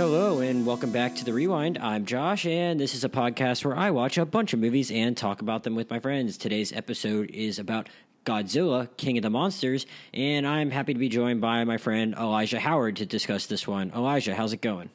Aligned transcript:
Hello, 0.00 0.40
and 0.40 0.64
welcome 0.64 0.92
back 0.92 1.14
to 1.16 1.26
The 1.26 1.34
Rewind. 1.34 1.76
I'm 1.76 2.06
Josh, 2.06 2.46
and 2.46 2.80
this 2.80 2.94
is 2.94 3.04
a 3.04 3.10
podcast 3.10 3.66
where 3.66 3.76
I 3.76 3.90
watch 3.90 4.16
a 4.16 4.24
bunch 4.24 4.54
of 4.54 4.58
movies 4.58 4.90
and 4.90 5.14
talk 5.14 5.42
about 5.42 5.62
them 5.62 5.74
with 5.74 5.90
my 5.90 6.00
friends. 6.00 6.38
Today's 6.38 6.72
episode 6.72 7.30
is 7.32 7.58
about 7.58 7.90
Godzilla, 8.24 8.88
King 8.96 9.18
of 9.18 9.22
the 9.22 9.28
Monsters, 9.28 9.84
and 10.14 10.46
I'm 10.46 10.70
happy 10.70 10.94
to 10.94 10.98
be 10.98 11.10
joined 11.10 11.42
by 11.42 11.64
my 11.64 11.76
friend 11.76 12.14
Elijah 12.14 12.58
Howard 12.58 12.96
to 12.96 13.04
discuss 13.04 13.44
this 13.44 13.68
one. 13.68 13.92
Elijah, 13.94 14.34
how's 14.34 14.54
it 14.54 14.62
going? 14.62 14.88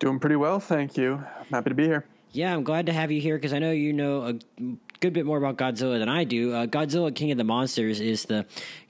Doing 0.00 0.18
pretty 0.18 0.34
well, 0.34 0.58
thank 0.58 0.96
you. 0.96 1.22
I'm 1.38 1.46
happy 1.52 1.70
to 1.70 1.76
be 1.76 1.84
here. 1.84 2.04
Yeah, 2.36 2.52
I'm 2.52 2.64
glad 2.64 2.86
to 2.86 2.92
have 2.92 3.10
you 3.10 3.18
here 3.18 3.36
because 3.36 3.54
I 3.54 3.60
know 3.60 3.70
you 3.70 3.94
know 3.94 4.26
a 4.26 4.62
good 5.00 5.14
bit 5.14 5.24
more 5.24 5.38
about 5.38 5.56
Godzilla 5.56 5.98
than 5.98 6.10
I 6.10 6.24
do. 6.24 6.52
Uh, 6.52 6.66
Godzilla 6.66 7.14
King 7.14 7.30
of 7.30 7.38
the 7.38 7.44
Monsters 7.44 7.98
is 7.98 8.26
the 8.26 8.44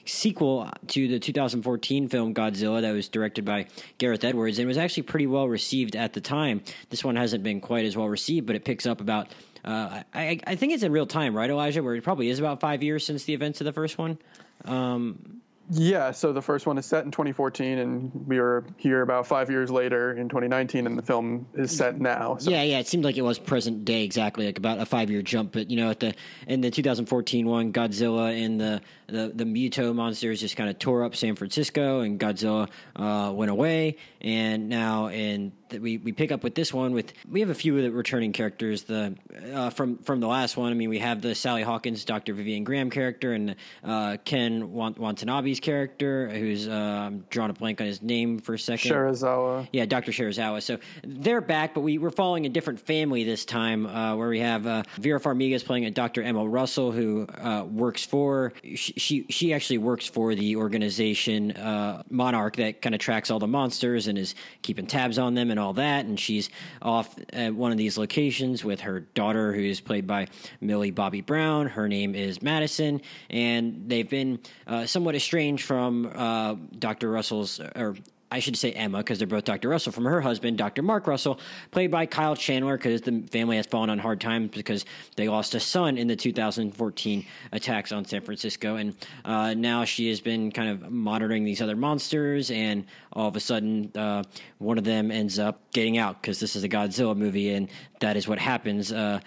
sequel 0.05 0.69
to 0.89 1.07
the 1.07 1.21
2014 1.21 2.09
film 2.09 2.35
Godzilla 2.35 2.81
that 2.81 2.91
was 2.91 3.09
directed 3.09 3.45
by 3.45 3.67
Gareth 3.99 4.25
Edwards 4.25 4.59
and 4.59 4.67
was 4.67 4.79
actually 4.79 5.05
pretty 5.05 5.29
well 5.29 5.47
received 5.47 5.95
at 5.95 6.13
the 6.13 6.21
time. 6.21 6.61
This 6.91 7.05
one 7.05 7.15
hasn't 7.15 7.45
been 7.45 7.61
quite 7.61 7.85
as 7.85 7.97
well 7.97 8.09
received, 8.09 8.49
but 8.49 8.57
it 8.57 8.65
picks 8.65 8.85
up 8.85 9.01
about. 9.01 9.29
Uh, 9.65 10.03
I, 10.13 10.41
I 10.45 10.57
think 10.57 10.73
it's 10.73 10.83
in 10.83 10.91
real 10.91 11.07
time, 11.07 11.33
right, 11.37 11.49
Elijah? 11.49 11.85
Where 11.85 11.95
it 11.95 12.03
probably 12.03 12.31
is 12.31 12.41
about 12.41 12.59
five 12.59 12.83
years 12.83 13.07
since 13.07 13.25
the 13.25 13.35
events 13.35 13.61
of 13.61 13.65
the 13.65 13.73
first 13.73 13.97
one. 13.97 14.19
Um, 14.65 15.41
yeah, 15.71 16.13
so 16.13 16.33
the 16.33 16.43
first 16.43 16.67
one 16.67 16.79
is 16.79 16.87
set 16.87 17.05
in 17.05 17.11
2014, 17.11 17.79
and 17.79 18.13
we 18.27 18.39
are 18.39 18.65
here 18.77 19.03
about 19.03 19.27
five 19.27 19.51
years 19.51 19.71
later 19.71 20.13
in 20.13 20.29
2019, 20.29 20.87
and 20.87 20.97
the 20.97 21.03
film 21.03 21.47
is 21.55 21.77
set 21.77 22.01
now. 22.01 22.37
So. 22.37 22.51
Yeah, 22.51 22.63
yeah, 22.63 22.79
it 22.79 22.87
seemed 22.87 23.05
like 23.05 23.17
it 23.17 23.23
was 23.23 23.39
present 23.39 23.85
day 23.85 24.05
exactly, 24.05 24.47
like 24.47 24.59
about 24.59 24.79
a 24.79 24.87
five 24.87 25.11
year 25.11 25.23
jump. 25.23 25.53
But 25.53 25.71
you 25.71 25.77
know, 25.77 25.91
at 25.91 26.01
the 26.01 26.15
in 26.47 26.61
the 26.61 26.71
2014 26.71 27.47
one, 27.47 27.73
Godzilla 27.73 28.45
and 28.45 28.61
the 28.61 28.81
the, 29.09 29.33
the 29.35 29.45
Muto 29.45 29.95
monsters 29.95 30.41
just 30.41 30.57
kind 30.57 30.71
of 30.71 30.79
tore 30.79 31.05
up 31.05 31.17
San 31.17 31.35
Francisco, 31.35 32.01
and 32.01 32.21
Godzilla 32.21 32.69
uh, 32.95 33.33
went 33.33 33.51
away, 33.51 33.97
and 34.21 34.69
now 34.69 35.09
in 35.09 35.53
we 35.71 35.99
we 35.99 36.13
pick 36.13 36.33
up 36.33 36.43
with 36.43 36.55
this 36.55 36.73
one 36.73 36.93
with 36.93 37.13
we 37.31 37.41
have 37.41 37.51
a 37.51 37.55
few 37.55 37.77
of 37.77 37.83
the 37.83 37.91
returning 37.91 38.33
characters 38.33 38.85
the 38.85 39.15
uh, 39.53 39.71
from 39.71 39.99
from 39.99 40.21
the 40.21 40.27
last 40.27 40.57
one. 40.57 40.71
I 40.71 40.75
mean, 40.75 40.89
we 40.89 40.99
have 40.99 41.23
the 41.23 41.35
Sally 41.35 41.63
Hawkins, 41.63 42.05
Dr. 42.05 42.35
Vivian 42.35 42.65
Graham 42.65 42.91
character, 42.91 43.33
and 43.33 43.57
uh, 43.85 44.17
Ken 44.25 44.73
Watanabe's 44.73 45.61
character, 45.61 46.29
who's 46.29 46.69
uh, 46.69 47.11
drawn 47.31 47.51
a 47.51 47.53
blank 47.53 47.81
on 47.81 47.87
his 47.87 48.03
name 48.03 48.39
for 48.39 48.55
a 48.55 48.59
second. 48.59 48.91
Serizawa. 48.91 49.69
Yeah, 49.73 49.87
Dr. 49.87 50.13
Serizawa. 50.13 50.63
So 50.63 50.79
they're 51.05 51.41
back, 51.41 51.75
but 51.75 51.81
we 51.81 51.99
we're 51.99 52.11
following 52.11 52.47
a 52.47 52.51
different 52.51 52.81
family 52.81 53.25
this 53.25 53.45
time, 53.45 53.87
uh, 53.87 54.17
where 54.17 54.29
we 54.29 54.41
have 54.41 54.67
uh, 54.67 54.83
Vera 54.99 55.21
Farmiga 55.21 55.55
is 55.55 55.63
playing 55.63 55.85
a 55.87 55.91
Dr. 55.91 56.23
Emma 56.23 56.47
Russell, 56.47 56.93
who 56.93 57.27
uh, 57.27 57.65
works 57.69 58.05
for 58.05 58.53
she, 58.75 58.93
she, 58.97 59.27
she 59.29 59.53
actually 59.53 59.79
works 59.79 60.07
for 60.07 60.35
the 60.35 60.57
organization 60.57 61.53
uh, 61.53 62.03
Monarch 62.11 62.57
that 62.57 62.83
kind 62.83 62.95
of 62.95 63.01
tracks 63.01 63.31
all 63.31 63.39
the 63.39 63.47
monsters 63.47 64.07
and 64.07 64.19
is 64.19 64.35
keeping 64.63 64.87
tabs 64.87 65.19
on 65.19 65.35
them 65.35 65.51
and 65.51 65.56
all 65.59 65.73
that. 65.75 66.07
And 66.07 66.19
she's 66.19 66.51
off 66.83 67.15
at 67.33 67.55
one 67.55 67.73
of 67.73 67.79
these 67.79 67.99
locations 67.99 68.65
with 68.65 68.81
her 68.81 69.01
daughter, 69.01 69.53
who 69.53 69.63
is 69.63 69.81
played 69.81 70.07
by 70.07 70.29
Millie 70.61 70.91
Bobby 70.91 71.21
Brown. 71.21 71.69
Her 71.69 71.89
name 71.89 72.15
is 72.15 72.43
Madison, 72.43 73.01
and 73.31 73.85
they've 73.87 74.09
been 74.09 74.39
uh, 74.67 74.87
somewhat 74.87 75.15
estranged 75.15 75.65
from 75.65 76.11
uh, 76.15 76.57
Dr. 76.79 77.11
Russell's 77.11 77.61
or 77.61 77.97
I 78.31 78.41
should 78.41 78.57
say 78.57 78.73
Emma 78.73 78.99
because 78.99 79.19
they're 79.19 79.29
both 79.29 79.45
Dr. 79.45 79.69
Russell 79.69 79.93
from 79.93 80.05
her 80.05 80.21
husband, 80.21 80.59
Dr. 80.59 80.83
Mark 80.83 81.07
Russell, 81.07 81.39
played 81.71 81.91
by 81.93 82.07
Kyle 82.07 82.35
Chandler 82.35 82.77
because 82.77 83.01
the 83.03 83.23
family 83.31 83.57
has 83.57 83.67
fallen 83.67 83.89
on 83.89 83.99
hard 83.99 84.21
times 84.21 84.51
because 84.51 84.85
they 85.15 85.29
lost 85.29 85.55
a 85.55 85.61
son 85.61 85.97
in 85.97 86.09
the 86.09 86.17
2014 86.17 87.25
attacks 87.53 87.93
on 87.93 88.05
San 88.05 88.23
Francisco. 88.23 88.77
And 88.77 88.97
uh, 89.25 89.55
now 89.55 89.85
she 89.85 90.09
has 90.09 90.21
been 90.21 90.51
kind 90.51 90.71
of 90.71 90.91
monitoring 90.91 91.45
these 91.45 91.63
other 91.63 91.77
monsters, 91.77 92.51
and 92.51 92.85
all 93.17 93.29
of 93.29 93.35
a 93.35 93.41
sudden, 93.41 93.91
uh, 93.95 94.23
one 94.59 94.77
of 94.77 94.85
them 94.85 95.11
ends 95.11 95.39
up 95.39 95.73
getting 95.73 95.97
out 95.97 96.21
because 96.21 96.39
this 96.39 96.55
is 96.55 96.65
a 96.65 96.69
Godzilla 96.69 97.17
movie, 97.17 97.51
and 97.51 97.71
that 98.01 98.15
is 98.15 98.29
what 98.29 98.39
happens. 98.39 98.93
Uh, 98.93 99.21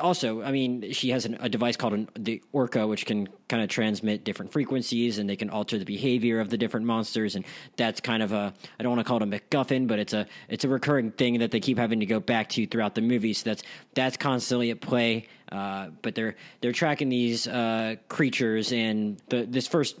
also, 0.00 0.42
I 0.42 0.50
mean, 0.50 0.90
she 0.92 1.10
has 1.10 1.26
an, 1.26 1.36
a 1.38 1.50
device 1.50 1.76
called 1.76 1.92
an, 1.92 2.08
the 2.14 2.42
Orca, 2.52 2.86
which 2.86 3.04
can 3.04 3.28
kind 3.50 3.62
of 3.62 3.68
transmit 3.68 4.24
different 4.24 4.52
frequencies, 4.52 5.18
and 5.18 5.28
they 5.28 5.36
can 5.36 5.50
alter 5.50 5.78
the 5.78 5.84
behavior 5.84 6.40
of 6.40 6.48
the 6.48 6.56
different 6.56 6.86
monsters, 6.86 7.36
and 7.36 7.44
that's 7.76 8.00
kind 8.00 8.22
of 8.22 8.32
a 8.32 8.54
I 8.80 8.82
don't 8.82 8.96
want 8.96 9.00
to 9.00 9.08
call 9.08 9.18
it 9.18 9.22
a 9.22 9.26
MacGuffin, 9.26 9.86
but 9.86 9.98
it's 9.98 10.14
a 10.14 10.26
it's 10.48 10.64
a 10.64 10.68
recurring 10.68 11.10
thing 11.10 11.40
that 11.40 11.50
they 11.50 11.60
keep 11.60 11.76
having 11.76 12.00
to 12.00 12.06
go 12.06 12.20
back 12.20 12.48
to 12.50 12.66
throughout 12.66 12.94
the 12.94 13.02
movie. 13.02 13.34
So 13.34 13.50
that's 13.50 13.62
that's 13.92 14.16
constantly 14.16 14.70
at 14.70 14.80
play. 14.80 15.28
Uh, 15.50 15.88
but 16.02 16.14
they're 16.14 16.36
they're 16.60 16.72
tracking 16.72 17.08
these 17.08 17.46
uh, 17.46 17.96
creatures, 18.08 18.72
and 18.72 19.20
the, 19.28 19.44
this 19.44 19.66
first 19.66 19.96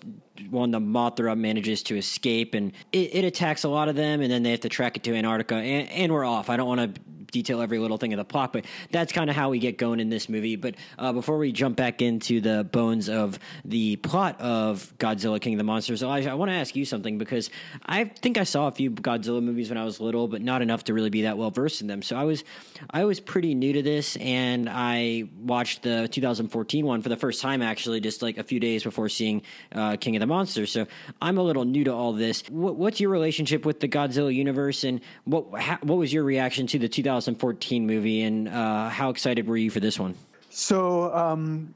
one, 0.50 0.70
the 0.70 0.80
Mothra, 0.80 1.36
manages 1.36 1.82
to 1.84 1.96
escape, 1.96 2.54
and 2.54 2.72
it, 2.92 3.14
it, 3.14 3.24
attacks 3.24 3.62
a 3.64 3.68
lot 3.68 3.88
of 3.88 3.94
them, 3.94 4.20
and 4.20 4.32
then 4.32 4.42
they 4.42 4.50
have 4.50 4.60
to 4.60 4.68
track 4.68 4.96
it 4.96 5.02
to 5.04 5.14
Antarctica, 5.14 5.56
and, 5.56 5.88
and 5.90 6.12
we're 6.12 6.24
off. 6.24 6.48
I 6.48 6.56
don't 6.56 6.66
want 6.66 6.94
to 6.94 7.00
detail 7.34 7.60
every 7.60 7.78
little 7.78 7.98
thing 7.98 8.12
of 8.12 8.16
the 8.16 8.24
plot, 8.24 8.52
but 8.52 8.64
that's 8.92 9.12
kind 9.12 9.28
of 9.28 9.34
how 9.34 9.50
we 9.50 9.58
get 9.58 9.76
going 9.76 9.98
in 9.98 10.08
this 10.08 10.28
movie. 10.28 10.54
But 10.54 10.76
uh, 10.98 11.12
before 11.12 11.36
we 11.36 11.50
jump 11.52 11.76
back 11.76 12.00
into 12.00 12.40
the 12.40 12.64
bones 12.64 13.08
of 13.08 13.38
the 13.64 13.96
plot 13.96 14.40
of 14.40 14.94
Godzilla 14.98 15.40
King 15.40 15.54
of 15.54 15.58
the 15.58 15.64
Monsters, 15.64 16.02
Elijah, 16.02 16.30
I 16.30 16.34
want 16.34 16.50
to 16.50 16.54
ask 16.54 16.76
you 16.76 16.84
something 16.84 17.18
because 17.18 17.50
I 17.84 18.04
think 18.04 18.38
I 18.38 18.44
saw 18.44 18.68
a 18.68 18.70
few 18.70 18.92
Godzilla 18.92 19.42
movies 19.42 19.68
when 19.68 19.76
I 19.76 19.84
was 19.84 20.00
little, 20.00 20.28
but 20.28 20.40
not 20.40 20.62
enough 20.62 20.84
to 20.84 20.94
really 20.94 21.10
be 21.10 21.22
that 21.22 21.36
well 21.36 21.50
versed 21.50 21.82
in 21.82 21.88
them. 21.88 22.02
So 22.02 22.16
I 22.16 22.22
was 22.22 22.44
I 22.88 23.04
was 23.04 23.18
pretty 23.18 23.54
new 23.54 23.72
to 23.72 23.82
this, 23.82 24.16
and 24.16 24.68
I 24.70 25.24
watched 25.36 25.82
the 25.82 26.08
2014 26.08 26.86
one 26.86 27.02
for 27.02 27.08
the 27.08 27.16
first 27.16 27.42
time, 27.42 27.62
actually, 27.62 28.00
just 28.00 28.22
like 28.22 28.38
a 28.38 28.44
few 28.44 28.60
days 28.60 28.84
before 28.84 29.08
seeing 29.08 29.42
uh, 29.72 29.96
King 29.96 30.14
of 30.14 30.20
the 30.20 30.26
Monsters. 30.26 30.70
So 30.70 30.86
I'm 31.20 31.36
a 31.36 31.42
little 31.42 31.64
new 31.64 31.82
to 31.84 31.92
all 31.92 32.12
this. 32.12 32.44
What, 32.48 32.76
what's 32.76 33.00
your 33.00 33.10
relationship 33.10 33.66
with 33.66 33.80
the 33.80 33.88
Godzilla 33.88 34.32
universe, 34.32 34.84
and 34.84 35.00
what 35.24 35.46
what 35.84 35.98
was 35.98 36.12
your 36.12 36.22
reaction 36.22 36.68
to 36.68 36.78
the 36.78 36.88
2000 36.88 37.23
2014 37.24 37.86
movie, 37.86 38.22
and 38.22 38.48
uh, 38.48 38.88
how 38.88 39.10
excited 39.10 39.46
were 39.46 39.56
you 39.56 39.70
for 39.70 39.80
this 39.80 39.98
one? 39.98 40.14
So, 40.50 41.14
um, 41.14 41.74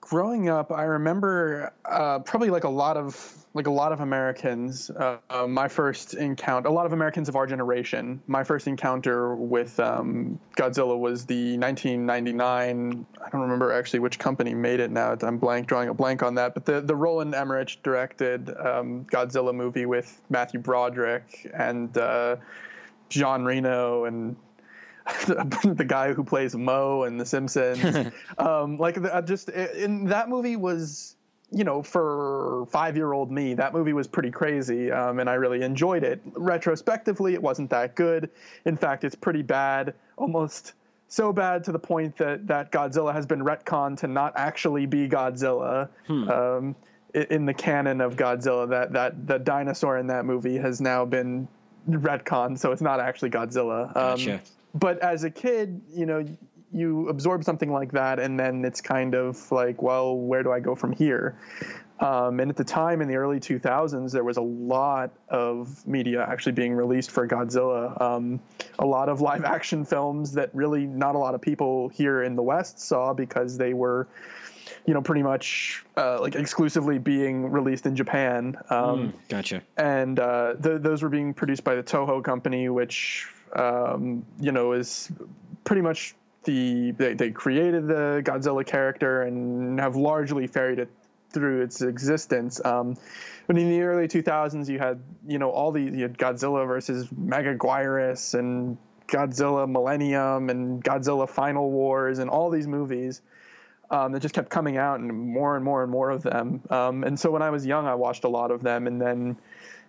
growing 0.00 0.48
up, 0.48 0.72
I 0.72 0.84
remember 0.84 1.72
uh, 1.84 2.18
probably 2.20 2.50
like 2.50 2.64
a 2.64 2.68
lot 2.68 2.96
of 2.96 3.34
like 3.54 3.66
a 3.66 3.70
lot 3.70 3.92
of 3.92 4.00
Americans. 4.00 4.90
Uh, 4.90 5.18
uh, 5.30 5.46
my 5.46 5.68
first 5.68 6.14
encounter, 6.14 6.68
a 6.68 6.72
lot 6.72 6.84
of 6.84 6.92
Americans 6.92 7.28
of 7.28 7.36
our 7.36 7.46
generation, 7.46 8.20
my 8.26 8.44
first 8.44 8.66
encounter 8.66 9.34
with 9.34 9.80
um, 9.80 10.38
Godzilla 10.56 10.98
was 10.98 11.24
the 11.24 11.56
1999. 11.58 13.06
I 13.24 13.30
don't 13.30 13.40
remember 13.40 13.72
actually 13.72 14.00
which 14.00 14.18
company 14.18 14.52
made 14.52 14.80
it 14.80 14.90
now. 14.90 15.16
I'm 15.22 15.38
blank, 15.38 15.66
drawing 15.66 15.88
a 15.88 15.94
blank 15.94 16.22
on 16.22 16.34
that. 16.34 16.54
But 16.54 16.66
the 16.66 16.80
the 16.80 16.96
Roland 16.96 17.34
Emmerich 17.34 17.78
directed 17.82 18.50
um, 18.58 19.06
Godzilla 19.10 19.54
movie 19.54 19.86
with 19.86 20.20
Matthew 20.28 20.58
Broderick 20.58 21.50
and. 21.54 21.96
Uh, 21.96 22.36
Jean 23.08 23.44
Reno 23.44 24.04
and 24.04 24.36
the 25.26 25.84
guy 25.86 26.12
who 26.12 26.24
plays 26.24 26.54
Moe 26.54 27.04
in 27.04 27.16
The 27.16 27.26
Simpsons. 27.26 28.12
um, 28.38 28.78
like 28.78 29.00
the, 29.00 29.22
just 29.26 29.48
in 29.48 30.06
that 30.06 30.28
movie 30.28 30.56
was 30.56 31.16
you 31.50 31.64
know, 31.64 31.82
for 31.82 32.66
five 32.70 32.96
year 32.96 33.12
old 33.12 33.30
me, 33.30 33.54
that 33.54 33.72
movie 33.72 33.94
was 33.94 34.06
pretty 34.06 34.30
crazy, 34.30 34.90
um, 34.90 35.18
and 35.18 35.30
I 35.30 35.34
really 35.34 35.62
enjoyed 35.62 36.04
it. 36.04 36.20
Retrospectively, 36.34 37.34
it 37.34 37.42
wasn't 37.42 37.70
that 37.70 37.94
good. 37.94 38.30
In 38.66 38.76
fact, 38.76 39.04
it's 39.04 39.14
pretty 39.14 39.42
bad, 39.42 39.94
almost 40.16 40.74
so 41.08 41.32
bad 41.32 41.64
to 41.64 41.72
the 41.72 41.78
point 41.78 42.18
that, 42.18 42.46
that 42.48 42.70
Godzilla 42.70 43.14
has 43.14 43.24
been 43.24 43.40
retconned 43.40 43.98
to 44.00 44.06
not 44.08 44.34
actually 44.36 44.84
be 44.84 45.08
Godzilla. 45.08 45.88
Hmm. 46.06 46.28
Um, 46.28 46.76
in 47.14 47.46
the 47.46 47.54
canon 47.54 48.02
of 48.02 48.16
Godzilla, 48.16 48.68
that, 48.68 48.92
that 48.92 49.26
the 49.26 49.38
dinosaur 49.38 49.96
in 49.96 50.08
that 50.08 50.26
movie 50.26 50.58
has 50.58 50.78
now 50.78 51.06
been 51.06 51.48
retconned, 51.88 52.58
so 52.58 52.70
it's 52.70 52.82
not 52.82 53.00
actually 53.00 53.30
Godzilla. 53.30 53.86
Um, 53.96 54.18
gotcha 54.18 54.42
but 54.74 54.98
as 55.00 55.24
a 55.24 55.30
kid, 55.30 55.80
you 55.88 56.06
know, 56.06 56.24
you 56.72 57.08
absorb 57.08 57.44
something 57.44 57.72
like 57.72 57.92
that, 57.92 58.18
and 58.18 58.38
then 58.38 58.64
it's 58.64 58.80
kind 58.80 59.14
of 59.14 59.50
like, 59.50 59.82
well, 59.82 60.16
where 60.16 60.42
do 60.42 60.52
I 60.52 60.60
go 60.60 60.74
from 60.74 60.92
here? 60.92 61.38
Um, 62.00 62.38
and 62.38 62.48
at 62.48 62.56
the 62.56 62.64
time 62.64 63.00
in 63.00 63.08
the 63.08 63.16
early 63.16 63.40
2000s, 63.40 64.12
there 64.12 64.22
was 64.22 64.36
a 64.36 64.42
lot 64.42 65.10
of 65.28 65.84
media 65.86 66.24
actually 66.28 66.52
being 66.52 66.74
released 66.74 67.10
for 67.10 67.26
Godzilla. 67.26 68.00
Um, 68.00 68.40
a 68.78 68.86
lot 68.86 69.08
of 69.08 69.20
live 69.20 69.44
action 69.44 69.84
films 69.84 70.32
that 70.32 70.50
really 70.54 70.86
not 70.86 71.16
a 71.16 71.18
lot 71.18 71.34
of 71.34 71.40
people 71.40 71.88
here 71.88 72.22
in 72.22 72.36
the 72.36 72.42
West 72.42 72.78
saw 72.78 73.12
because 73.12 73.58
they 73.58 73.74
were, 73.74 74.06
you 74.86 74.94
know, 74.94 75.02
pretty 75.02 75.24
much 75.24 75.84
uh, 75.96 76.20
like 76.20 76.36
exclusively 76.36 76.98
being 76.98 77.50
released 77.50 77.84
in 77.84 77.96
Japan. 77.96 78.56
Um, 78.70 79.12
mm, 79.12 79.12
gotcha. 79.28 79.62
And 79.76 80.20
uh, 80.20 80.54
the, 80.56 80.78
those 80.78 81.02
were 81.02 81.08
being 81.08 81.34
produced 81.34 81.64
by 81.64 81.74
the 81.74 81.82
Toho 81.82 82.22
company, 82.22 82.68
which 82.68 83.26
um, 83.56 84.24
you 84.40 84.52
know, 84.52 84.72
is 84.72 85.10
pretty 85.64 85.82
much 85.82 86.14
the 86.44 86.92
they, 86.92 87.14
they 87.14 87.30
created 87.30 87.86
the 87.86 88.22
Godzilla 88.24 88.64
character 88.66 89.22
and 89.22 89.78
have 89.80 89.96
largely 89.96 90.46
ferried 90.46 90.78
it 90.78 90.88
through 91.30 91.62
its 91.62 91.82
existence. 91.82 92.64
Um, 92.64 92.96
but 93.46 93.58
in 93.58 93.68
the 93.68 93.82
early 93.82 94.08
2000s, 94.08 94.68
you 94.68 94.78
had 94.78 95.00
you 95.26 95.38
know 95.38 95.50
all 95.50 95.72
these 95.72 95.94
you 95.94 96.02
had 96.02 96.18
Godzilla 96.18 96.66
versus 96.66 97.08
Megaguirus 97.08 98.38
and 98.38 98.76
Godzilla 99.08 99.68
Millennium 99.68 100.50
and 100.50 100.82
Godzilla 100.82 101.28
Final 101.28 101.70
Wars 101.70 102.18
and 102.18 102.30
all 102.30 102.50
these 102.50 102.66
movies 102.66 103.22
um, 103.90 104.12
that 104.12 104.20
just 104.20 104.34
kept 104.34 104.50
coming 104.50 104.76
out 104.76 105.00
and 105.00 105.10
more 105.12 105.56
and 105.56 105.64
more 105.64 105.82
and 105.82 105.90
more 105.90 106.10
of 106.10 106.22
them. 106.22 106.62
Um, 106.70 107.04
and 107.04 107.18
so 107.18 107.30
when 107.30 107.42
I 107.42 107.50
was 107.50 107.64
young, 107.64 107.86
I 107.86 107.94
watched 107.94 108.24
a 108.24 108.28
lot 108.28 108.50
of 108.50 108.62
them, 108.62 108.86
and 108.86 109.00
then 109.00 109.36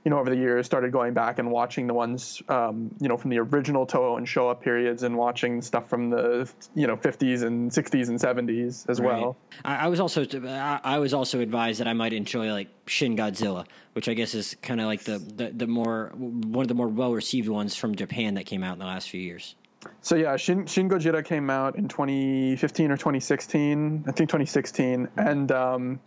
you 0.06 0.12
know, 0.12 0.20
over 0.20 0.30
the 0.30 0.36
years, 0.38 0.66
started 0.66 0.92
going 0.92 1.14
back 1.14 1.40
and 1.40 1.52
watching 1.52 1.88
the 1.88 1.94
ones, 1.94 2.42
um, 2.48 2.90
you 3.00 3.08
know, 3.08 3.18
from 3.18 3.30
the 3.30 3.40
original 3.40 3.86
Toho 3.86 4.18
and 4.18 4.26
Showa 4.26 4.60
periods, 4.60 5.04
and 5.04 5.18
watching 5.18 5.62
stuff 5.62 5.90
from 5.90 6.10
the, 6.10 6.50
you 6.74 6.88
know, 6.88 6.96
50s 6.96 7.44
and 7.44 7.70
60s 7.70 8.08
and 8.08 8.20
70s 8.20 8.90
as 8.90 9.00
right. 9.00 9.22
well. 9.22 9.38
I, 9.66 9.76
I, 9.76 9.88
was 9.88 10.00
also, 10.00 10.26
I 10.48 11.00
was 11.00 11.14
also 11.14 11.42
advised 11.42 11.80
that 11.82 11.88
I 11.88 11.94
might 11.94 12.14
enjoy 12.14 12.52
like 12.52 12.70
Shin 12.86 13.18
Godzilla, 13.18 13.66
which 13.94 14.08
I 14.08 14.14
guess 14.14 14.34
is 14.34 14.56
kind 14.62 14.80
of 14.80 14.88
like 14.88 15.04
the, 15.04 15.20
the 15.20 15.52
the 15.52 15.68
more 15.68 16.12
one 16.16 16.64
of 16.64 16.68
the 16.70 16.74
more 16.74 16.88
well 16.88 17.14
received 17.14 17.50
ones 17.50 17.76
from 17.76 17.96
Japan 17.96 18.36
that 18.36 18.46
came 18.46 18.64
out 18.64 18.74
in 18.74 18.80
the 18.80 18.86
last 18.86 19.10
few 19.10 19.22
years. 19.22 19.56
So 20.02 20.16
yeah, 20.16 20.36
Shin, 20.36 20.66
Shin 20.66 20.90
Gojira 20.90 21.24
came 21.24 21.50
out 21.50 21.78
in 21.78 21.88
2015 21.88 22.92
or 22.92 22.98
2016, 22.98 24.04
I 24.08 24.12
think 24.12 24.30
2016, 24.30 25.08
and 25.18 25.52
um, 25.52 26.00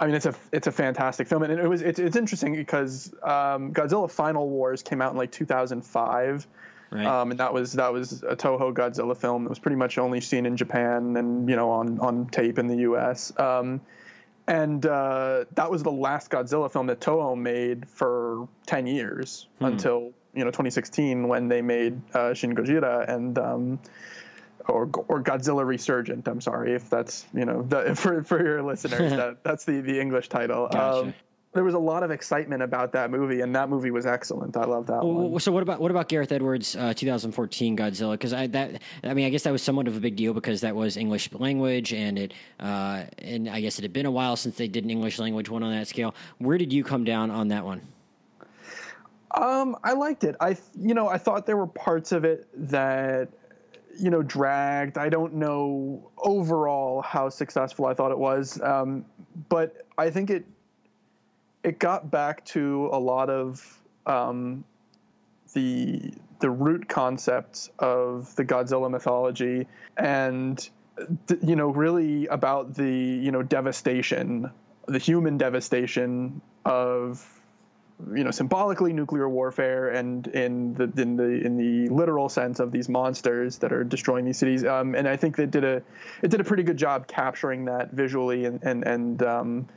I 0.00 0.06
mean, 0.06 0.14
it's 0.14 0.26
a 0.26 0.34
it's 0.52 0.66
a 0.66 0.72
fantastic 0.72 1.26
film, 1.26 1.42
and 1.42 1.52
it 1.52 1.68
was 1.68 1.82
it's 1.82 1.98
it's 1.98 2.16
interesting 2.16 2.54
because 2.54 3.12
um, 3.22 3.72
Godzilla 3.72 4.10
Final 4.10 4.48
Wars 4.48 4.82
came 4.82 5.02
out 5.02 5.10
in 5.10 5.18
like 5.18 5.32
2005, 5.32 6.46
right. 6.90 7.04
um, 7.06 7.32
and 7.32 7.40
that 7.40 7.52
was 7.52 7.72
that 7.72 7.92
was 7.92 8.22
a 8.22 8.36
Toho 8.36 8.72
Godzilla 8.72 9.16
film 9.16 9.44
that 9.44 9.50
was 9.50 9.58
pretty 9.58 9.76
much 9.76 9.98
only 9.98 10.20
seen 10.20 10.46
in 10.46 10.56
Japan 10.56 11.16
and 11.16 11.48
you 11.48 11.56
know 11.56 11.70
on 11.70 11.98
on 11.98 12.26
tape 12.26 12.58
in 12.58 12.68
the 12.68 12.76
U.S. 12.76 13.32
Um, 13.38 13.80
and 14.46 14.86
uh, 14.86 15.44
that 15.54 15.70
was 15.70 15.82
the 15.82 15.92
last 15.92 16.30
Godzilla 16.30 16.72
film 16.72 16.86
that 16.86 17.00
Toho 17.00 17.36
made 17.36 17.86
for 17.86 18.48
10 18.66 18.86
years 18.86 19.46
hmm. 19.58 19.66
until 19.66 20.12
you 20.32 20.44
know 20.44 20.50
2016 20.50 21.26
when 21.26 21.48
they 21.48 21.60
made 21.60 22.00
uh, 22.14 22.34
Shin 22.34 22.54
Gojira, 22.54 23.08
and 23.08 23.36
um, 23.38 23.80
or 24.68 24.90
or 25.08 25.22
Godzilla 25.22 25.64
Resurgence. 25.64 26.26
I'm 26.26 26.40
sorry 26.40 26.74
if 26.74 26.88
that's 26.90 27.26
you 27.34 27.44
know 27.44 27.62
the, 27.62 27.94
for 27.96 28.22
for 28.22 28.42
your 28.42 28.62
listeners 28.62 29.10
that 29.16 29.42
that's 29.42 29.64
the 29.64 29.80
the 29.80 30.00
English 30.00 30.28
title. 30.28 30.68
Gotcha. 30.70 31.06
Um, 31.06 31.14
there 31.54 31.64
was 31.64 31.74
a 31.74 31.78
lot 31.78 32.02
of 32.02 32.10
excitement 32.10 32.62
about 32.62 32.92
that 32.92 33.10
movie, 33.10 33.40
and 33.40 33.56
that 33.56 33.70
movie 33.70 33.90
was 33.90 34.04
excellent. 34.04 34.56
I 34.56 34.64
love 34.64 34.86
that 34.86 35.02
well, 35.02 35.28
one. 35.30 35.40
So 35.40 35.50
what 35.50 35.62
about 35.62 35.80
what 35.80 35.90
about 35.90 36.08
Gareth 36.08 36.30
Edwards' 36.30 36.76
uh, 36.76 36.92
2014 36.94 37.76
Godzilla? 37.76 38.12
Because 38.12 38.34
I 38.34 38.46
that 38.48 38.82
I 39.02 39.14
mean 39.14 39.26
I 39.26 39.30
guess 39.30 39.44
that 39.44 39.50
was 39.50 39.62
somewhat 39.62 39.88
of 39.88 39.96
a 39.96 40.00
big 40.00 40.14
deal 40.14 40.34
because 40.34 40.60
that 40.60 40.76
was 40.76 40.96
English 40.96 41.32
language, 41.32 41.92
and 41.92 42.18
it 42.18 42.34
uh, 42.60 43.04
and 43.18 43.48
I 43.48 43.60
guess 43.60 43.78
it 43.78 43.82
had 43.82 43.92
been 43.92 44.06
a 44.06 44.10
while 44.10 44.36
since 44.36 44.56
they 44.56 44.68
did 44.68 44.84
an 44.84 44.90
English 44.90 45.18
language 45.18 45.48
one 45.48 45.62
on 45.62 45.72
that 45.72 45.88
scale. 45.88 46.14
Where 46.38 46.58
did 46.58 46.72
you 46.72 46.84
come 46.84 47.04
down 47.04 47.30
on 47.30 47.48
that 47.48 47.64
one? 47.64 47.80
Um, 49.32 49.76
I 49.84 49.92
liked 49.94 50.24
it. 50.24 50.36
I 50.40 50.56
you 50.78 50.94
know 50.94 51.08
I 51.08 51.16
thought 51.16 51.46
there 51.46 51.56
were 51.56 51.66
parts 51.66 52.12
of 52.12 52.24
it 52.24 52.46
that 52.70 53.30
you 53.98 54.10
know, 54.10 54.22
dragged. 54.22 54.98
I 54.98 55.08
don't 55.08 55.34
know 55.34 56.10
overall 56.18 57.02
how 57.02 57.28
successful 57.28 57.86
I 57.86 57.94
thought 57.94 58.10
it 58.10 58.18
was, 58.18 58.60
um, 58.62 59.04
but 59.48 59.86
I 59.96 60.10
think 60.10 60.30
it 60.30 60.44
it 61.64 61.78
got 61.78 62.10
back 62.10 62.44
to 62.46 62.88
a 62.92 62.98
lot 62.98 63.30
of 63.30 63.80
um, 64.06 64.64
the 65.54 66.12
the 66.40 66.50
root 66.50 66.88
concepts 66.88 67.70
of 67.78 68.34
the 68.36 68.44
Godzilla 68.44 68.90
mythology, 68.90 69.66
and 69.96 70.68
you 71.42 71.56
know, 71.56 71.68
really 71.68 72.26
about 72.26 72.74
the 72.74 72.90
you 72.90 73.30
know 73.30 73.42
devastation, 73.42 74.50
the 74.86 74.98
human 74.98 75.36
devastation 75.38 76.40
of 76.64 77.37
you 78.14 78.22
know 78.22 78.30
symbolically 78.30 78.92
nuclear 78.92 79.28
warfare 79.28 79.88
and 79.88 80.28
in 80.28 80.74
the 80.74 80.84
in 81.00 81.16
the 81.16 81.24
in 81.24 81.56
the 81.56 81.92
literal 81.92 82.28
sense 82.28 82.60
of 82.60 82.70
these 82.70 82.88
monsters 82.88 83.58
that 83.58 83.72
are 83.72 83.82
destroying 83.82 84.24
these 84.24 84.38
cities. 84.38 84.64
Um, 84.64 84.94
and 84.94 85.08
I 85.08 85.16
think 85.16 85.36
they 85.36 85.46
did 85.46 85.64
a 85.64 85.82
it 86.22 86.30
did 86.30 86.40
a 86.40 86.44
pretty 86.44 86.62
good 86.62 86.76
job 86.76 87.08
capturing 87.08 87.64
that 87.64 87.90
visually 87.92 88.44
and 88.44 88.62
and 88.62 88.86
and 88.86 89.22
um, 89.22 89.68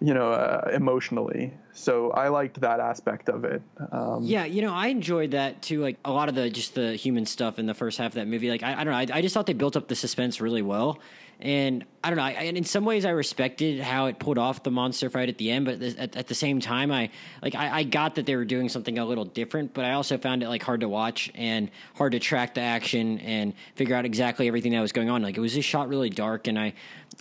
you 0.00 0.12
know 0.12 0.32
uh, 0.32 0.70
emotionally 0.72 1.52
so 1.78 2.10
I 2.10 2.28
liked 2.28 2.60
that 2.60 2.80
aspect 2.80 3.28
of 3.28 3.44
it 3.44 3.62
um, 3.92 4.22
yeah 4.22 4.44
you 4.44 4.62
know 4.62 4.74
I 4.74 4.88
enjoyed 4.88 5.32
that 5.32 5.62
too 5.62 5.80
like 5.80 5.96
a 6.04 6.12
lot 6.12 6.28
of 6.28 6.34
the 6.34 6.50
just 6.50 6.74
the 6.74 6.94
human 6.94 7.26
stuff 7.26 7.58
in 7.58 7.66
the 7.66 7.74
first 7.74 7.98
half 7.98 8.12
of 8.12 8.14
that 8.14 8.28
movie 8.28 8.50
like 8.50 8.62
I, 8.62 8.72
I 8.80 8.84
don't 8.84 8.92
know 8.92 9.14
I, 9.14 9.18
I 9.18 9.22
just 9.22 9.34
thought 9.34 9.46
they 9.46 9.52
built 9.52 9.76
up 9.76 9.88
the 9.88 9.96
suspense 9.96 10.40
really 10.40 10.62
well 10.62 11.00
and 11.40 11.84
I 12.02 12.10
don't 12.10 12.16
know. 12.16 12.24
I, 12.24 12.30
and 12.30 12.56
in 12.56 12.64
some 12.64 12.84
ways, 12.84 13.04
I 13.04 13.10
respected 13.10 13.80
how 13.80 14.06
it 14.06 14.18
pulled 14.18 14.38
off 14.38 14.64
the 14.64 14.72
monster 14.72 15.08
fight 15.08 15.28
at 15.28 15.38
the 15.38 15.52
end. 15.52 15.66
But 15.66 15.80
at, 15.80 16.16
at 16.16 16.26
the 16.26 16.34
same 16.34 16.58
time, 16.58 16.90
I 16.90 17.10
like 17.42 17.54
I, 17.54 17.84
got 17.84 18.16
that 18.16 18.26
they 18.26 18.34
were 18.34 18.44
doing 18.44 18.68
something 18.68 18.98
a 18.98 19.04
little 19.04 19.24
different. 19.24 19.72
But 19.72 19.84
I 19.84 19.92
also 19.92 20.18
found 20.18 20.42
it 20.42 20.48
like 20.48 20.64
hard 20.64 20.80
to 20.80 20.88
watch 20.88 21.30
and 21.36 21.70
hard 21.94 22.12
to 22.12 22.18
track 22.18 22.54
the 22.54 22.60
action 22.60 23.18
and 23.20 23.54
figure 23.76 23.94
out 23.94 24.04
exactly 24.04 24.48
everything 24.48 24.72
that 24.72 24.80
was 24.80 24.90
going 24.90 25.10
on. 25.10 25.22
Like 25.22 25.36
it 25.36 25.40
was 25.40 25.54
just 25.54 25.68
shot 25.68 25.88
really 25.88 26.10
dark, 26.10 26.48
and 26.48 26.58
I, 26.58 26.74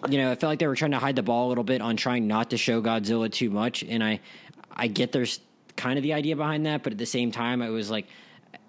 you 0.10 0.18
know, 0.18 0.32
I 0.32 0.36
felt 0.36 0.50
like 0.50 0.60
they 0.60 0.68
were 0.68 0.76
trying 0.76 0.92
to 0.92 1.00
hide 1.00 1.16
the 1.16 1.24
ball 1.24 1.48
a 1.48 1.50
little 1.50 1.64
bit 1.64 1.82
on 1.82 1.96
trying 1.96 2.28
not 2.28 2.50
to 2.50 2.58
show 2.58 2.82
Godzilla 2.82 3.32
too 3.32 3.52
much. 3.52 3.84
And 3.84 4.04
I, 4.04 4.20
I 4.78 4.88
get 4.88 5.12
there's 5.12 5.42
kind 5.76 6.00
of 6.00 6.04
the 6.04 6.14
idea 6.14 6.38
behind 6.38 6.66
that, 6.66 6.84
but 6.84 6.94
at 6.94 7.00
the 7.00 7.06
same 7.06 7.32
time, 7.32 7.62
it 7.62 7.70
was 7.70 7.90
like 7.90 8.08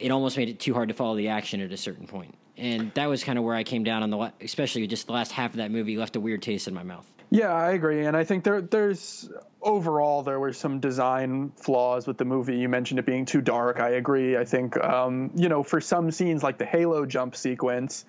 it 0.01 0.11
almost 0.11 0.37
made 0.37 0.49
it 0.49 0.59
too 0.59 0.75
hard 0.75 0.89
to 0.89 0.95
follow 0.95 1.17
the 1.17 1.29
action 1.29 1.61
at 1.61 1.71
a 1.71 1.77
certain 1.77 2.09
point 2.09 2.35
and 2.59 2.93
that 2.95 3.07
was 3.07 3.25
kind 3.25 3.39
of 3.39 3.45
where 3.45 3.55
I 3.55 3.63
came 3.63 3.85
down 3.85 4.03
on 4.03 4.11
the 4.11 4.33
especially 4.43 4.87
just 4.87 5.07
the 5.07 5.13
last 5.13 5.33
half 5.33 5.53
of 5.53 5.57
that 5.59 5.71
movie 5.71 5.97
left 5.97 6.17
a 6.17 6.21
weird 6.21 6.43
taste 6.43 6.69
in 6.69 6.75
my 6.75 6.83
mouth. 6.83 7.07
Yeah, 7.31 7.53
I 7.53 7.73
agree, 7.73 8.07
and 8.07 8.17
I 8.17 8.25
think 8.25 8.45
there 8.45 8.61
there's 8.61 9.31
overall 9.63 10.23
there 10.23 10.41
were 10.41 10.53
some 10.53 10.81
design 10.81 11.53
flaws 11.57 12.07
with 12.07 12.19
the 12.19 12.25
movie. 12.25 12.57
You 12.57 12.69
mentioned 12.69 12.99
it 12.99 13.07
being 13.07 13.25
too 13.25 13.41
dark. 13.41 13.81
I 13.81 13.91
agree. 13.91 14.37
I 14.37 14.45
think 14.45 14.77
um, 14.83 15.31
you 15.35 15.49
know 15.49 15.63
for 15.63 15.81
some 15.81 16.11
scenes 16.11 16.43
like 16.43 16.59
the 16.59 16.67
Halo 16.67 17.07
jump 17.07 17.37
sequence 17.37 18.05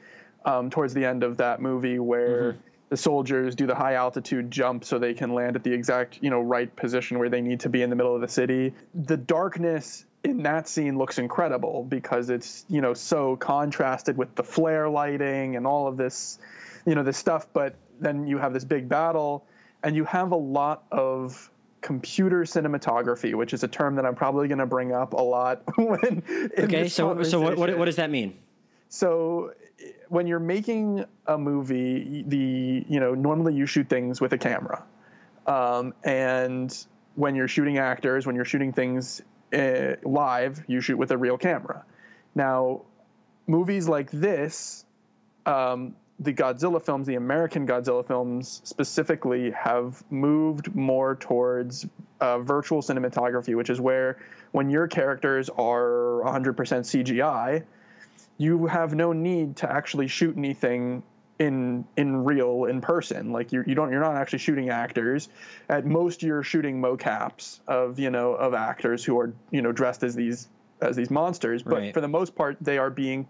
um, 0.46 0.70
towards 0.70 0.94
the 0.94 1.06
end 1.06 1.24
of 1.24 1.38
that 1.38 1.62
movie 1.62 2.00
where. 2.00 2.54
Mm-hmm. 2.54 2.66
The 2.90 2.98
soldiers 2.98 3.56
do 3.56 3.68
the 3.68 3.76
high 3.76 3.94
altitude 3.94 4.50
jump 4.50 4.84
so 4.84 4.98
they 4.98 5.14
can 5.14 5.34
land 5.34 5.56
at 5.56 5.64
the 5.64 5.72
exact, 5.72 6.20
you 6.22 6.30
know, 6.30 6.42
right 6.42 6.76
position 6.76 7.20
where 7.20 7.30
they 7.30 7.42
need 7.42 7.60
to 7.62 7.70
be 7.70 7.84
in 7.84 7.90
the 7.90 7.96
middle 7.96 8.16
of 8.16 8.22
the 8.22 8.28
city. 8.28 8.74
The 8.94 9.18
darkness 9.18 10.06
in 10.24 10.44
that 10.44 10.68
scene 10.68 10.98
looks 10.98 11.18
incredible 11.18 11.84
because 11.84 12.30
it's 12.30 12.66
you 12.68 12.82
know 12.82 12.94
so 12.94 13.38
contrasted 13.38 14.18
with 14.18 14.34
the 14.36 14.44
flare 14.44 14.90
lighting 14.90 15.56
and 15.56 15.66
all 15.66 15.88
of 15.88 15.98
this 15.98 16.40
you 16.86 16.96
know 16.96 17.04
this 17.04 17.18
stuff 17.18 17.48
but 17.54 17.76
then 18.00 18.28
you 18.28 18.38
have 18.38 18.54
this 18.54 18.66
big 18.66 18.90
battle 18.90 19.46
and 19.84 19.96
you 19.96 20.04
have 20.04 20.32
a 20.32 20.38
lot 20.38 20.84
of 20.92 21.50
computer 21.82 22.42
cinematography 22.42 23.34
which 23.34 23.54
is 23.54 23.64
a 23.64 23.68
term 23.68 23.96
that 23.96 24.06
i'm 24.06 24.16
probably 24.16 24.48
going 24.50 24.60
to 24.60 24.66
bring 24.66 24.92
up 24.92 25.14
a 25.14 25.22
lot 25.22 25.62
when 25.78 26.22
okay 26.58 26.90
so 26.90 27.24
so 27.24 27.40
what, 27.40 27.58
what, 27.58 27.78
what 27.78 27.86
does 27.86 27.96
that 27.96 28.10
mean 28.10 28.38
so 28.90 29.54
when 30.10 30.28
you're 30.28 30.40
making 30.40 31.06
a 31.28 31.38
movie 31.38 32.24
the 32.28 32.84
you 32.88 33.00
know 33.00 33.16
normally 33.16 33.54
you 33.54 33.66
shoot 33.66 33.88
things 33.88 34.20
with 34.20 34.34
a 34.34 34.38
camera 34.38 34.84
um, 35.48 35.94
and 36.04 36.86
when 37.16 37.36
you're 37.36 37.48
shooting 37.48 37.78
actors 37.78 38.26
when 38.26 38.36
you're 38.36 38.46
shooting 38.46 38.74
things 38.74 39.22
uh, 39.54 39.96
live, 40.04 40.64
you 40.68 40.82
shoot 40.82 40.98
with 40.98 41.12
a 41.12 41.18
real 41.18 41.38
camera. 41.38 41.84
Now, 42.36 42.84
movies 43.48 43.88
like 43.88 44.12
this, 44.12 44.86
um, 45.46 45.96
the 46.20 46.34
Godzilla 46.34 46.84
films, 46.84 47.08
the 47.08 47.16
American 47.16 47.66
Godzilla 47.66 48.06
films 48.06 48.62
specifically, 48.64 49.52
have 49.52 50.04
moved 50.12 50.76
more 50.76 51.16
towards 51.16 51.88
uh, 52.20 52.40
virtual 52.40 52.82
cinematography, 52.82 53.56
which 53.56 53.70
is 53.70 53.80
where 53.80 54.18
when 54.52 54.70
your 54.70 54.88
characters 54.88 55.50
are 55.50 56.22
100% 56.26 56.56
CGI, 56.56 57.64
you 58.40 58.66
have 58.68 58.96
no 58.96 59.12
need 59.14 59.58
to 59.58 59.72
actually 59.72 60.08
shoot 60.08 60.36
anything 60.36 61.04
in 61.38 61.86
in 61.98 62.24
real 62.24 62.66
in 62.66 62.82
person. 62.82 63.32
Like 63.32 63.52
you 63.52 63.64
you 63.68 63.76
don't 63.76 63.92
you're 63.92 64.02
not 64.02 64.16
actually 64.16 64.40
shooting 64.40 64.70
actors. 64.70 65.30
At 65.68 65.86
most 65.86 66.24
you're 66.24 66.42
shooting 66.42 66.82
mocaps 66.82 67.60
of 67.68 68.00
you 68.00 68.10
know 68.10 68.34
of 68.34 68.54
actors 68.54 69.04
who 69.04 69.20
are 69.20 69.34
you 69.52 69.62
know 69.62 69.72
dressed 69.72 70.04
as 70.04 70.16
these 70.16 70.48
as 70.82 70.96
these 70.96 71.12
monsters. 71.12 71.62
But 71.62 71.76
right. 71.76 71.94
for 71.94 72.02
the 72.02 72.08
most 72.08 72.34
part 72.34 72.58
they 72.62 72.78
are 72.78 72.90
being 72.90 73.28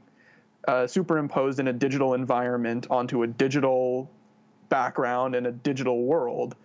uh, 0.67 0.85
superimposed 0.87 1.59
in 1.59 1.67
a 1.67 1.73
digital 1.73 2.13
environment 2.13 2.87
onto 2.89 3.23
a 3.23 3.27
digital 3.27 4.09
background 4.69 5.35
in 5.35 5.47
a 5.47 5.51
digital 5.51 6.03
world. 6.03 6.55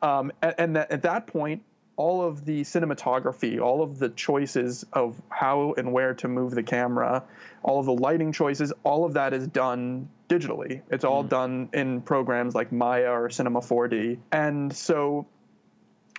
Um, 0.00 0.32
and, 0.40 0.54
and 0.56 0.76
that, 0.76 0.90
at 0.90 1.02
that 1.02 1.26
point 1.26 1.62
all 2.00 2.22
of 2.22 2.46
the 2.46 2.62
cinematography, 2.62 3.60
all 3.60 3.82
of 3.82 3.98
the 3.98 4.08
choices 4.08 4.86
of 4.90 5.20
how 5.28 5.74
and 5.76 5.92
where 5.92 6.14
to 6.14 6.28
move 6.28 6.54
the 6.54 6.62
camera, 6.62 7.22
all 7.62 7.78
of 7.78 7.84
the 7.84 7.92
lighting 7.92 8.32
choices, 8.32 8.72
all 8.84 9.04
of 9.04 9.12
that 9.12 9.34
is 9.34 9.46
done 9.46 10.08
digitally. 10.26 10.80
It's 10.90 11.04
all 11.04 11.22
mm. 11.22 11.28
done 11.28 11.68
in 11.74 12.00
programs 12.00 12.54
like 12.54 12.72
Maya 12.72 13.10
or 13.10 13.28
Cinema 13.28 13.60
4D. 13.60 14.16
And 14.32 14.74
so, 14.74 15.26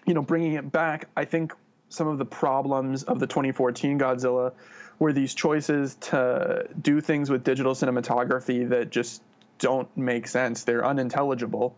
you 0.05 0.13
know, 0.13 0.21
bringing 0.21 0.53
it 0.53 0.71
back, 0.71 1.09
I 1.17 1.25
think 1.25 1.51
some 1.89 2.07
of 2.07 2.19
the 2.19 2.25
problems 2.25 3.01
of 3.01 3.19
the 3.19 3.25
2014 3.25 3.97
Godzilla 3.97 4.53
were 4.99 5.13
these 5.13 5.33
choices 5.33 5.95
to 6.11 6.67
do 6.79 7.01
things 7.01 7.31
with 7.31 7.43
digital 7.43 7.73
cinematography 7.73 8.69
that 8.69 8.91
just 8.91 9.23
don't 9.57 9.89
make 9.97 10.27
sense. 10.27 10.63
They're 10.63 10.85
unintelligible. 10.85 11.75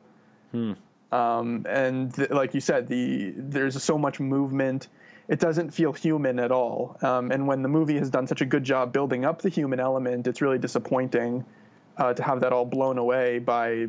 Hmm. 0.51 0.73
Um, 1.13 1.65
and 1.69 2.13
th- 2.13 2.31
like 2.31 2.55
you 2.55 2.59
said, 2.59 2.87
the 2.87 3.33
there's 3.37 3.81
so 3.83 3.97
much 3.97 4.19
movement. 4.19 4.87
It 5.27 5.39
doesn't 5.39 5.71
feel 5.71 5.93
human 5.93 6.39
at 6.39 6.51
all. 6.51 6.97
Um, 7.01 7.31
and 7.31 7.47
when 7.47 7.61
the 7.61 7.69
movie 7.69 7.97
has 7.97 8.09
done 8.09 8.25
such 8.27 8.41
a 8.41 8.45
good 8.45 8.63
job 8.63 8.91
building 8.91 9.23
up 9.23 9.41
the 9.41 9.49
human 9.49 9.79
element, 9.79 10.27
it's 10.27 10.41
really 10.41 10.57
disappointing 10.57 11.45
uh, 11.97 12.13
to 12.13 12.23
have 12.23 12.41
that 12.41 12.51
all 12.51 12.65
blown 12.65 12.97
away 12.97 13.39
by, 13.39 13.87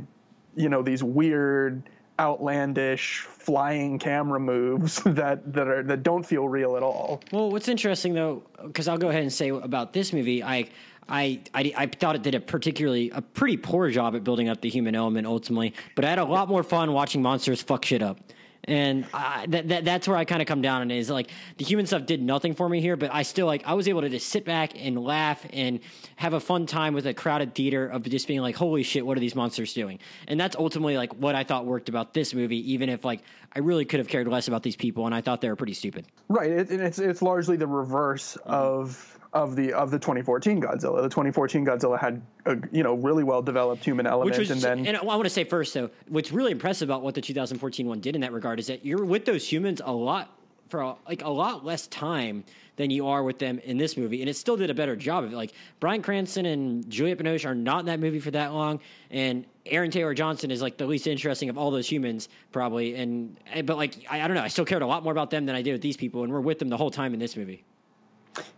you 0.55 0.69
know, 0.69 0.83
these 0.83 1.03
weird 1.03 1.83
outlandish 2.21 3.21
flying 3.21 3.99
camera 3.99 4.39
moves 4.39 5.03
that 5.07 5.53
that 5.53 5.67
are 5.67 5.83
that 5.83 6.03
don't 6.03 6.25
feel 6.25 6.47
real 6.49 6.77
at 6.77 6.83
all. 6.83 7.21
Well, 7.33 7.51
what's 7.51 7.69
interesting 7.69 8.15
though, 8.15 8.43
because 8.63 8.87
I'll 8.87 8.99
go 8.99 9.09
ahead 9.09 9.23
and 9.23 9.33
say 9.33 9.49
about 9.49 9.93
this 9.95 10.13
movie, 10.13 10.43
I. 10.43 10.69
I, 11.09 11.41
I, 11.53 11.73
I 11.77 11.87
thought 11.87 12.17
it 12.17 12.23
did 12.23 12.35
a 12.35 12.41
particularly 12.41 13.11
a 13.11 13.21
pretty 13.21 13.57
poor 13.57 13.91
job 13.91 14.15
at 14.17 14.25
building 14.25 14.49
up 14.49 14.61
the 14.61 14.71
human 14.71 14.95
element 14.95 15.27
ultimately, 15.27 15.75
but 15.95 16.05
I 16.05 16.11
had 16.11 16.19
a 16.19 16.25
lot 16.25 16.49
more 16.49 16.63
fun 16.63 16.93
watching 16.93 17.23
monsters 17.23 17.63
fuck 17.63 17.85
shit 17.85 18.03
up. 18.03 18.19
And 18.67 19.05
I, 19.13 19.45
that, 19.49 19.69
that 19.69 19.85
that's 19.85 20.09
where 20.09 20.17
I 20.17 20.25
kind 20.25 20.41
of 20.41 20.49
come 20.49 20.63
down 20.63 20.81
on 20.81 20.91
it 20.91 20.97
is 20.97 21.11
like 21.11 21.31
the 21.59 21.65
human 21.65 21.87
stuff 21.87 22.07
did 22.07 22.23
nothing 22.23 22.55
for 22.55 22.67
me 22.67 22.81
here, 22.81 22.97
but 22.97 23.13
I 23.13 23.23
still 23.23 23.47
like 23.47 23.63
I 23.67 23.75
was 23.75 23.89
able 23.89 24.01
to 24.01 24.09
just 24.09 24.29
sit 24.31 24.45
back 24.45 24.73
and 24.75 24.99
laugh 25.03 25.45
and 25.53 25.81
have 26.17 26.33
a 26.33 26.41
fun 26.41 26.65
time 26.65 26.95
with 26.95 27.07
a 27.07 27.13
crowded 27.13 27.55
theater 27.55 27.87
of 27.87 28.03
just 28.05 28.27
being 28.27 28.41
like, 28.41 28.57
holy 28.57 28.83
shit, 28.83 29.05
what 29.05 29.19
are 29.19 29.21
these 29.21 29.35
monsters 29.35 29.75
doing? 29.75 29.99
And 30.27 30.41
that's 30.41 30.57
ultimately 30.57 30.97
like 30.97 31.13
what 31.15 31.35
I 31.35 31.45
thought 31.45 31.67
worked 31.67 31.91
about 31.91 32.15
this 32.15 32.33
movie, 32.33 32.73
even 32.73 32.89
if 32.89 33.05
like 33.05 33.21
I 33.55 33.59
really 33.59 33.85
could 33.85 34.01
have 34.01 34.09
cared 34.09 34.27
less 34.29 34.49
about 34.49 34.63
these 34.63 34.77
people 34.77 35.05
and 35.05 35.15
I 35.15 35.21
thought 35.21 35.43
they 35.43 35.49
were 35.49 35.57
pretty 35.57 35.75
stupid. 35.75 36.07
Right. 36.29 36.51
It, 36.51 36.71
it's 36.71 36.99
it's 36.99 37.21
largely 37.21 37.57
the 37.57 37.67
reverse 37.67 38.39
mm-hmm. 38.41 38.51
of 38.51 39.14
of 39.35 39.57
the 39.57 39.73
of 39.73 39.91
the 39.91 39.99
2014 39.99 40.63
Godzilla. 40.63 41.03
The 41.03 41.09
2014 41.09 41.67
Godzilla 41.67 41.99
had 41.99 42.23
a 42.47 42.57
you 42.73 42.83
know 42.83 42.95
really 42.95 43.25
well 43.25 43.43
developed 43.43 43.85
human 43.85 44.07
element, 44.07 44.39
was, 44.39 44.51
and 44.51 44.61
then 44.61 44.87
and 44.87 44.97
I 44.97 45.03
want 45.03 45.25
to 45.25 45.31
say 45.31 45.45
first 45.45 45.75
though, 45.75 45.91
what's 46.09 46.33
really 46.33 46.53
impressive 46.53 46.89
about 46.89 47.03
what 47.03 47.15
the 47.15 47.21
2014 47.21 47.87
one 47.87 48.01
did 48.01 48.15
in 48.15 48.21
that 48.23 48.33
regard 48.33 48.61
is 48.61 48.69
that 48.69 48.85
you're 48.85 49.05
with 49.05 49.25
those 49.25 49.47
humans 49.47 49.83
a 49.85 49.93
lot 49.93 50.31
for 50.69 50.81
a, 50.81 50.95
like 51.07 51.23
a 51.23 51.29
lot 51.29 51.65
less 51.65 51.89
time 51.89 52.45
than 52.77 52.91
you 52.91 53.07
are 53.07 53.23
with 53.23 53.39
them 53.39 53.59
in 53.61 53.77
this 53.77 53.97
movie, 53.97 54.21
and 54.21 54.29
it 54.29 54.35
still 54.35 54.57
did 54.57 54.71
a 54.71 54.75
better 54.75 54.97
job 54.97 55.25
of 55.25 55.33
it. 55.33 55.37
Like 55.37 55.53
Bryan 55.81 56.03
Cranston 56.03 56.47
and 56.47 56.89
Juliette 56.89 57.19
Binoche 57.19 57.45
are 57.45 57.55
not 57.55 57.81
in 57.81 57.87
that 57.87 58.01
movie 58.01 58.21
for 58.21 58.31
that 58.31 58.53
long, 58.53 58.81
and 59.11 59.45
Aaron 59.67 59.91
Taylor 59.91 60.15
Johnson 60.15 60.53
is 60.53 60.63
like 60.63 60.77
the 60.77 60.87
least 60.87 61.07
interesting 61.09 61.49
of 61.49 61.59
all 61.59 61.73
those 61.73 61.89
humans, 61.89 62.29
probably. 62.53 62.95
And 62.95 63.37
eh, 63.53 63.63
but 63.63 63.77
like 63.77 63.97
I, 64.09 64.23
I 64.23 64.29
don't 64.29 64.37
know, 64.37 64.43
I 64.43 64.49
still 64.49 64.65
cared 64.65 64.83
a 64.83 64.87
lot 64.87 65.03
more 65.03 65.13
about 65.13 65.31
them 65.31 65.47
than 65.47 65.57
I 65.57 65.63
did 65.63 65.73
with 65.73 65.83
these 65.83 65.97
people, 65.97 66.23
and 66.23 66.33
we're 66.33 66.41
with 66.41 66.61
them 66.61 66.69
the 66.69 66.77
whole 66.77 66.91
time 66.91 67.15
in 67.15 67.21
this 67.21 67.37
movie. 67.37 67.65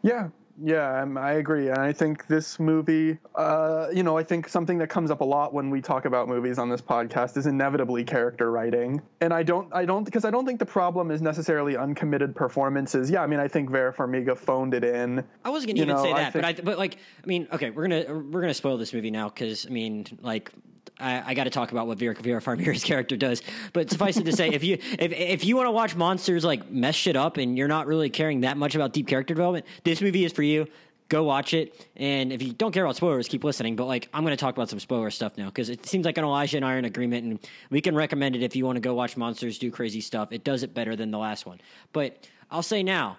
Yeah, 0.02 0.28
yeah, 0.62 1.04
I 1.16 1.32
agree, 1.32 1.68
and 1.68 1.78
I 1.78 1.92
think 1.92 2.26
this 2.26 2.58
movie, 2.58 3.18
uh, 3.34 3.88
you 3.92 4.02
know, 4.02 4.16
I 4.16 4.22
think 4.22 4.48
something 4.48 4.78
that 4.78 4.88
comes 4.88 5.10
up 5.10 5.20
a 5.20 5.24
lot 5.24 5.52
when 5.52 5.70
we 5.70 5.80
talk 5.80 6.04
about 6.04 6.28
movies 6.28 6.58
on 6.58 6.68
this 6.68 6.80
podcast 6.80 7.36
is 7.36 7.46
inevitably 7.46 8.04
character 8.04 8.50
writing, 8.50 9.02
and 9.20 9.34
I 9.34 9.42
don't, 9.42 9.72
I 9.74 9.84
don't, 9.84 10.04
because 10.04 10.24
I 10.24 10.30
don't 10.30 10.46
think 10.46 10.58
the 10.58 10.66
problem 10.66 11.10
is 11.10 11.20
necessarily 11.20 11.76
uncommitted 11.76 12.34
performances. 12.34 13.10
Yeah, 13.10 13.22
I 13.22 13.26
mean, 13.26 13.40
I 13.40 13.48
think 13.48 13.70
Vera 13.70 13.92
Farmiga 13.92 14.36
phoned 14.36 14.74
it 14.74 14.84
in. 14.84 15.24
I 15.44 15.50
wasn't 15.50 15.68
going 15.68 15.76
to 15.76 15.82
even 15.82 15.96
know, 15.96 16.02
say 16.02 16.12
that, 16.12 16.32
think, 16.32 16.42
but 16.42 16.60
I, 16.60 16.62
but 16.62 16.78
like, 16.78 16.96
I 17.22 17.26
mean, 17.26 17.48
okay, 17.52 17.70
we're 17.70 17.88
gonna 17.88 18.14
we're 18.14 18.40
gonna 18.40 18.54
spoil 18.54 18.78
this 18.78 18.92
movie 18.92 19.10
now 19.10 19.28
because 19.28 19.66
I 19.66 19.70
mean, 19.70 20.06
like, 20.22 20.50
I, 20.98 21.30
I 21.30 21.34
got 21.34 21.44
to 21.44 21.50
talk 21.50 21.72
about 21.72 21.86
what 21.86 21.98
Vera, 21.98 22.14
Vera 22.14 22.40
Farmiga's 22.40 22.84
character 22.84 23.16
does. 23.16 23.42
But 23.72 23.90
suffice 23.90 24.16
it 24.16 24.24
to 24.24 24.32
say, 24.32 24.48
if 24.48 24.64
you 24.64 24.78
if 24.98 25.12
if 25.12 25.44
you 25.44 25.56
want 25.56 25.66
to 25.66 25.72
watch 25.72 25.94
monsters 25.94 26.44
like 26.44 26.70
mess 26.70 26.94
shit 26.94 27.16
up 27.16 27.36
and 27.36 27.56
you're 27.56 27.68
not 27.68 27.86
really 27.86 28.08
caring 28.10 28.40
that 28.40 28.56
much 28.56 28.74
about 28.74 28.92
deep 28.92 29.06
character 29.06 29.34
development, 29.34 29.66
this 29.84 30.00
movie 30.00 30.24
is 30.24 30.32
for 30.32 30.42
you. 30.46 30.66
Go 31.08 31.22
watch 31.22 31.54
it, 31.54 31.86
and 31.94 32.32
if 32.32 32.42
you 32.42 32.52
don't 32.52 32.72
care 32.72 32.84
about 32.84 32.96
spoilers, 32.96 33.28
keep 33.28 33.44
listening. 33.44 33.76
But 33.76 33.84
like, 33.84 34.08
I'm 34.12 34.24
going 34.24 34.36
to 34.36 34.40
talk 34.40 34.56
about 34.56 34.68
some 34.68 34.80
spoiler 34.80 35.10
stuff 35.10 35.38
now 35.38 35.46
because 35.46 35.70
it 35.70 35.86
seems 35.86 36.04
like 36.04 36.18
an 36.18 36.24
Elijah 36.24 36.56
and 36.56 36.64
I 36.64 36.74
are 36.74 36.78
in 36.78 36.84
agreement, 36.84 37.24
and 37.24 37.38
we 37.70 37.80
can 37.80 37.94
recommend 37.94 38.34
it 38.34 38.42
if 38.42 38.56
you 38.56 38.66
want 38.66 38.74
to 38.74 38.80
go 38.80 38.92
watch 38.92 39.16
monsters 39.16 39.58
do 39.58 39.70
crazy 39.70 40.00
stuff. 40.00 40.32
It 40.32 40.42
does 40.42 40.64
it 40.64 40.74
better 40.74 40.96
than 40.96 41.12
the 41.12 41.18
last 41.18 41.46
one. 41.46 41.60
But 41.92 42.26
I'll 42.50 42.64
say 42.64 42.82
now, 42.82 43.18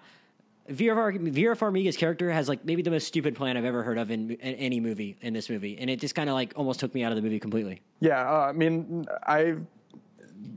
Vera, 0.68 1.56
Farmiga's 1.56 1.96
character 1.96 2.30
has 2.30 2.46
like 2.46 2.62
maybe 2.62 2.82
the 2.82 2.90
most 2.90 3.06
stupid 3.06 3.34
plan 3.34 3.56
I've 3.56 3.64
ever 3.64 3.82
heard 3.82 3.96
of 3.96 4.10
in, 4.10 4.32
in 4.32 4.54
any 4.56 4.80
movie 4.80 5.16
in 5.22 5.32
this 5.32 5.48
movie, 5.48 5.78
and 5.78 5.88
it 5.88 5.98
just 5.98 6.14
kind 6.14 6.28
of 6.28 6.34
like 6.34 6.52
almost 6.56 6.80
took 6.80 6.94
me 6.94 7.02
out 7.04 7.12
of 7.12 7.16
the 7.16 7.22
movie 7.22 7.40
completely. 7.40 7.80
Yeah, 8.00 8.20
uh, 8.20 8.48
I 8.48 8.52
mean, 8.52 9.06
I 9.26 9.56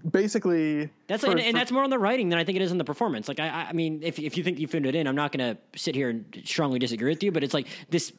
basically 0.10 0.90
that's 1.08 1.24
for, 1.24 1.32
and, 1.32 1.40
and, 1.40 1.56
that's 1.56 1.72
more 1.72 1.84
on 1.84 1.90
the 1.90 2.00
writing 2.00 2.30
than 2.30 2.40
I 2.40 2.44
think 2.44 2.56
it 2.56 2.62
is 2.62 2.72
in 2.72 2.78
the 2.78 2.84
performance. 2.84 3.28
Like 3.28 3.40
I, 3.40 3.68
I 3.70 3.74
mean, 3.74 4.02
if 4.04 4.20
if 4.20 4.38
you 4.38 4.44
think 4.44 4.60
you 4.60 4.68
phoned 4.68 4.86
it 4.86 4.96
in, 4.96 5.08
I'm 5.08 5.16
not 5.16 5.32
going 5.32 5.56
to 5.56 5.80
sit 5.80 5.96
here 5.96 6.10
and 6.10 6.42
strongly 6.44 6.80
disagree 6.80 7.12
with 7.12 7.24
you, 7.24 7.32
but 7.32 7.44
it's 7.44 7.54
like 7.54 7.68
this 7.90 8.14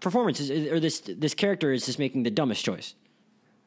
performance 0.00 0.40
is, 0.40 0.72
or 0.72 0.80
this 0.80 1.00
this 1.00 1.34
character 1.34 1.72
is 1.72 1.86
just 1.86 1.98
making 1.98 2.22
the 2.22 2.30
dumbest 2.30 2.64
choice. 2.64 2.94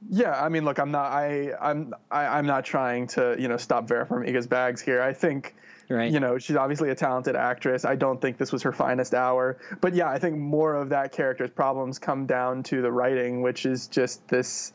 Yeah, 0.10 0.32
I 0.32 0.50
mean, 0.50 0.66
look, 0.66 0.80
I'm 0.80 0.90
not, 0.90 1.12
I, 1.12 1.52
I'm, 1.62 1.94
I, 2.10 2.26
I'm 2.26 2.48
not 2.48 2.66
trying 2.66 3.06
to, 3.10 3.36
you 3.38 3.48
know, 3.48 3.58
stop 3.58 3.88
Vera 3.88 4.04
Farmiga's 4.08 4.48
bags 4.48 4.82
here. 4.82 5.00
I 5.00 5.14
think 5.14 5.54
Right. 5.92 6.12
You 6.12 6.20
know, 6.20 6.38
she's 6.38 6.56
obviously 6.56 6.90
a 6.90 6.96
talented 6.96 7.36
actress. 7.36 7.84
I 7.84 7.96
don't 7.96 8.22
think 8.22 8.38
this 8.38 8.52
was 8.52 8.64
her 8.64 8.72
finest 8.72 9.14
hour. 9.14 9.58
But 9.82 9.94
yeah, 9.94 10.10
I 10.10 10.20
think 10.20 10.38
more 10.38 10.76
of 10.76 10.90
that 10.90 11.12
character's 11.12 11.50
problems 11.50 12.00
come 12.00 12.26
down 12.26 12.64
to 12.64 12.82
the 12.82 12.92
writing, 12.92 13.42
which 13.42 13.66
is 13.66 13.88
just 13.88 14.26
this 14.28 14.74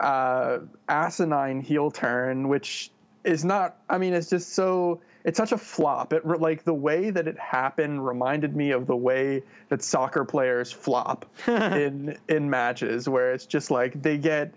uh, 0.00 0.58
asinine 0.88 1.60
heel 1.60 1.90
turn, 1.90 2.48
which 2.48 2.90
is 3.24 3.44
not, 3.44 3.76
I 3.88 3.98
mean, 3.98 4.14
it's 4.14 4.30
just 4.30 4.52
so, 4.52 5.00
it's 5.24 5.38
such 5.38 5.52
a 5.52 5.58
flop. 5.58 6.12
It 6.12 6.26
like 6.26 6.64
the 6.64 6.74
way 6.74 7.10
that 7.10 7.26
it 7.26 7.38
happened 7.38 8.06
reminded 8.06 8.54
me 8.54 8.72
of 8.72 8.86
the 8.86 8.96
way 8.96 9.42
that 9.70 9.82
soccer 9.82 10.24
players 10.24 10.70
flop 10.70 11.24
in 11.46 12.18
in 12.28 12.50
matches, 12.50 13.08
where 13.08 13.32
it's 13.32 13.46
just 13.46 13.70
like 13.70 14.00
they 14.02 14.18
get 14.18 14.52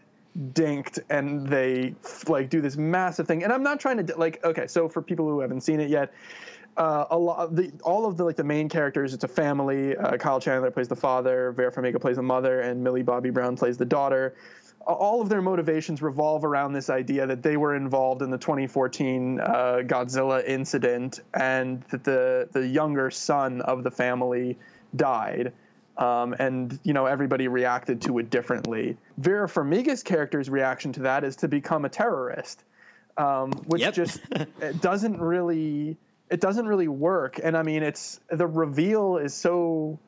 dinked 0.54 1.00
and 1.10 1.48
they 1.48 1.96
like 2.28 2.50
do 2.50 2.62
this 2.62 2.78
massive 2.78 3.28
thing. 3.28 3.44
And 3.44 3.52
i'm 3.52 3.64
not 3.64 3.80
trying 3.80 4.06
to 4.06 4.18
like 4.18 4.44
okay 4.44 4.68
so 4.68 4.88
for 4.88 5.02
people 5.02 5.28
who 5.28 5.40
haven't 5.40 5.62
seen 5.62 5.80
it 5.80 5.90
yet 5.90 6.14
uh, 6.78 7.06
a 7.10 7.18
lot 7.18 7.40
of 7.40 7.56
the 7.56 7.72
all 7.84 8.06
of 8.06 8.18
the 8.18 8.24
like 8.24 8.36
the 8.36 8.44
main 8.44 8.70
characters 8.70 9.14
it's 9.14 9.24
a 9.24 9.28
family. 9.28 9.98
Uh, 9.98 10.16
kyle 10.18 10.40
chandler 10.40 10.70
plays 10.70 10.88
the 10.88 10.96
father 10.96 11.52
vera 11.54 11.72
farmiga 11.72 12.00
plays 12.00 12.18
the 12.18 12.22
mother 12.22 12.62
and 12.62 12.84
millie 12.84 13.02
bobby 13.02 13.32
brown 13.32 13.58
plays 13.58 13.78
the 13.78 13.86
daughter 13.86 14.36
all 14.94 15.22
of 15.22 15.30
their 15.30 15.42
motivations 15.42 16.02
revolve 16.02 16.46
around 16.46 16.74
this 16.74 16.90
idea 16.90 17.28
that 17.28 17.44
they 17.44 17.58
were 17.58 17.76
involved 17.76 18.22
in 18.22 18.30
the 18.30 18.38
2014 18.38 19.40
uh, 19.40 19.46
Godzilla 19.86 20.46
incident 20.46 21.20
and 21.34 21.84
that 21.92 22.04
the 22.04 22.48
the 22.52 22.66
younger 22.66 23.12
son 23.12 23.62
of 23.62 23.84
the 23.84 23.92
family 23.92 24.58
died 24.96 25.54
um, 25.98 26.36
and 26.38 26.80
you 26.84 26.94
know 26.94 27.06
everybody 27.06 27.48
reacted 27.48 28.02
to 28.04 28.20
it 28.20 28.30
differently. 28.30 28.98
Vera 29.18 29.48
Farmiga's 29.48 30.04
character's 30.04 30.50
reaction 30.50 30.94
to 30.94 31.02
that 31.02 31.24
is 31.24 31.38
to 31.38 31.48
become 31.48 31.86
a 31.86 31.90
terrorist, 31.90 32.64
um, 33.18 33.52
which 33.66 33.82
yep. 33.82 33.94
just 33.94 34.20
it 34.62 34.82
doesn't 34.82 35.20
really 35.20 35.98
it 36.30 36.40
doesn't 36.40 36.68
really 36.68 36.88
work. 36.88 37.40
And 37.42 37.58
I 37.58 37.64
mean, 37.64 37.84
it's 37.84 38.20
the 38.30 38.48
reveal 38.48 39.18
is 39.18 39.34
so 39.34 40.00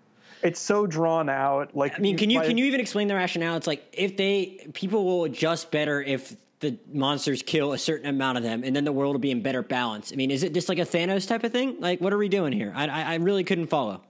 it's 0.42 0.60
so 0.60 0.86
drawn 0.86 1.30
out. 1.30 1.76
Like 1.76 1.96
I 1.96 2.00
mean, 2.00 2.18
can 2.18 2.30
you 2.30 2.42
can 2.42 2.58
you 2.58 2.66
even 2.66 2.80
explain 2.80 3.08
the 3.08 3.16
rationale? 3.16 3.58
It's 3.58 3.68
like 3.68 3.84
if 3.94 4.18
they 4.18 4.68
people 4.74 5.06
will 5.06 5.26
adjust 5.26 5.72
better 5.72 6.02
if 6.02 6.36
the 6.60 6.78
monsters 6.92 7.42
kill 7.42 7.74
a 7.74 7.78
certain 7.78 8.08
amount 8.10 8.38
of 8.38 8.44
them, 8.44 8.64
and 8.64 8.76
then 8.76 8.84
the 8.84 8.92
world 8.92 9.14
will 9.14 9.20
be 9.20 9.32
in 9.32 9.42
better 9.42 9.62
balance. 9.62 10.12
I 10.12 10.16
mean, 10.16 10.32
is 10.32 10.44
it 10.44 10.54
just 10.54 10.70
like 10.70 10.80
a 10.80 10.86
Thanos 10.86 11.28
type 11.28 11.44
of 11.44 11.52
thing? 11.52 11.80
Like, 11.80 12.02
what 12.02 12.14
are 12.14 12.18
we 12.18 12.30
doing 12.30 12.54
here? 12.54 12.74
I 12.76 12.88
I, 12.88 13.02
I 13.02 13.16
really 13.16 13.44
couldn't 13.44 13.68
follow. 13.68 14.02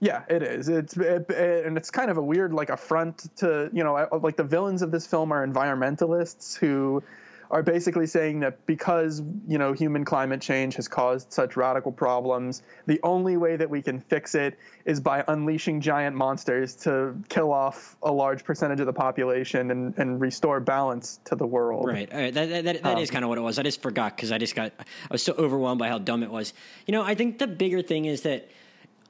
Yeah, 0.00 0.22
it 0.28 0.42
is. 0.42 0.68
It's 0.68 0.96
it, 0.96 1.30
it, 1.30 1.64
and 1.64 1.76
it's 1.78 1.90
kind 1.90 2.10
of 2.10 2.18
a 2.18 2.22
weird 2.22 2.52
like 2.52 2.68
affront 2.68 3.34
to 3.36 3.70
you 3.72 3.84
know 3.84 4.06
like 4.22 4.36
the 4.36 4.44
villains 4.44 4.82
of 4.82 4.90
this 4.90 5.06
film 5.06 5.32
are 5.32 5.46
environmentalists 5.46 6.58
who 6.58 7.02
are 7.50 7.62
basically 7.62 8.06
saying 8.06 8.40
that 8.40 8.64
because 8.66 9.22
you 9.46 9.58
know 9.58 9.72
human 9.72 10.04
climate 10.04 10.40
change 10.40 10.74
has 10.76 10.88
caused 10.88 11.32
such 11.32 11.56
radical 11.56 11.92
problems, 11.92 12.62
the 12.86 13.00
only 13.02 13.36
way 13.36 13.56
that 13.56 13.68
we 13.68 13.82
can 13.82 14.00
fix 14.00 14.34
it 14.34 14.58
is 14.84 15.00
by 15.00 15.24
unleashing 15.28 15.80
giant 15.80 16.16
monsters 16.16 16.74
to 16.74 17.14
kill 17.28 17.52
off 17.52 17.96
a 18.02 18.12
large 18.12 18.44
percentage 18.44 18.80
of 18.80 18.86
the 18.86 18.92
population 18.92 19.70
and, 19.70 19.96
and 19.98 20.20
restore 20.20 20.60
balance 20.60 21.20
to 21.24 21.34
the 21.34 21.46
world. 21.46 21.86
Right. 21.86 22.12
All 22.12 22.20
right. 22.20 22.34
That 22.34 22.48
that, 22.48 22.64
that, 22.64 22.82
that 22.82 22.96
um, 22.96 22.98
is 22.98 23.10
kind 23.10 23.24
of 23.24 23.28
what 23.28 23.38
it 23.38 23.42
was. 23.42 23.58
I 23.58 23.62
just 23.62 23.82
forgot 23.82 24.16
because 24.16 24.32
I 24.32 24.38
just 24.38 24.54
got 24.54 24.72
I 24.78 24.84
was 25.10 25.22
so 25.22 25.32
overwhelmed 25.34 25.78
by 25.78 25.88
how 25.88 25.98
dumb 25.98 26.22
it 26.22 26.30
was. 26.30 26.52
You 26.86 26.92
know, 26.92 27.02
I 27.02 27.14
think 27.14 27.38
the 27.38 27.46
bigger 27.46 27.82
thing 27.82 28.04
is 28.04 28.22
that 28.22 28.48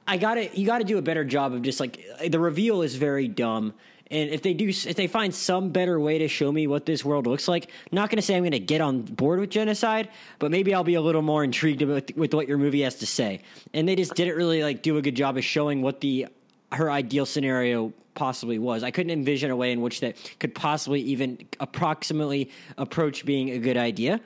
I 0.07 0.17
got 0.17 0.35
to 0.35 0.59
you 0.59 0.65
got 0.65 0.79
to 0.79 0.83
do 0.83 0.97
a 0.97 1.01
better 1.01 1.23
job 1.23 1.53
of 1.53 1.61
just 1.61 1.79
like 1.79 2.03
the 2.27 2.39
reveal 2.39 2.81
is 2.81 2.95
very 2.95 3.27
dumb. 3.27 3.73
And 4.11 4.29
if 4.29 4.43
they 4.43 4.53
do, 4.53 4.67
if 4.67 4.95
they 4.95 5.07
find 5.07 5.33
some 5.33 5.71
better 5.71 5.99
way 5.99 6.19
to 6.19 6.27
show 6.27 6.51
me 6.51 6.67
what 6.67 6.85
this 6.85 7.03
world 7.03 7.25
looks 7.25 7.47
like, 7.47 7.71
not 7.91 8.09
going 8.09 8.17
to 8.17 8.21
say 8.21 8.35
I'm 8.35 8.43
going 8.43 8.51
to 8.51 8.59
get 8.59 8.79
on 8.79 9.01
board 9.01 9.39
with 9.39 9.49
genocide, 9.49 10.09
but 10.37 10.51
maybe 10.51 10.75
I'll 10.75 10.83
be 10.83 10.93
a 10.93 11.01
little 11.01 11.23
more 11.23 11.43
intrigued 11.43 11.81
with, 11.81 12.15
with 12.15 12.33
what 12.33 12.47
your 12.47 12.59
movie 12.59 12.81
has 12.81 12.95
to 12.95 13.07
say. 13.07 13.41
And 13.73 13.87
they 13.87 13.95
just 13.95 14.13
didn't 14.13 14.35
really 14.35 14.61
like 14.61 14.83
do 14.83 14.97
a 14.97 15.01
good 15.01 15.15
job 15.15 15.37
of 15.37 15.43
showing 15.43 15.81
what 15.81 16.01
the 16.01 16.27
her 16.71 16.91
ideal 16.91 17.25
scenario 17.25 17.93
possibly 18.13 18.59
was. 18.59 18.83
I 18.83 18.91
couldn't 18.91 19.11
envision 19.11 19.51
a 19.51 19.55
way 19.55 19.71
in 19.71 19.81
which 19.81 20.01
that 20.01 20.15
could 20.39 20.53
possibly 20.53 21.01
even 21.01 21.47
approximately 21.59 22.51
approach 22.77 23.25
being 23.25 23.51
a 23.51 23.59
good 23.59 23.77
idea. 23.77 24.21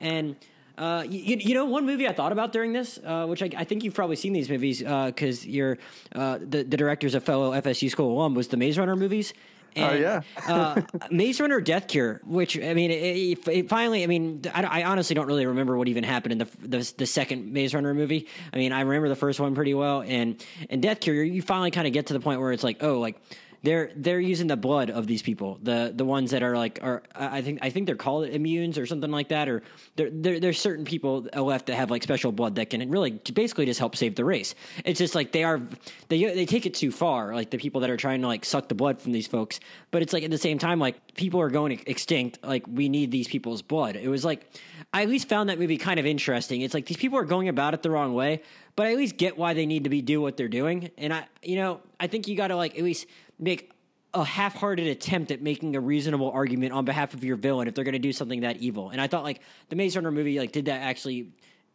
And 0.00 0.36
uh, 0.80 1.02
you, 1.02 1.36
you, 1.36 1.54
know, 1.54 1.66
one 1.66 1.84
movie 1.84 2.08
I 2.08 2.12
thought 2.14 2.32
about 2.32 2.52
during 2.52 2.72
this, 2.72 2.98
uh, 3.04 3.26
which 3.26 3.42
I, 3.42 3.50
I, 3.54 3.64
think 3.64 3.84
you've 3.84 3.92
probably 3.92 4.16
seen 4.16 4.32
these 4.32 4.48
movies 4.48 4.78
because 4.78 5.44
uh, 5.44 5.48
you're 5.48 5.78
uh, 6.14 6.38
the, 6.38 6.62
the 6.64 6.76
director's 6.78 7.14
a 7.14 7.20
fellow 7.20 7.52
FSU 7.52 7.90
school 7.90 8.16
alum, 8.16 8.34
was 8.34 8.48
the 8.48 8.56
Maze 8.56 8.78
Runner 8.78 8.96
movies. 8.96 9.34
Oh, 9.76 9.82
and, 9.82 9.92
oh 9.92 9.98
yeah, 9.98 10.22
uh, 10.48 10.80
Maze 11.10 11.38
Runner 11.38 11.60
Death 11.60 11.86
Cure, 11.86 12.22
which 12.24 12.58
I 12.58 12.72
mean, 12.72 12.90
it, 12.90 13.46
it 13.46 13.68
finally, 13.68 14.02
I 14.02 14.06
mean, 14.06 14.40
I, 14.54 14.62
I, 14.62 14.84
honestly 14.84 15.14
don't 15.14 15.26
really 15.26 15.44
remember 15.44 15.76
what 15.76 15.86
even 15.86 16.02
happened 16.02 16.32
in 16.32 16.38
the, 16.38 16.48
the, 16.66 16.94
the 16.96 17.06
second 17.06 17.52
Maze 17.52 17.74
Runner 17.74 17.92
movie. 17.92 18.26
I 18.50 18.56
mean, 18.56 18.72
I 18.72 18.80
remember 18.80 19.10
the 19.10 19.16
first 19.16 19.38
one 19.38 19.54
pretty 19.54 19.74
well, 19.74 20.00
and 20.00 20.42
and 20.70 20.80
Death 20.80 21.00
Cure, 21.00 21.22
you 21.22 21.42
finally 21.42 21.70
kind 21.70 21.86
of 21.86 21.92
get 21.92 22.06
to 22.06 22.14
the 22.14 22.20
point 22.20 22.40
where 22.40 22.52
it's 22.52 22.64
like, 22.64 22.82
oh, 22.82 22.98
like 22.98 23.20
they're 23.62 23.90
they're 23.94 24.20
using 24.20 24.46
the 24.46 24.56
blood 24.56 24.90
of 24.90 25.06
these 25.06 25.22
people, 25.22 25.58
the 25.62 25.92
the 25.94 26.04
ones 26.04 26.30
that 26.30 26.42
are 26.42 26.56
like 26.56 26.78
are 26.82 27.02
I 27.14 27.42
think 27.42 27.58
I 27.62 27.70
think 27.70 27.86
they're 27.86 27.94
called 27.94 28.26
immunes 28.28 28.78
or 28.78 28.86
something 28.86 29.10
like 29.10 29.28
that, 29.28 29.48
or 29.48 29.62
there 29.96 30.40
there's 30.40 30.58
certain 30.58 30.84
people 30.84 31.26
left 31.34 31.66
that 31.66 31.76
have 31.76 31.90
like 31.90 32.02
special 32.02 32.32
blood 32.32 32.54
that 32.54 32.70
can 32.70 32.90
really 32.90 33.10
basically 33.10 33.66
just 33.66 33.78
help 33.78 33.96
save 33.96 34.14
the 34.14 34.24
race. 34.24 34.54
It's 34.84 34.98
just 34.98 35.14
like 35.14 35.32
they 35.32 35.44
are 35.44 35.60
they 36.08 36.24
they 36.24 36.46
take 36.46 36.64
it 36.64 36.74
too 36.74 36.90
far, 36.90 37.34
like 37.34 37.50
the 37.50 37.58
people 37.58 37.82
that 37.82 37.90
are 37.90 37.98
trying 37.98 38.22
to 38.22 38.26
like 38.28 38.44
suck 38.44 38.68
the 38.68 38.74
blood 38.74 39.00
from 39.00 39.12
these 39.12 39.26
folks. 39.26 39.60
But 39.90 40.00
it's 40.00 40.12
like 40.12 40.22
at 40.22 40.30
the 40.30 40.38
same 40.38 40.58
time, 40.58 40.78
like 40.78 41.14
people 41.14 41.40
are 41.40 41.50
going 41.50 41.82
extinct. 41.86 42.38
Like 42.42 42.66
we 42.66 42.88
need 42.88 43.10
these 43.10 43.28
people's 43.28 43.60
blood. 43.60 43.96
It 43.96 44.08
was 44.08 44.24
like 44.24 44.50
I 44.92 45.02
at 45.02 45.08
least 45.08 45.28
found 45.28 45.50
that 45.50 45.58
movie 45.58 45.76
kind 45.76 46.00
of 46.00 46.06
interesting. 46.06 46.62
It's 46.62 46.74
like 46.74 46.86
these 46.86 46.96
people 46.96 47.18
are 47.18 47.24
going 47.24 47.48
about 47.48 47.74
it 47.74 47.82
the 47.82 47.90
wrong 47.90 48.14
way, 48.14 48.42
but 48.74 48.86
I 48.86 48.92
at 48.92 48.96
least 48.96 49.16
get 49.16 49.36
why 49.36 49.54
they 49.54 49.66
need 49.66 49.84
to 49.84 49.90
be 49.90 50.02
do 50.02 50.20
what 50.20 50.36
they're 50.36 50.48
doing. 50.48 50.90
And 50.98 51.12
I, 51.12 51.26
you 51.42 51.56
know, 51.56 51.80
I 52.00 52.06
think 52.06 52.26
you 52.26 52.36
got 52.36 52.48
to 52.48 52.56
like 52.56 52.76
at 52.76 52.82
least 52.82 53.06
make 53.40 53.72
a 54.12 54.24
half-hearted 54.24 54.86
attempt 54.86 55.30
at 55.30 55.40
making 55.40 55.76
a 55.76 55.80
reasonable 55.80 56.30
argument 56.30 56.72
on 56.72 56.84
behalf 56.84 57.14
of 57.14 57.22
your 57.22 57.36
villain 57.36 57.68
if 57.68 57.74
they're 57.74 57.84
going 57.84 57.92
to 57.92 57.98
do 57.98 58.12
something 58.12 58.40
that 58.40 58.56
evil. 58.56 58.90
And 58.90 59.00
I 59.00 59.06
thought 59.06 59.22
like 59.22 59.40
the 59.68 59.76
Maze 59.76 59.96
Runner 59.96 60.10
movie 60.10 60.38
like 60.38 60.52
did 60.52 60.66
that 60.66 60.82
actually 60.82 61.32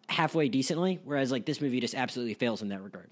halfway 0.08 0.50
decently, 0.50 1.00
whereas 1.04 1.32
like 1.32 1.46
this 1.46 1.62
movie 1.62 1.80
just 1.80 1.96
absolutely 1.96 2.34
fails 2.34 2.62
in 2.62 2.70
that 2.70 2.84
regard. 2.84 3.10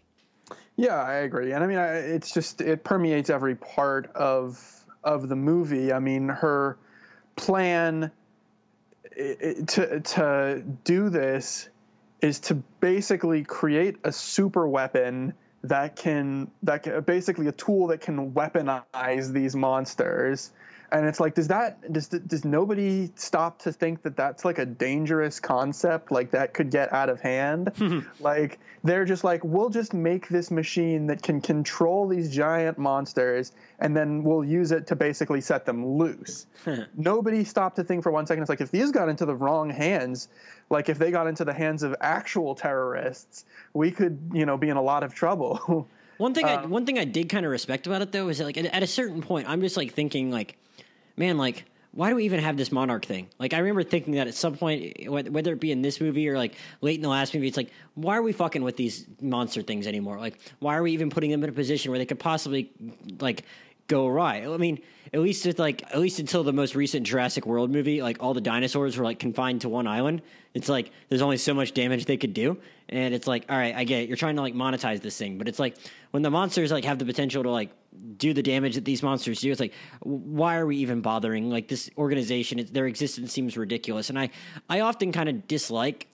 Yeah, 0.75 1.01
I 1.01 1.17
agree, 1.17 1.51
and 1.51 1.63
I 1.63 1.67
mean, 1.67 1.77
I, 1.77 1.97
it's 1.97 2.33
just 2.33 2.59
it 2.59 2.83
permeates 2.83 3.29
every 3.29 3.55
part 3.55 4.11
of 4.15 4.59
of 5.03 5.29
the 5.29 5.35
movie. 5.35 5.93
I 5.93 5.99
mean, 5.99 6.29
her 6.29 6.77
plan 7.35 8.11
to 9.15 9.99
to 9.99 10.63
do 10.83 11.09
this 11.09 11.69
is 12.21 12.39
to 12.39 12.55
basically 12.79 13.43
create 13.43 13.97
a 14.03 14.11
super 14.11 14.67
weapon 14.67 15.33
that 15.63 15.95
can 15.95 16.51
that 16.63 16.83
can, 16.83 17.01
basically 17.01 17.47
a 17.47 17.51
tool 17.51 17.87
that 17.87 18.01
can 18.01 18.31
weaponize 18.33 19.31
these 19.31 19.55
monsters 19.55 20.51
and 20.93 21.07
it's 21.07 21.19
like 21.19 21.33
does 21.33 21.47
that 21.47 21.91
does 21.91 22.07
does 22.07 22.45
nobody 22.45 23.09
stop 23.15 23.57
to 23.59 23.71
think 23.73 24.03
that 24.03 24.15
that's 24.15 24.45
like 24.45 24.59
a 24.59 24.65
dangerous 24.65 25.39
concept 25.39 26.11
like 26.11 26.29
that 26.31 26.53
could 26.53 26.69
get 26.69 26.93
out 26.93 27.09
of 27.09 27.19
hand? 27.19 27.71
Like 28.19 28.59
they're 28.83 29.05
just 29.05 29.23
like 29.23 29.43
we'll 29.43 29.69
just 29.69 29.93
make 29.93 30.27
this 30.29 30.51
machine 30.51 31.07
that 31.07 31.21
can 31.21 31.41
control 31.41 32.07
these 32.07 32.33
giant 32.33 32.77
monsters 32.77 33.51
and 33.79 33.95
then 33.95 34.23
we'll 34.23 34.43
use 34.43 34.71
it 34.71 34.87
to 34.87 34.95
basically 34.95 35.41
set 35.41 35.65
them 35.65 35.97
loose. 35.97 36.45
Nobody 36.95 37.43
stopped 37.43 37.75
to 37.77 37.83
think 37.83 38.03
for 38.03 38.11
one 38.11 38.27
second 38.27 38.43
it's 38.43 38.49
like 38.49 38.61
if 38.61 38.71
these 38.71 38.91
got 38.91 39.09
into 39.09 39.25
the 39.25 39.35
wrong 39.35 39.69
hands 39.69 40.27
like 40.69 40.89
if 40.89 40.99
they 40.99 41.11
got 41.11 41.27
into 41.27 41.43
the 41.43 41.53
hands 41.53 41.83
of 41.83 41.95
actual 42.01 42.55
terrorists 42.55 43.45
we 43.73 43.89
could 43.91 44.19
you 44.31 44.45
know 44.45 44.57
be 44.57 44.69
in 44.69 44.77
a 44.77 44.81
lot 44.81 45.03
of 45.03 45.13
trouble. 45.13 45.87
One 46.17 46.35
thing 46.35 46.45
I, 46.45 46.55
uh, 46.57 46.67
one 46.67 46.85
thing 46.85 46.99
I 46.99 47.05
did 47.05 47.27
kind 47.27 47.43
of 47.43 47.51
respect 47.51 47.87
about 47.87 48.03
it 48.03 48.11
though 48.11 48.29
is 48.29 48.37
that 48.37 48.45
like 48.45 48.57
at 48.57 48.83
a 48.83 48.87
certain 48.87 49.21
point 49.21 49.49
I'm 49.49 49.61
just 49.61 49.75
like 49.75 49.93
thinking 49.93 50.29
like 50.29 50.57
man, 51.17 51.37
like, 51.37 51.65
why 51.91 52.09
do 52.09 52.15
we 52.15 52.25
even 52.25 52.39
have 52.39 52.57
this 52.57 52.71
monarch 52.71 53.05
thing? 53.05 53.27
Like, 53.37 53.53
I 53.53 53.59
remember 53.59 53.83
thinking 53.83 54.15
that 54.15 54.27
at 54.27 54.33
some 54.33 54.55
point, 54.55 55.09
whether 55.09 55.53
it 55.53 55.59
be 55.59 55.71
in 55.71 55.83
this 55.83 56.01
movie 56.01 56.27
or 56.27 56.37
like 56.37 56.55
late 56.81 56.95
in 56.95 57.03
the 57.03 57.09
last 57.09 57.35
movie, 57.35 57.47
it's 57.47 57.57
like, 57.57 57.69
why 57.93 58.17
are 58.17 58.23
we 58.23 58.31
fucking 58.31 58.63
with 58.63 58.77
these 58.77 59.05
monster 59.21 59.61
things 59.61 59.85
anymore? 59.85 60.17
Like, 60.17 60.39
why 60.57 60.75
are 60.75 60.81
we 60.81 60.91
even 60.93 61.11
putting 61.11 61.29
them 61.29 61.43
in 61.43 61.49
a 61.49 61.53
position 61.53 61.91
where 61.91 61.99
they 61.99 62.05
could 62.07 62.19
possibly 62.19 62.71
like 63.19 63.43
go 63.87 64.07
awry? 64.07 64.45
I 64.45 64.57
mean, 64.57 64.79
at 65.13 65.19
least 65.19 65.45
with 65.45 65.59
like 65.59 65.83
at 65.83 65.99
least 65.99 66.19
until 66.19 66.43
the 66.43 66.53
most 66.53 66.75
recent 66.75 67.05
Jurassic 67.05 67.45
World 67.45 67.71
movie, 67.71 68.01
like 68.01 68.17
all 68.21 68.33
the 68.33 68.41
dinosaurs 68.41 68.97
were 68.97 69.03
like 69.03 69.19
confined 69.19 69.61
to 69.61 69.69
one 69.69 69.87
island. 69.87 70.21
It's 70.53 70.69
like 70.69 70.91
there's 71.09 71.21
only 71.21 71.37
so 71.37 71.53
much 71.53 71.73
damage 71.73 72.05
they 72.05 72.17
could 72.17 72.33
do, 72.33 72.57
and 72.89 73.13
it's 73.13 73.27
like, 73.27 73.45
all 73.49 73.57
right, 73.57 73.75
I 73.75 73.83
get 73.83 74.03
it. 74.03 74.07
You're 74.07 74.17
trying 74.17 74.35
to 74.35 74.41
like 74.41 74.55
monetize 74.55 75.01
this 75.01 75.17
thing, 75.17 75.37
but 75.37 75.47
it's 75.47 75.59
like 75.59 75.75
when 76.11 76.23
the 76.23 76.31
monsters 76.31 76.71
like 76.71 76.85
have 76.85 76.99
the 76.99 77.05
potential 77.05 77.43
to 77.43 77.49
like 77.49 77.71
do 78.17 78.33
the 78.33 78.43
damage 78.43 78.75
that 78.75 78.85
these 78.85 79.03
monsters 79.03 79.41
do. 79.41 79.51
It's 79.51 79.59
like, 79.59 79.73
why 80.01 80.57
are 80.57 80.65
we 80.65 80.77
even 80.77 81.01
bothering? 81.01 81.49
Like 81.49 81.67
this 81.67 81.89
organization, 81.97 82.67
their 82.71 82.87
existence 82.87 83.31
seems 83.31 83.55
ridiculous, 83.55 84.09
and 84.09 84.17
I, 84.17 84.29
I 84.69 84.79
often 84.79 85.11
kind 85.11 85.29
of 85.29 85.47
dislike 85.47 86.07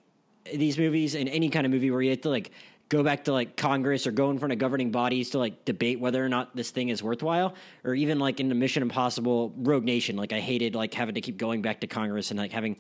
these 0.54 0.78
movies 0.78 1.16
and 1.16 1.30
any 1.30 1.50
kind 1.50 1.66
of 1.66 1.72
movie 1.72 1.92
where 1.92 2.02
you 2.02 2.10
have 2.10 2.22
to 2.22 2.30
like 2.30 2.52
go 2.90 3.04
back 3.04 3.26
to 3.26 3.32
like 3.32 3.56
Congress 3.56 4.08
or 4.08 4.12
go 4.12 4.32
in 4.32 4.40
front 4.40 4.52
of 4.52 4.58
governing 4.58 4.92
bodies 4.92 5.30
to 5.30 5.38
like 5.38 5.64
debate 5.64 6.00
whether 6.00 6.24
or 6.24 6.28
not 6.28 6.56
this 6.56 6.72
thing 6.72 6.90
is 6.90 7.04
worthwhile, 7.04 7.54
or 7.84 7.94
even 7.94 8.18
like 8.18 8.40
in 8.40 8.50
the 8.50 8.56
Mission 8.56 8.82
Impossible 8.82 9.54
Rogue 9.58 9.84
Nation. 9.84 10.16
Like 10.16 10.34
I 10.34 10.40
hated 10.40 10.74
like 10.74 10.96
having 10.96 11.16
to 11.16 11.22
keep 11.22 11.38
going 11.38 11.62
back 11.62 11.82
to 11.82 11.88
Congress 11.88 12.32
and 12.32 12.40
like 12.40 12.52
having 12.52 12.78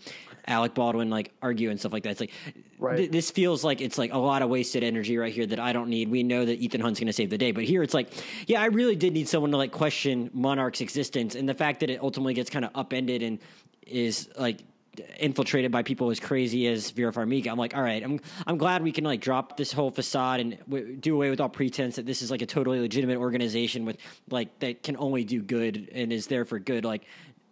Alec 0.47 0.73
Baldwin 0.73 1.11
like 1.11 1.31
argue 1.43 1.69
and 1.69 1.79
stuff 1.79 1.93
like 1.93 2.03
that. 2.03 2.09
It's 2.09 2.19
like 2.19 2.31
right. 2.79 2.97
th- 2.97 3.11
this 3.11 3.29
feels 3.29 3.63
like 3.63 3.81
it's 3.81 3.99
like 3.99 4.11
a 4.11 4.17
lot 4.17 4.41
of 4.41 4.49
wasted 4.49 4.83
energy 4.83 5.15
right 5.17 5.31
here 5.31 5.45
that 5.45 5.59
I 5.59 5.73
don't 5.73 5.89
need. 5.89 6.09
We 6.09 6.23
know 6.23 6.43
that 6.43 6.59
Ethan 6.59 6.81
Hunt's 6.81 6.99
going 6.99 7.07
to 7.07 7.13
save 7.13 7.29
the 7.29 7.37
day, 7.37 7.51
but 7.51 7.63
here 7.63 7.83
it's 7.83 7.93
like, 7.93 8.11
yeah, 8.47 8.61
I 8.61 8.65
really 8.65 8.95
did 8.95 9.13
need 9.13 9.29
someone 9.29 9.51
to 9.51 9.57
like 9.57 9.71
question 9.71 10.31
Monarch's 10.33 10.81
existence 10.81 11.35
and 11.35 11.47
the 11.47 11.53
fact 11.53 11.81
that 11.81 11.91
it 11.91 12.01
ultimately 12.01 12.33
gets 12.33 12.49
kind 12.49 12.65
of 12.65 12.71
upended 12.73 13.21
and 13.21 13.37
is 13.85 14.27
like 14.37 14.61
infiltrated 15.19 15.71
by 15.71 15.83
people 15.83 16.09
as 16.09 16.19
crazy 16.19 16.67
as 16.67 16.91
Vera 16.91 17.11
Farmiga. 17.11 17.47
I'm 17.47 17.57
like, 17.57 17.75
all 17.75 17.81
right, 17.81 18.03
I'm 18.03 18.19
I'm 18.47 18.57
glad 18.57 18.83
we 18.83 18.91
can 18.91 19.03
like 19.03 19.21
drop 19.21 19.57
this 19.57 19.71
whole 19.71 19.91
facade 19.91 20.39
and 20.39 20.57
w- 20.69 20.95
do 20.95 21.15
away 21.15 21.29
with 21.29 21.39
all 21.39 21.49
pretense 21.49 21.95
that 21.97 22.05
this 22.05 22.21
is 22.21 22.31
like 22.31 22.41
a 22.41 22.45
totally 22.45 22.79
legitimate 22.79 23.17
organization 23.17 23.85
with 23.85 23.97
like 24.29 24.59
that 24.59 24.83
can 24.83 24.97
only 24.97 25.23
do 25.23 25.41
good 25.41 25.89
and 25.93 26.11
is 26.11 26.27
there 26.27 26.45
for 26.45 26.59
good. 26.59 26.85
Like, 26.85 27.05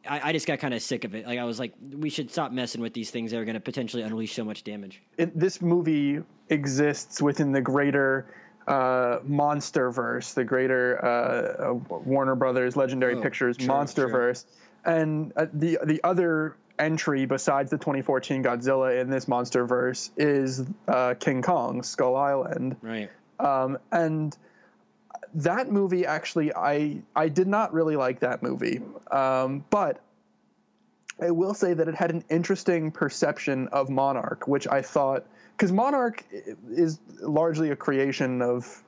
I, 0.07 0.29
I 0.29 0.31
just 0.33 0.47
got 0.47 0.59
kind 0.59 0.73
of 0.73 0.81
sick 0.81 1.03
of 1.03 1.15
it. 1.15 1.25
Like, 1.25 1.39
I 1.39 1.43
was 1.43 1.59
like, 1.59 1.73
we 1.91 2.09
should 2.09 2.31
stop 2.31 2.51
messing 2.51 2.81
with 2.81 2.93
these 2.93 3.11
things 3.11 3.31
that 3.31 3.37
are 3.37 3.45
going 3.45 3.55
to 3.55 3.59
potentially 3.59 4.03
unleash 4.03 4.33
so 4.33 4.43
much 4.43 4.63
damage. 4.63 5.01
It, 5.17 5.37
this 5.37 5.61
movie 5.61 6.21
exists 6.49 7.21
within 7.21 7.51
the 7.51 7.61
greater. 7.61 8.33
Uh, 8.67 9.21
monster 9.23 9.89
verse, 9.91 10.33
the 10.33 10.43
greater 10.43 10.99
uh, 11.01 11.69
uh, 11.69 11.73
Warner 11.73 12.35
Brothers 12.35 12.75
Legendary 12.75 13.15
oh, 13.15 13.21
Pictures 13.21 13.55
true, 13.55 13.67
monster 13.67 14.09
verse, 14.09 14.45
and 14.83 15.31
uh, 15.37 15.45
the 15.53 15.79
the 15.85 16.03
other 16.03 16.57
entry 16.79 17.25
besides 17.25 17.71
the 17.71 17.77
2014 17.77 18.43
Godzilla 18.43 18.99
in 18.99 19.09
this 19.09 19.27
monster 19.27 19.65
verse 19.65 20.11
is 20.17 20.63
uh, 20.87 21.15
King 21.19 21.41
Kong 21.41 21.83
Skull 21.83 22.15
Island. 22.15 22.77
Right. 22.81 23.09
Um, 23.39 23.77
and 23.91 24.35
that 25.35 25.71
movie 25.71 26.05
actually, 26.05 26.53
I 26.53 27.01
I 27.15 27.29
did 27.29 27.47
not 27.47 27.73
really 27.73 27.95
like 27.95 28.19
that 28.21 28.41
movie, 28.41 28.81
um, 29.11 29.63
but 29.69 30.01
I 31.21 31.31
will 31.31 31.53
say 31.53 31.73
that 31.73 31.87
it 31.87 31.95
had 31.95 32.11
an 32.11 32.23
interesting 32.29 32.91
perception 32.91 33.67
of 33.69 33.89
Monarch, 33.89 34.47
which 34.47 34.67
I 34.67 34.81
thought 34.81 35.25
because 35.55 35.71
Monarch 35.71 36.23
is 36.71 36.99
largely 37.19 37.71
a 37.71 37.75
creation 37.75 38.41
of 38.41 38.83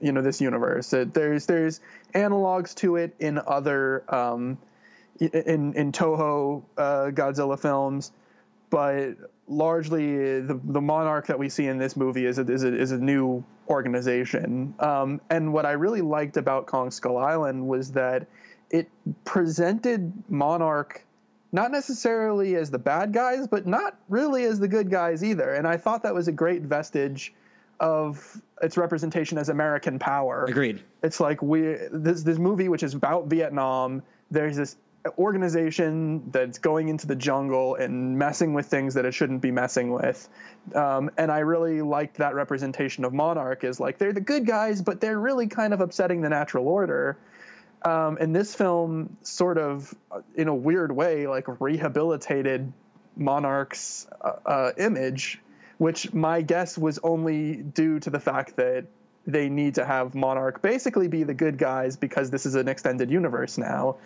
you 0.00 0.12
know 0.12 0.22
this 0.22 0.40
universe. 0.40 0.92
It, 0.92 1.14
there's 1.14 1.46
there's 1.46 1.80
analogs 2.14 2.74
to 2.76 2.96
it 2.96 3.14
in 3.18 3.38
other. 3.38 4.04
Um, 4.12 4.58
in 5.20 5.74
in 5.74 5.92
Toho 5.92 6.62
uh, 6.76 7.10
Godzilla 7.10 7.58
films, 7.58 8.12
but 8.70 9.14
largely 9.48 10.40
the 10.40 10.60
the 10.64 10.80
monarch 10.80 11.26
that 11.26 11.38
we 11.38 11.48
see 11.48 11.66
in 11.66 11.78
this 11.78 11.96
movie 11.96 12.26
is 12.26 12.38
a, 12.38 12.50
is 12.50 12.64
a, 12.64 12.74
is 12.74 12.92
a 12.92 12.98
new 12.98 13.44
organization. 13.68 14.74
Um, 14.78 15.20
and 15.30 15.52
what 15.52 15.66
I 15.66 15.72
really 15.72 16.00
liked 16.00 16.36
about 16.36 16.66
Kong 16.66 16.90
Skull 16.90 17.18
Island 17.18 17.66
was 17.66 17.92
that 17.92 18.26
it 18.70 18.88
presented 19.24 20.12
Monarch 20.28 21.04
not 21.52 21.70
necessarily 21.70 22.56
as 22.56 22.70
the 22.70 22.78
bad 22.78 23.12
guys, 23.12 23.46
but 23.46 23.66
not 23.66 23.98
really 24.08 24.44
as 24.44 24.58
the 24.58 24.68
good 24.68 24.90
guys 24.90 25.22
either. 25.22 25.52
And 25.52 25.68
I 25.68 25.76
thought 25.76 26.02
that 26.02 26.14
was 26.14 26.26
a 26.26 26.32
great 26.32 26.62
vestige 26.62 27.34
of 27.78 28.40
its 28.62 28.78
representation 28.78 29.36
as 29.36 29.50
American 29.50 29.98
power. 29.98 30.46
Agreed. 30.46 30.82
It's 31.02 31.20
like 31.20 31.42
we 31.42 31.76
this 31.90 32.22
this 32.22 32.38
movie 32.38 32.68
which 32.68 32.82
is 32.82 32.94
about 32.94 33.26
Vietnam. 33.26 34.02
There's 34.30 34.56
this 34.56 34.76
organization 35.18 36.30
that's 36.30 36.58
going 36.58 36.88
into 36.88 37.06
the 37.06 37.16
jungle 37.16 37.74
and 37.74 38.18
messing 38.18 38.54
with 38.54 38.66
things 38.66 38.94
that 38.94 39.04
it 39.04 39.12
shouldn't 39.12 39.40
be 39.40 39.50
messing 39.50 39.92
with. 39.92 40.28
Um, 40.74 41.10
and 41.18 41.30
I 41.30 41.40
really 41.40 41.82
liked 41.82 42.18
that 42.18 42.34
representation 42.34 43.04
of 43.04 43.12
Monarch 43.12 43.64
is 43.64 43.80
like 43.80 43.98
they're 43.98 44.12
the 44.12 44.20
good 44.20 44.46
guys, 44.46 44.80
but 44.80 45.00
they're 45.00 45.18
really 45.18 45.48
kind 45.48 45.74
of 45.74 45.80
upsetting 45.80 46.20
the 46.20 46.28
natural 46.28 46.68
order. 46.68 47.18
Um, 47.84 48.16
and 48.20 48.34
this 48.34 48.54
film 48.54 49.16
sort 49.22 49.58
of, 49.58 49.92
in 50.36 50.46
a 50.46 50.54
weird 50.54 50.92
way, 50.92 51.26
like 51.26 51.60
rehabilitated 51.60 52.72
Monarch's 53.16 54.06
uh, 54.20 54.32
uh, 54.46 54.72
image, 54.78 55.40
which 55.78 56.12
my 56.12 56.42
guess 56.42 56.78
was 56.78 57.00
only 57.02 57.56
due 57.56 57.98
to 58.00 58.10
the 58.10 58.20
fact 58.20 58.56
that 58.56 58.86
they 59.26 59.48
need 59.48 59.76
to 59.76 59.84
have 59.84 60.14
Monarch 60.14 60.62
basically 60.62 61.08
be 61.08 61.22
the 61.24 61.34
good 61.34 61.58
guys 61.58 61.96
because 61.96 62.30
this 62.30 62.46
is 62.46 62.54
an 62.54 62.68
extended 62.68 63.10
universe 63.10 63.58
now. 63.58 63.96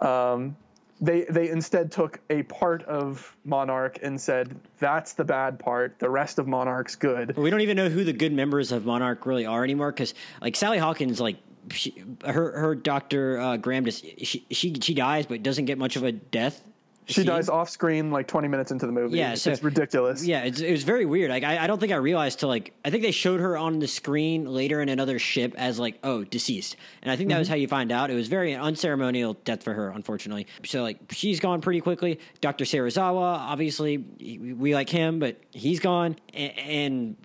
Um, 0.00 0.56
they 1.00 1.24
they 1.24 1.48
instead 1.50 1.90
took 1.90 2.20
a 2.30 2.42
part 2.44 2.82
of 2.84 3.36
Monarch 3.44 3.98
and 4.02 4.20
said 4.20 4.58
that's 4.78 5.12
the 5.12 5.24
bad 5.24 5.58
part. 5.58 5.98
The 5.98 6.08
rest 6.08 6.38
of 6.38 6.46
Monarch's 6.46 6.96
good. 6.96 7.36
We 7.36 7.50
don't 7.50 7.60
even 7.60 7.76
know 7.76 7.88
who 7.88 8.04
the 8.04 8.12
good 8.12 8.32
members 8.32 8.72
of 8.72 8.86
Monarch 8.86 9.26
really 9.26 9.46
are 9.46 9.64
anymore 9.64 9.92
because 9.92 10.14
like 10.40 10.56
Sally 10.56 10.78
Hawkins 10.78 11.20
like. 11.20 11.36
She, 11.70 12.04
her 12.26 12.58
her 12.58 12.74
doctor 12.74 13.38
uh, 13.40 13.56
Graham 13.56 13.86
just 13.86 14.04
she, 14.22 14.44
she 14.50 14.74
she 14.82 14.92
dies 14.92 15.24
but 15.24 15.42
doesn't 15.42 15.64
get 15.64 15.78
much 15.78 15.96
of 15.96 16.02
a 16.04 16.12
death 16.12 16.62
She 17.06 17.14
scene. 17.14 17.26
dies 17.26 17.48
off 17.48 17.68
screen 17.68 18.10
like 18.10 18.26
20 18.26 18.48
minutes 18.48 18.70
into 18.70 18.86
the 18.86 18.92
movie. 18.92 19.18
Yeah, 19.18 19.34
so- 19.34 19.50
it's 19.50 19.62
ridiculous. 19.62 20.24
Yeah, 20.24 20.44
it's, 20.44 20.60
it 20.60 20.70
was 20.70 20.84
very 20.84 21.04
weird. 21.04 21.30
Like 21.30 21.44
I, 21.44 21.64
I 21.64 21.66
don't 21.66 21.78
think 21.78 21.92
I 21.92 21.96
realized 21.96 22.40
till 22.40 22.48
like 22.48 22.72
I 22.84 22.90
think 22.90 23.02
they 23.02 23.10
showed 23.10 23.40
her 23.40 23.56
on 23.56 23.78
the 23.78 23.86
screen 23.88 24.46
later 24.46 24.80
in 24.80 24.88
another 24.88 25.18
ship 25.18 25.54
as 25.56 25.78
like 25.78 25.98
oh 26.02 26.24
deceased, 26.24 26.76
and 27.02 27.10
I 27.10 27.16
think 27.16 27.28
that 27.30 27.38
was 27.38 27.48
how 27.48 27.56
you 27.56 27.68
find 27.68 27.92
out. 27.92 28.10
It 28.10 28.14
was 28.14 28.28
very 28.28 28.54
unceremonial 28.54 29.34
death 29.44 29.62
for 29.62 29.74
her, 29.74 29.90
unfortunately. 29.90 30.46
So 30.64 30.82
like 30.82 30.98
she's 31.10 31.40
gone 31.40 31.60
pretty 31.60 31.80
quickly. 31.80 32.20
Doctor 32.40 32.64
Serizawa, 32.64 33.38
obviously 33.38 33.98
we 33.98 34.54
we 34.54 34.74
like 34.74 34.88
him, 34.88 35.18
but 35.18 35.36
he's 35.50 35.80
gone, 35.80 36.16
and, 36.32 36.58
and 36.58 37.16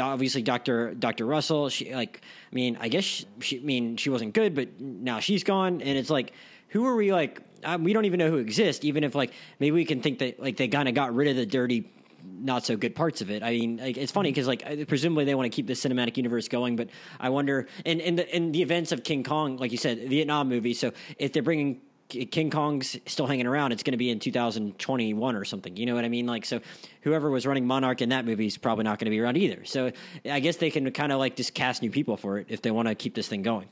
uh, 0.00 0.02
obviously 0.02 0.42
Doctor 0.42 0.94
Doctor 0.94 1.26
Russell. 1.26 1.68
She 1.70 1.92
like 1.92 2.20
I 2.52 2.54
mean 2.54 2.78
I 2.80 2.88
guess 2.88 3.04
she, 3.04 3.26
she 3.40 3.58
I 3.58 3.62
mean 3.62 3.96
she 3.96 4.10
wasn't 4.10 4.32
good, 4.32 4.54
but 4.54 4.80
now 4.80 5.18
she's 5.18 5.42
gone, 5.42 5.80
and 5.80 5.98
it's 5.98 6.10
like 6.10 6.32
who 6.68 6.86
are 6.86 6.96
we 6.96 7.12
like? 7.12 7.40
We 7.80 7.92
don't 7.92 8.04
even 8.04 8.18
know 8.18 8.30
who 8.30 8.38
exists. 8.38 8.84
Even 8.84 9.04
if 9.04 9.14
like 9.14 9.32
maybe 9.58 9.72
we 9.72 9.84
can 9.84 10.02
think 10.02 10.18
that 10.20 10.40
like 10.40 10.56
they 10.56 10.68
kind 10.68 10.88
of 10.88 10.94
got 10.94 11.14
rid 11.14 11.28
of 11.28 11.36
the 11.36 11.46
dirty, 11.46 11.90
not 12.22 12.64
so 12.64 12.76
good 12.76 12.94
parts 12.94 13.20
of 13.20 13.30
it. 13.30 13.42
I 13.42 13.50
mean, 13.50 13.76
like, 13.78 13.96
it's 13.96 14.12
funny 14.12 14.30
mm-hmm. 14.30 14.34
because 14.34 14.48
like 14.48 14.88
presumably 14.88 15.24
they 15.24 15.34
want 15.34 15.50
to 15.50 15.54
keep 15.54 15.66
the 15.66 15.74
cinematic 15.74 16.16
universe 16.16 16.48
going, 16.48 16.76
but 16.76 16.88
I 17.20 17.30
wonder. 17.30 17.66
And 17.84 18.00
in 18.00 18.16
the 18.16 18.36
in 18.36 18.52
the 18.52 18.62
events 18.62 18.92
of 18.92 19.04
King 19.04 19.24
Kong, 19.24 19.56
like 19.56 19.72
you 19.72 19.78
said, 19.78 19.98
Vietnam 20.08 20.48
movie. 20.48 20.74
So 20.74 20.92
if 21.18 21.32
they're 21.32 21.42
bringing 21.42 21.80
King 22.08 22.50
Kong's 22.50 22.98
still 23.06 23.26
hanging 23.26 23.46
around, 23.46 23.72
it's 23.72 23.82
going 23.82 23.92
to 23.92 23.98
be 23.98 24.10
in 24.10 24.18
2021 24.18 25.36
or 25.36 25.44
something. 25.44 25.76
You 25.76 25.86
know 25.86 25.94
what 25.94 26.04
I 26.04 26.08
mean? 26.08 26.26
Like 26.26 26.44
so, 26.44 26.60
whoever 27.02 27.30
was 27.30 27.46
running 27.46 27.66
Monarch 27.66 28.02
in 28.02 28.10
that 28.10 28.24
movie 28.24 28.46
is 28.46 28.58
probably 28.58 28.84
not 28.84 28.98
going 28.98 29.06
to 29.06 29.10
be 29.10 29.20
around 29.20 29.36
either. 29.36 29.64
So 29.64 29.92
I 30.24 30.40
guess 30.40 30.56
they 30.56 30.70
can 30.70 30.90
kind 30.92 31.12
of 31.12 31.18
like 31.18 31.36
just 31.36 31.54
cast 31.54 31.82
new 31.82 31.90
people 31.90 32.16
for 32.16 32.38
it 32.38 32.46
if 32.50 32.62
they 32.62 32.70
want 32.70 32.88
to 32.88 32.94
keep 32.94 33.14
this 33.14 33.28
thing 33.28 33.42
going. 33.42 33.68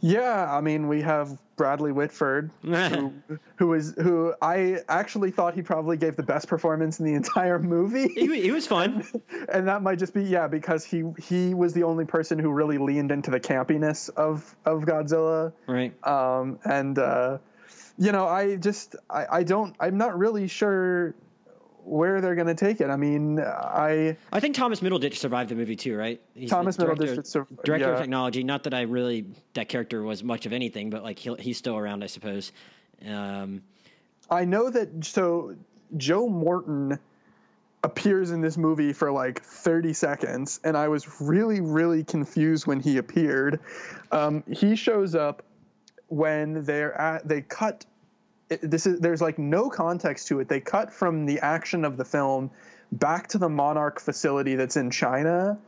Yeah, 0.00 0.54
I 0.54 0.60
mean, 0.60 0.88
we 0.88 1.02
have 1.02 1.38
Bradley 1.56 1.92
Whitford, 1.92 2.50
who, 2.62 3.12
who 3.56 3.74
is 3.74 3.94
who 4.00 4.32
I 4.40 4.78
actually 4.88 5.30
thought 5.30 5.54
he 5.54 5.62
probably 5.62 5.96
gave 5.96 6.16
the 6.16 6.22
best 6.22 6.48
performance 6.48 7.00
in 7.00 7.06
the 7.06 7.14
entire 7.14 7.58
movie. 7.58 8.08
He, 8.08 8.42
he 8.42 8.50
was 8.50 8.66
fun. 8.74 9.04
and 9.48 9.66
that 9.68 9.82
might 9.82 9.98
just 9.98 10.14
be 10.14 10.22
yeah 10.22 10.46
because 10.46 10.84
he 10.84 11.04
he 11.18 11.54
was 11.54 11.72
the 11.74 11.82
only 11.82 12.04
person 12.04 12.38
who 12.38 12.50
really 12.50 12.78
leaned 12.78 13.10
into 13.10 13.30
the 13.30 13.40
campiness 13.40 14.08
of 14.10 14.54
of 14.64 14.82
Godzilla. 14.84 15.52
Right. 15.66 15.92
Um, 16.06 16.58
and 16.64 16.98
uh, 16.98 17.38
you 17.98 18.12
know, 18.12 18.26
I 18.26 18.56
just 18.56 18.94
I, 19.10 19.26
I 19.30 19.42
don't 19.42 19.74
I'm 19.80 19.98
not 19.98 20.16
really 20.16 20.46
sure 20.46 21.14
where 21.88 22.20
they're 22.20 22.34
going 22.34 22.46
to 22.46 22.54
take 22.54 22.80
it. 22.80 22.90
I 22.90 22.96
mean, 22.96 23.40
I 23.40 24.16
I 24.32 24.40
think 24.40 24.54
Thomas 24.54 24.80
Middleditch 24.80 25.16
survived 25.16 25.50
the 25.50 25.54
movie 25.54 25.76
too, 25.76 25.96
right? 25.96 26.20
He's 26.34 26.50
Thomas 26.50 26.76
director, 26.76 27.04
Middleditch 27.04 27.26
sur- 27.26 27.46
director 27.64 27.92
of 27.92 28.00
technology. 28.00 28.44
Not 28.44 28.64
that 28.64 28.74
I 28.74 28.82
really 28.82 29.26
that 29.54 29.68
character 29.68 30.02
was 30.02 30.22
much 30.22 30.46
of 30.46 30.52
anything, 30.52 30.90
but 30.90 31.02
like 31.02 31.18
he, 31.18 31.34
he's 31.36 31.58
still 31.58 31.76
around, 31.76 32.04
I 32.04 32.06
suppose. 32.06 32.52
Um, 33.06 33.62
I 34.30 34.44
know 34.44 34.70
that 34.70 35.04
so 35.04 35.54
Joe 35.96 36.28
Morton 36.28 36.98
appears 37.84 38.30
in 38.32 38.40
this 38.40 38.56
movie 38.56 38.92
for 38.92 39.10
like 39.10 39.40
30 39.42 39.92
seconds, 39.92 40.60
and 40.64 40.76
I 40.76 40.88
was 40.88 41.20
really, 41.20 41.60
really 41.60 42.04
confused 42.04 42.66
when 42.66 42.80
he 42.80 42.98
appeared. 42.98 43.60
Um, 44.10 44.42
he 44.50 44.76
shows 44.76 45.14
up 45.14 45.42
when 46.08 46.64
they're 46.64 46.98
at 47.00 47.26
they 47.26 47.42
cut. 47.42 47.84
It, 48.50 48.60
this 48.62 48.86
is 48.86 49.00
there's 49.00 49.20
like 49.20 49.38
no 49.38 49.68
context 49.68 50.28
to 50.28 50.40
it. 50.40 50.48
They 50.48 50.60
cut 50.60 50.92
from 50.92 51.26
the 51.26 51.40
action 51.40 51.84
of 51.84 51.96
the 51.96 52.04
film 52.04 52.50
back 52.92 53.28
to 53.28 53.38
the 53.38 53.48
Monarch 53.48 54.00
facility 54.00 54.54
that's 54.54 54.76
in 54.76 54.90
China, 54.90 55.58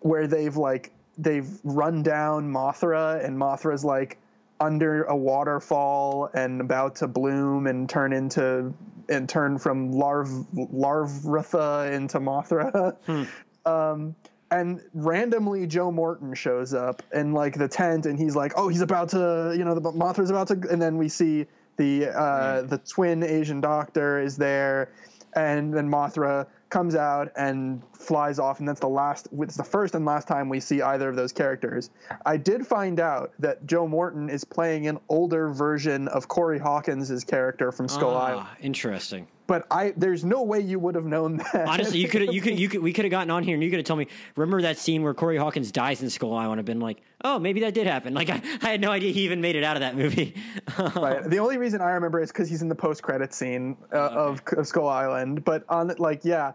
where 0.00 0.26
they've 0.26 0.56
like 0.56 0.92
they've 1.18 1.48
run 1.64 2.02
down 2.02 2.50
Mothra, 2.50 3.24
and 3.24 3.36
Mothra's 3.38 3.84
like 3.84 4.18
under 4.60 5.04
a 5.04 5.16
waterfall 5.16 6.30
and 6.32 6.60
about 6.60 6.96
to 6.96 7.08
bloom 7.08 7.66
and 7.66 7.88
turn 7.88 8.12
into 8.12 8.72
and 9.08 9.28
turn 9.28 9.58
from 9.58 9.92
larv 9.92 10.46
larvratha 10.54 11.92
into 11.92 12.20
Mothra. 12.20 12.96
Um, 13.66 14.14
and 14.50 14.82
randomly 14.92 15.66
Joe 15.66 15.90
Morton 15.90 16.34
shows 16.34 16.74
up 16.74 17.02
in 17.14 17.32
like 17.32 17.54
the 17.56 17.66
tent, 17.66 18.04
and 18.04 18.18
he's 18.18 18.36
like, 18.36 18.52
"Oh, 18.56 18.68
he's 18.68 18.82
about 18.82 19.08
to, 19.10 19.54
you 19.56 19.64
know, 19.64 19.74
the 19.74 19.80
Mothra's 19.80 20.28
about 20.28 20.48
to," 20.48 20.60
and 20.70 20.82
then 20.82 20.98
we 20.98 21.08
see 21.08 21.46
the 21.76 22.08
uh, 22.08 22.62
the 22.62 22.78
twin 22.78 23.22
Asian 23.22 23.60
doctor 23.60 24.20
is 24.20 24.36
there, 24.36 24.90
and 25.34 25.72
then 25.72 25.88
Mothra 25.88 26.46
comes 26.70 26.96
out 26.96 27.30
and 27.36 27.82
flies 27.92 28.38
off, 28.38 28.58
and 28.58 28.68
that's 28.68 28.80
the 28.80 28.88
last. 28.88 29.28
It's 29.38 29.56
the 29.56 29.64
first 29.64 29.94
and 29.94 30.04
last 30.04 30.26
time 30.26 30.48
we 30.48 30.60
see 30.60 30.82
either 30.82 31.08
of 31.08 31.16
those 31.16 31.32
characters. 31.32 31.90
I 32.26 32.36
did 32.36 32.66
find 32.66 32.98
out 33.00 33.32
that 33.38 33.64
Joe 33.66 33.86
Morton 33.86 34.28
is 34.28 34.44
playing 34.44 34.86
an 34.88 34.98
older 35.08 35.50
version 35.50 36.08
of 36.08 36.28
Corey 36.28 36.58
Hawkins' 36.58 37.24
character 37.24 37.70
from 37.70 37.88
Skull 37.88 38.16
Island, 38.16 38.46
ah, 38.50 38.56
interesting. 38.60 39.28
But 39.46 39.66
I 39.70 39.92
there's 39.96 40.24
no 40.24 40.42
way 40.42 40.60
you 40.60 40.78
would 40.78 40.94
have 40.94 41.04
known 41.04 41.38
that. 41.38 41.66
Honestly, 41.68 41.98
you 41.98 42.08
could 42.14 42.32
you 42.32 42.40
could 42.40 42.58
you 42.58 42.68
could 42.68 42.82
we 42.82 42.92
could 42.92 43.04
have 43.04 43.10
gotten 43.10 43.30
on 43.30 43.42
here 43.42 43.54
and 43.54 43.62
you 43.62 43.70
could 43.70 43.78
have 43.78 43.86
told 43.86 43.98
me. 43.98 44.08
Remember 44.36 44.62
that 44.62 44.78
scene 44.78 45.02
where 45.02 45.14
Corey 45.14 45.36
Hawkins 45.36 45.70
dies 45.70 46.02
in 46.02 46.10
Skull 46.10 46.34
Island? 46.34 46.58
I've 46.58 46.64
been 46.64 46.80
like, 46.80 47.02
oh, 47.24 47.38
maybe 47.38 47.60
that 47.60 47.74
did 47.74 47.86
happen. 47.86 48.14
Like 48.24 48.30
I, 48.30 48.40
I 48.62 48.70
had 48.70 48.80
no 48.80 48.92
idea 48.92 49.12
he 49.12 49.22
even 49.22 49.40
made 49.40 49.56
it 49.56 49.64
out 49.64 49.76
of 49.76 49.80
that 49.80 49.96
movie. 49.96 50.34
Right. 50.94 51.28
The 51.28 51.38
only 51.38 51.58
reason 51.58 51.80
I 51.80 51.90
remember 51.90 52.20
is 52.20 52.30
because 52.30 52.48
he's 52.48 52.62
in 52.62 52.68
the 52.68 52.74
post-credit 52.74 53.34
scene 53.34 53.76
uh, 53.92 53.96
of, 53.96 54.40
of 54.56 54.66
Skull 54.66 54.88
Island. 54.88 55.44
But 55.44 55.64
on 55.68 55.92
like, 55.98 56.24
yeah, 56.24 56.52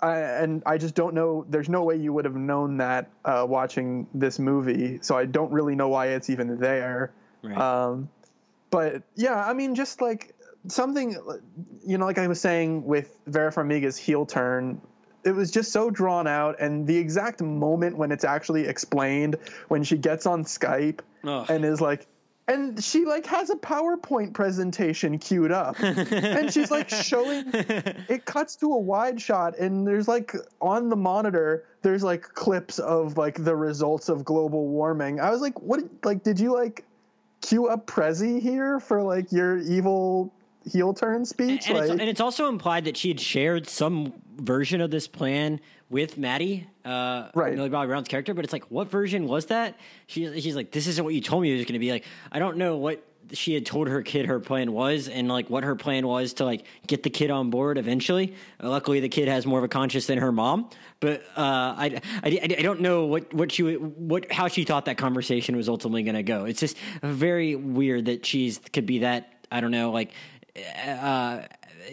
I, 0.00 0.18
and 0.18 0.62
I 0.66 0.78
just 0.78 0.94
don't 0.94 1.14
know. 1.14 1.44
There's 1.48 1.68
no 1.68 1.82
way 1.82 1.96
you 1.96 2.12
would 2.12 2.24
have 2.24 2.36
known 2.36 2.76
that 2.78 3.10
uh, 3.24 3.44
watching 3.48 4.06
this 4.14 4.38
movie. 4.38 4.98
So 5.02 5.16
I 5.16 5.24
don't 5.24 5.52
really 5.52 5.74
know 5.74 5.88
why 5.88 6.08
it's 6.08 6.30
even 6.30 6.58
there. 6.58 7.12
Right. 7.42 7.58
Um, 7.58 8.08
but 8.70 9.02
yeah, 9.16 9.44
I 9.44 9.52
mean, 9.52 9.74
just 9.74 10.00
like 10.00 10.34
something, 10.68 11.16
you 11.84 11.98
know, 11.98 12.06
like 12.06 12.18
I 12.18 12.28
was 12.28 12.40
saying 12.40 12.84
with 12.84 13.16
Vera 13.26 13.52
Farmiga's 13.52 13.96
heel 13.96 14.26
turn. 14.26 14.80
It 15.22 15.32
was 15.32 15.50
just 15.50 15.70
so 15.72 15.90
drawn 15.90 16.26
out, 16.26 16.60
and 16.60 16.86
the 16.86 16.96
exact 16.96 17.42
moment 17.42 17.96
when 17.96 18.10
it's 18.10 18.24
actually 18.24 18.66
explained, 18.66 19.36
when 19.68 19.84
she 19.84 19.98
gets 19.98 20.24
on 20.24 20.44
Skype 20.44 21.00
Ugh. 21.24 21.46
and 21.50 21.62
is 21.62 21.78
like, 21.78 22.06
and 22.48 22.82
she 22.82 23.04
like 23.04 23.26
has 23.26 23.50
a 23.50 23.56
PowerPoint 23.56 24.32
presentation 24.32 25.18
queued 25.18 25.52
up, 25.52 25.78
and 25.80 26.50
she's 26.52 26.70
like 26.70 26.88
showing. 26.88 27.52
It 28.08 28.24
cuts 28.24 28.56
to 28.56 28.72
a 28.72 28.78
wide 28.78 29.20
shot, 29.20 29.58
and 29.58 29.86
there's 29.86 30.08
like 30.08 30.34
on 30.60 30.88
the 30.88 30.96
monitor, 30.96 31.66
there's 31.82 32.02
like 32.02 32.22
clips 32.22 32.78
of 32.78 33.18
like 33.18 33.44
the 33.44 33.54
results 33.54 34.08
of 34.08 34.24
global 34.24 34.68
warming. 34.68 35.20
I 35.20 35.30
was 35.30 35.42
like, 35.42 35.60
what? 35.60 35.80
Like, 36.02 36.22
did 36.22 36.40
you 36.40 36.54
like 36.54 36.84
queue 37.42 37.68
up 37.68 37.86
Prezi 37.86 38.40
here 38.40 38.80
for 38.80 39.02
like 39.02 39.32
your 39.32 39.58
evil 39.58 40.32
heel 40.64 40.94
turn 40.94 41.24
speech? 41.24 41.68
and, 41.68 41.78
it's, 41.78 41.88
like, 41.88 42.00
and 42.00 42.08
it's 42.08 42.20
also 42.20 42.48
implied 42.48 42.84
that 42.84 42.96
she 42.96 43.08
had 43.08 43.20
shared 43.20 43.68
some 43.68 44.12
version 44.36 44.80
of 44.80 44.90
this 44.90 45.06
plan 45.06 45.60
with 45.88 46.16
Maddie, 46.18 46.66
uh, 46.84 47.28
Right. 47.34 47.54
Millie 47.54 47.68
Bobby 47.68 47.88
Brown's 47.88 48.08
character. 48.08 48.34
But 48.34 48.44
it's 48.44 48.52
like, 48.52 48.70
what 48.70 48.90
version 48.90 49.26
was 49.26 49.46
that? 49.46 49.78
She, 50.06 50.40
she's 50.40 50.56
like, 50.56 50.70
this 50.70 50.86
isn't 50.86 51.04
what 51.04 51.14
you 51.14 51.20
told 51.20 51.42
me 51.42 51.52
it 51.52 51.56
was 51.56 51.64
going 51.64 51.74
to 51.74 51.78
be. 51.78 51.90
Like, 51.90 52.04
I 52.30 52.38
don't 52.38 52.56
know 52.56 52.76
what 52.76 53.04
she 53.32 53.54
had 53.54 53.64
told 53.66 53.88
her 53.88 54.02
kid 54.02 54.26
her 54.26 54.40
plan 54.40 54.72
was, 54.72 55.08
and 55.08 55.28
like 55.28 55.48
what 55.50 55.62
her 55.64 55.76
plan 55.76 56.06
was 56.06 56.34
to 56.34 56.44
like 56.44 56.64
get 56.86 57.02
the 57.02 57.10
kid 57.10 57.30
on 57.30 57.50
board 57.50 57.78
eventually. 57.78 58.34
Uh, 58.62 58.68
luckily, 58.68 59.00
the 59.00 59.08
kid 59.08 59.28
has 59.28 59.46
more 59.46 59.58
of 59.58 59.64
a 59.64 59.68
conscience 59.68 60.06
than 60.06 60.18
her 60.18 60.32
mom. 60.32 60.68
But 61.00 61.22
uh, 61.36 61.74
I, 61.76 62.00
I, 62.22 62.40
I 62.58 62.62
don't 62.62 62.80
know 62.80 63.06
what 63.06 63.32
what 63.32 63.52
she 63.52 63.74
what 63.74 64.32
how 64.32 64.48
she 64.48 64.64
thought 64.64 64.86
that 64.86 64.98
conversation 64.98 65.56
was 65.56 65.68
ultimately 65.68 66.02
going 66.02 66.16
to 66.16 66.22
go. 66.22 66.44
It's 66.44 66.60
just 66.60 66.76
very 67.02 67.54
weird 67.54 68.06
that 68.06 68.26
she's 68.26 68.58
could 68.72 68.86
be 68.86 69.00
that. 69.00 69.32
I 69.52 69.60
don't 69.60 69.72
know, 69.72 69.90
like 69.90 70.12
uh, 70.56 71.42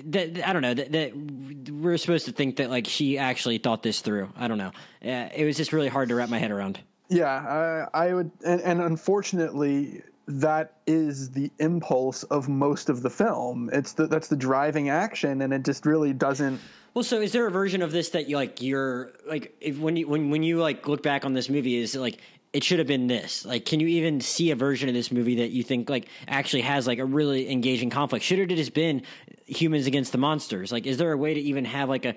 that, 0.05 0.47
I 0.47 0.53
don't 0.53 0.61
know 0.61 0.73
that, 0.73 0.91
that 0.91 1.71
we're 1.71 1.97
supposed 1.97 2.25
to 2.25 2.31
think 2.31 2.57
that 2.57 2.69
like 2.69 2.87
she 2.87 3.17
actually 3.17 3.57
thought 3.57 3.83
this 3.83 4.01
through. 4.01 4.29
I 4.35 4.47
don't 4.47 4.57
know. 4.57 4.71
Uh, 5.03 5.29
it 5.35 5.45
was 5.45 5.57
just 5.57 5.73
really 5.73 5.89
hard 5.89 6.09
to 6.09 6.15
wrap 6.15 6.29
my 6.29 6.39
head 6.39 6.51
around. 6.51 6.79
Yeah, 7.09 7.87
I, 7.93 8.07
I 8.07 8.13
would, 8.13 8.31
and, 8.45 8.61
and 8.61 8.81
unfortunately, 8.81 10.01
that 10.27 10.73
is 10.85 11.31
the 11.31 11.49
impulse 11.59 12.23
of 12.23 12.49
most 12.49 12.89
of 12.89 13.01
the 13.01 13.09
film. 13.09 13.69
It's 13.71 13.93
the 13.93 14.07
that's 14.07 14.27
the 14.27 14.35
driving 14.35 14.89
action, 14.89 15.41
and 15.41 15.53
it 15.53 15.63
just 15.63 15.85
really 15.85 16.13
doesn't. 16.13 16.59
Well, 16.93 17.03
so 17.03 17.21
is 17.21 17.31
there 17.31 17.47
a 17.47 17.51
version 17.51 17.81
of 17.81 17.91
this 17.91 18.09
that 18.09 18.27
you 18.27 18.35
like? 18.35 18.61
You're 18.61 19.13
like 19.25 19.55
if, 19.61 19.77
when 19.77 19.95
you 19.95 20.07
when 20.07 20.29
when 20.29 20.43
you 20.43 20.57
like 20.59 20.87
look 20.87 21.01
back 21.01 21.23
on 21.23 21.33
this 21.33 21.49
movie, 21.49 21.77
is 21.77 21.95
it 21.95 21.99
like 21.99 22.19
it 22.53 22.63
should 22.63 22.79
have 22.79 22.87
been 22.87 23.07
this? 23.07 23.45
Like, 23.45 23.65
can 23.65 23.79
you 23.79 23.87
even 23.87 24.21
see 24.21 24.51
a 24.51 24.55
version 24.55 24.87
of 24.87 24.95
this 24.95 25.11
movie 25.11 25.35
that 25.35 25.49
you 25.51 25.63
think 25.63 25.89
like 25.89 26.07
actually 26.27 26.61
has 26.61 26.87
like 26.87 26.99
a 26.99 27.05
really 27.05 27.51
engaging 27.51 27.89
conflict? 27.89 28.23
Should 28.23 28.39
it 28.39 28.49
have 28.49 28.57
just 28.57 28.73
been 28.73 29.03
humans 29.45 29.85
against 29.85 30.11
the 30.11 30.17
monsters? 30.17 30.71
Like, 30.71 30.85
is 30.85 30.97
there 30.97 31.11
a 31.11 31.17
way 31.17 31.33
to 31.33 31.39
even 31.39 31.65
have 31.65 31.89
like 31.89 32.05
a 32.05 32.15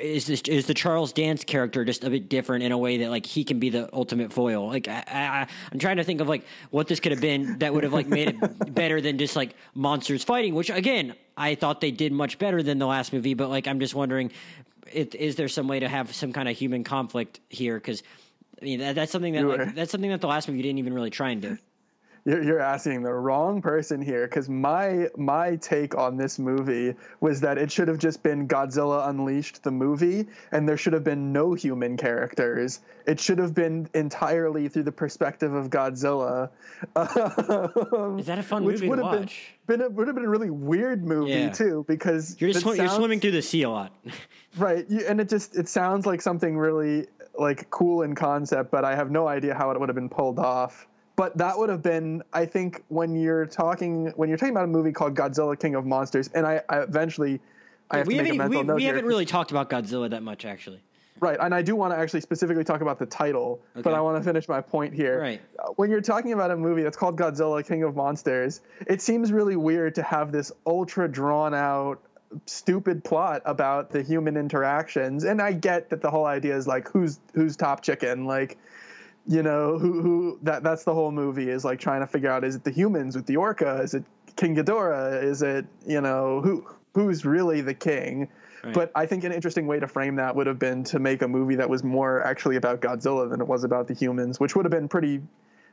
is 0.00 0.26
this 0.26 0.42
is 0.42 0.66
the 0.66 0.74
Charles 0.74 1.12
Dance 1.12 1.44
character 1.44 1.84
just 1.84 2.02
a 2.02 2.10
bit 2.10 2.28
different 2.28 2.64
in 2.64 2.72
a 2.72 2.78
way 2.78 2.98
that 2.98 3.10
like 3.10 3.24
he 3.24 3.44
can 3.44 3.60
be 3.60 3.70
the 3.70 3.88
ultimate 3.92 4.32
foil? 4.32 4.66
Like, 4.66 4.88
I, 4.88 5.46
I'm 5.72 5.78
trying 5.78 5.98
to 5.98 6.04
think 6.04 6.20
of 6.20 6.28
like 6.28 6.44
what 6.70 6.88
this 6.88 6.98
could 6.98 7.12
have 7.12 7.20
been 7.20 7.58
that 7.60 7.72
would 7.72 7.84
have 7.84 7.92
like 7.92 8.08
made 8.08 8.28
it 8.28 8.74
better 8.74 9.00
than 9.00 9.18
just 9.18 9.36
like 9.36 9.54
monsters 9.74 10.24
fighting. 10.24 10.54
Which 10.54 10.70
again, 10.70 11.14
I 11.36 11.54
thought 11.54 11.80
they 11.80 11.92
did 11.92 12.12
much 12.12 12.38
better 12.38 12.62
than 12.62 12.78
the 12.78 12.86
last 12.86 13.12
movie, 13.12 13.34
but 13.34 13.48
like 13.48 13.68
I'm 13.68 13.78
just 13.78 13.94
wondering, 13.94 14.32
it, 14.92 15.14
is 15.14 15.36
there 15.36 15.48
some 15.48 15.68
way 15.68 15.80
to 15.80 15.88
have 15.88 16.14
some 16.14 16.32
kind 16.32 16.48
of 16.48 16.56
human 16.56 16.84
conflict 16.84 17.40
here? 17.48 17.76
Because 17.76 18.02
I 18.62 18.64
mean 18.64 18.78
that, 18.78 18.94
that's 18.94 19.10
something 19.10 19.32
that 19.34 19.44
like 19.44 19.74
that's 19.74 19.90
something 19.90 20.10
that 20.10 20.20
the 20.20 20.28
last 20.28 20.48
movie 20.48 20.62
didn't 20.62 20.78
even 20.78 20.94
really 20.94 21.10
try 21.10 21.30
and 21.30 21.42
do. 21.42 21.58
you're, 22.24 22.42
you're 22.42 22.60
asking 22.60 23.02
the 23.02 23.12
wrong 23.12 23.60
person 23.60 24.00
here 24.00 24.26
because 24.26 24.48
my 24.48 25.08
my 25.16 25.56
take 25.56 25.96
on 25.96 26.16
this 26.16 26.38
movie 26.38 26.94
was 27.20 27.40
that 27.40 27.58
it 27.58 27.72
should 27.72 27.88
have 27.88 27.98
just 27.98 28.22
been 28.22 28.46
Godzilla 28.46 29.08
Unleashed 29.08 29.62
the 29.62 29.70
movie, 29.70 30.26
and 30.52 30.68
there 30.68 30.76
should 30.76 30.92
have 30.92 31.02
been 31.04 31.32
no 31.32 31.54
human 31.54 31.96
characters. 31.96 32.80
It 33.06 33.18
should 33.18 33.38
have 33.38 33.54
been 33.54 33.88
entirely 33.94 34.68
through 34.68 34.84
the 34.84 34.92
perspective 34.92 35.52
of 35.52 35.70
Godzilla. 35.70 36.50
Um, 36.94 38.18
Is 38.18 38.26
that 38.26 38.38
a 38.38 38.42
fun 38.42 38.64
movie 38.64 38.88
to 38.88 38.96
watch? 38.96 39.54
Been, 39.66 39.78
been 39.78 39.86
a, 39.86 39.90
would 39.90 40.06
have 40.06 40.16
been 40.16 40.24
a 40.24 40.28
really 40.28 40.50
weird 40.50 41.04
movie 41.04 41.30
yeah. 41.30 41.50
too 41.50 41.84
because 41.86 42.36
you're 42.40 42.50
just 42.50 42.64
sw- 42.64 42.68
sounds, 42.68 42.78
you're 42.78 42.88
swimming 42.88 43.20
through 43.20 43.32
the 43.32 43.42
sea 43.42 43.62
a 43.62 43.70
lot, 43.70 43.92
right? 44.56 44.84
You, 44.88 45.04
and 45.06 45.20
it 45.20 45.28
just 45.28 45.56
it 45.56 45.68
sounds 45.68 46.06
like 46.06 46.20
something 46.20 46.56
really 46.56 47.06
like 47.38 47.70
cool 47.70 48.02
in 48.02 48.14
concept, 48.14 48.70
but 48.70 48.84
I 48.84 48.94
have 48.94 49.10
no 49.10 49.28
idea 49.28 49.54
how 49.54 49.70
it 49.70 49.80
would 49.80 49.88
have 49.88 49.96
been 49.96 50.08
pulled 50.08 50.38
off 50.38 50.86
but 51.16 51.36
that 51.36 51.58
would 51.58 51.68
have 51.68 51.82
been 51.82 52.22
i 52.32 52.44
think 52.44 52.82
when 52.88 53.14
you're 53.14 53.46
talking 53.46 54.12
when 54.16 54.28
you're 54.28 54.38
talking 54.38 54.52
about 54.52 54.64
a 54.64 54.68
movie 54.68 54.92
called 54.92 55.14
godzilla 55.14 55.58
king 55.58 55.74
of 55.74 55.84
monsters 55.84 56.28
and 56.34 56.46
i, 56.46 56.60
I 56.68 56.80
eventually 56.80 57.40
i 57.90 57.98
have 57.98 58.06
we 58.06 58.16
to 58.16 58.22
make 58.22 58.32
a 58.32 58.36
mental 58.36 58.60
we, 58.60 58.66
note 58.66 58.74
we 58.76 58.82
here. 58.82 58.94
haven't 58.94 59.08
really 59.08 59.26
talked 59.26 59.50
about 59.50 59.70
godzilla 59.70 60.08
that 60.10 60.22
much 60.22 60.44
actually 60.44 60.80
right 61.20 61.38
and 61.40 61.54
i 61.54 61.62
do 61.62 61.76
want 61.76 61.92
to 61.92 61.98
actually 61.98 62.20
specifically 62.20 62.64
talk 62.64 62.80
about 62.80 62.98
the 62.98 63.06
title 63.06 63.60
okay. 63.74 63.82
but 63.82 63.94
i 63.94 64.00
want 64.00 64.16
to 64.16 64.22
finish 64.22 64.48
my 64.48 64.60
point 64.60 64.94
here 64.94 65.20
right 65.20 65.40
uh, 65.58 65.68
when 65.76 65.90
you're 65.90 66.00
talking 66.00 66.32
about 66.32 66.50
a 66.50 66.56
movie 66.56 66.82
that's 66.82 66.96
called 66.96 67.16
godzilla 67.16 67.66
king 67.66 67.82
of 67.82 67.94
monsters 67.94 68.62
it 68.86 69.00
seems 69.00 69.32
really 69.32 69.56
weird 69.56 69.94
to 69.94 70.02
have 70.02 70.32
this 70.32 70.50
ultra 70.66 71.10
drawn 71.10 71.54
out 71.54 72.00
stupid 72.46 73.04
plot 73.04 73.42
about 73.44 73.90
the 73.90 74.02
human 74.02 74.36
interactions. 74.36 75.24
And 75.24 75.40
i 75.40 75.52
get 75.52 75.90
that 75.90 76.00
the 76.00 76.10
whole 76.10 76.26
idea 76.26 76.56
is 76.56 76.66
like 76.66 76.88
who's 76.88 77.20
who's 77.34 77.56
top 77.56 77.82
chicken? 77.82 78.24
Like 78.26 78.58
you 79.26 79.42
know 79.42 79.78
who 79.78 80.02
who 80.02 80.38
that 80.42 80.62
that's 80.62 80.84
the 80.84 80.94
whole 80.94 81.12
movie 81.12 81.48
is 81.48 81.64
like 81.64 81.78
trying 81.78 82.00
to 82.00 82.06
figure 82.06 82.30
out 82.30 82.44
is 82.44 82.56
it 82.56 82.64
the 82.64 82.70
humans 82.70 83.16
with 83.16 83.26
the 83.26 83.36
orca? 83.36 83.80
Is 83.82 83.94
it 83.94 84.04
king 84.36 84.56
Ghidorah? 84.56 85.22
Is 85.22 85.42
it 85.42 85.66
you 85.86 86.00
know 86.00 86.40
who 86.40 86.66
who's 86.94 87.24
really 87.24 87.60
the 87.60 87.74
king? 87.74 88.28
Right. 88.64 88.74
but 88.74 88.92
i 88.94 89.06
think 89.06 89.24
an 89.24 89.32
interesting 89.32 89.66
way 89.66 89.80
to 89.80 89.88
frame 89.88 90.16
that 90.16 90.36
would 90.36 90.46
have 90.46 90.60
been 90.60 90.84
to 90.84 91.00
make 91.00 91.22
a 91.22 91.26
movie 91.26 91.56
that 91.56 91.68
was 91.68 91.82
more 91.82 92.24
actually 92.24 92.54
about 92.54 92.80
godzilla 92.80 93.28
than 93.28 93.40
it 93.40 93.48
was 93.48 93.64
about 93.64 93.88
the 93.88 93.94
humans 93.94 94.38
which 94.38 94.54
would 94.54 94.64
have 94.64 94.70
been 94.70 94.86
pretty 94.86 95.20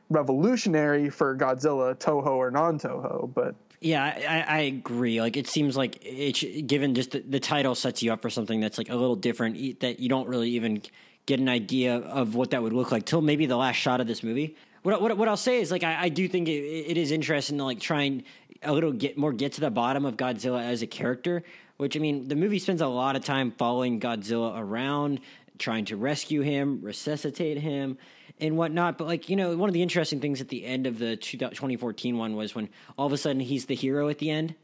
revolutionary 0.08 1.08
for 1.08 1.36
godzilla 1.36 1.94
toho 1.94 2.26
or 2.26 2.50
non-toho 2.50 3.30
but 3.32 3.54
yeah, 3.80 4.04
I, 4.04 4.56
I, 4.56 4.60
agree. 4.60 5.20
Like, 5.20 5.38
it 5.38 5.46
seems 5.46 5.76
like 5.76 5.98
it, 6.02 6.66
given 6.66 6.94
just 6.94 7.12
the, 7.12 7.20
the, 7.20 7.40
title 7.40 7.74
sets 7.74 8.02
you 8.02 8.12
up 8.12 8.20
for 8.20 8.28
something 8.28 8.60
that's 8.60 8.76
like 8.76 8.90
a 8.90 8.94
little 8.94 9.16
different 9.16 9.80
that 9.80 10.00
you 10.00 10.08
don't 10.08 10.28
really 10.28 10.50
even 10.50 10.82
get 11.24 11.40
an 11.40 11.48
idea 11.48 11.96
of 11.96 12.34
what 12.34 12.50
that 12.50 12.62
would 12.62 12.74
look 12.74 12.92
like 12.92 13.06
till 13.06 13.22
maybe 13.22 13.46
the 13.46 13.56
last 13.56 13.76
shot 13.76 14.00
of 14.00 14.06
this 14.06 14.22
movie. 14.22 14.54
What 14.82 15.00
what, 15.00 15.16
what 15.16 15.28
I'll 15.28 15.36
say 15.36 15.60
is 15.60 15.70
like 15.70 15.84
I, 15.84 16.02
I 16.02 16.08
do 16.08 16.28
think 16.28 16.48
it, 16.48 16.52
it 16.52 16.96
is 16.96 17.10
interesting 17.10 17.58
to 17.58 17.64
like 17.64 17.80
try 17.80 18.02
and 18.02 18.22
a 18.62 18.72
little 18.72 18.92
get 18.92 19.16
more 19.16 19.32
get 19.32 19.52
to 19.54 19.60
the 19.60 19.70
bottom 19.70 20.04
of 20.04 20.16
Godzilla 20.16 20.62
as 20.62 20.82
a 20.82 20.86
character. 20.86 21.42
Which 21.76 21.96
I 21.96 22.00
mean, 22.00 22.28
the 22.28 22.36
movie 22.36 22.58
spends 22.58 22.82
a 22.82 22.86
lot 22.86 23.16
of 23.16 23.24
time 23.24 23.52
following 23.52 24.00
Godzilla 24.00 24.52
around, 24.54 25.20
trying 25.60 25.84
to 25.86 25.96
rescue 25.96 26.40
him, 26.40 26.80
resuscitate 26.82 27.58
him, 27.58 27.98
and 28.40 28.56
whatnot. 28.56 28.98
But 28.98 29.06
like 29.06 29.28
you 29.28 29.36
know, 29.36 29.56
one 29.56 29.68
of 29.68 29.74
the 29.74 29.82
interesting 29.82 30.20
things 30.20 30.40
at 30.40 30.48
the 30.48 30.64
end 30.64 30.86
of 30.86 30.98
the 30.98 31.16
2014 31.16 32.18
one 32.18 32.34
was 32.34 32.54
when 32.54 32.68
all 32.98 33.06
of 33.06 33.12
a 33.12 33.16
sudden 33.16 33.40
he's 33.40 33.66
the 33.66 33.74
hero 33.74 34.08
at 34.08 34.18
the 34.18 34.30
end, 34.30 34.54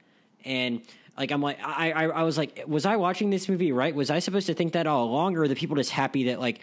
and 0.45 0.83
like 1.17 1.31
I'm 1.31 1.43
like 1.43 1.59
I, 1.63 1.93
I 1.93 2.05
I 2.07 2.23
was 2.23 2.37
like, 2.37 2.65
was 2.67 2.87
I 2.87 2.97
watching 2.97 3.31
this 3.31 3.49
movie 3.49 3.73
right? 3.73 3.95
Was 3.95 4.11
I 4.11 4.19
supposed 4.19 4.47
to 4.49 4.55
think 4.55 4.73
that 4.73 4.87
all 4.87 5.05
along, 5.05 5.37
or 5.37 5.43
are 5.43 5.49
the 5.49 5.55
people 5.55 5.77
just 5.77 5.91
happy 5.91 6.25
that 6.25 6.41
like 6.41 6.61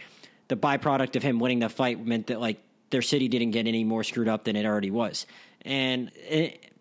the 0.49 0.57
byproduct 0.57 1.15
of 1.15 1.23
him 1.23 1.39
winning 1.39 1.59
the 1.59 1.69
fight 1.69 2.05
meant 2.05 2.27
that 2.27 2.41
like 2.41 2.61
their 2.89 3.01
city 3.01 3.27
didn't 3.27 3.51
get 3.51 3.67
any 3.67 3.83
more 3.83 4.03
screwed 4.03 4.27
up 4.27 4.43
than 4.43 4.55
it 4.55 4.65
already 4.65 4.91
was? 4.91 5.25
And 5.65 6.11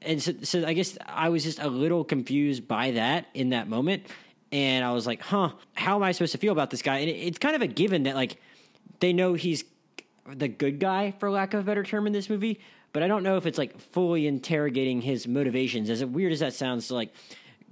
and 0.04 0.22
so, 0.22 0.32
so 0.42 0.66
I 0.66 0.72
guess 0.72 0.98
I 1.06 1.28
was 1.28 1.44
just 1.44 1.58
a 1.58 1.68
little 1.68 2.04
confused 2.04 2.66
by 2.66 2.92
that 2.92 3.26
in 3.34 3.50
that 3.50 3.68
moment, 3.68 4.06
and 4.52 4.84
I 4.84 4.92
was 4.92 5.06
like, 5.06 5.22
huh, 5.22 5.50
how 5.72 5.96
am 5.96 6.02
I 6.02 6.12
supposed 6.12 6.32
to 6.32 6.38
feel 6.38 6.52
about 6.52 6.70
this 6.70 6.82
guy? 6.82 6.98
And 6.98 7.08
it, 7.08 7.14
it's 7.14 7.38
kind 7.38 7.56
of 7.56 7.62
a 7.62 7.66
given 7.66 8.04
that 8.04 8.14
like 8.14 8.36
they 9.00 9.12
know 9.12 9.34
he's 9.34 9.64
the 10.32 10.48
good 10.48 10.78
guy, 10.78 11.12
for 11.18 11.30
lack 11.30 11.54
of 11.54 11.60
a 11.60 11.62
better 11.64 11.82
term, 11.82 12.06
in 12.06 12.12
this 12.12 12.30
movie. 12.30 12.60
But 12.92 13.02
I 13.02 13.08
don't 13.08 13.22
know 13.22 13.38
if 13.38 13.46
it's 13.46 13.58
like 13.58 13.80
fully 13.80 14.26
interrogating 14.26 15.00
his 15.00 15.26
motivations. 15.26 15.88
As 15.88 16.04
weird 16.04 16.32
as 16.32 16.40
that 16.40 16.52
sounds, 16.52 16.88
to 16.88 16.94
like 16.94 17.14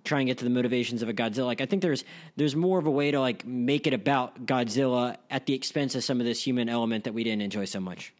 try 0.04 0.20
and 0.20 0.26
get 0.26 0.38
to 0.38 0.44
the 0.44 0.50
motivations 0.50 1.02
of 1.02 1.08
a 1.10 1.12
Godzilla. 1.12 1.44
Like 1.44 1.60
I 1.60 1.66
think 1.66 1.82
there's 1.82 2.04
there's 2.36 2.56
more 2.56 2.78
of 2.78 2.86
a 2.86 2.90
way 2.90 3.10
to 3.10 3.20
like 3.20 3.46
make 3.46 3.86
it 3.86 3.92
about 3.92 4.46
Godzilla 4.46 5.16
at 5.30 5.44
the 5.44 5.54
expense 5.54 5.94
of 5.94 6.02
some 6.02 6.20
of 6.20 6.26
this 6.26 6.42
human 6.42 6.68
element 6.68 7.04
that 7.04 7.12
we 7.12 7.22
didn't 7.22 7.42
enjoy 7.42 7.66
so 7.66 7.80
much. 7.80 8.14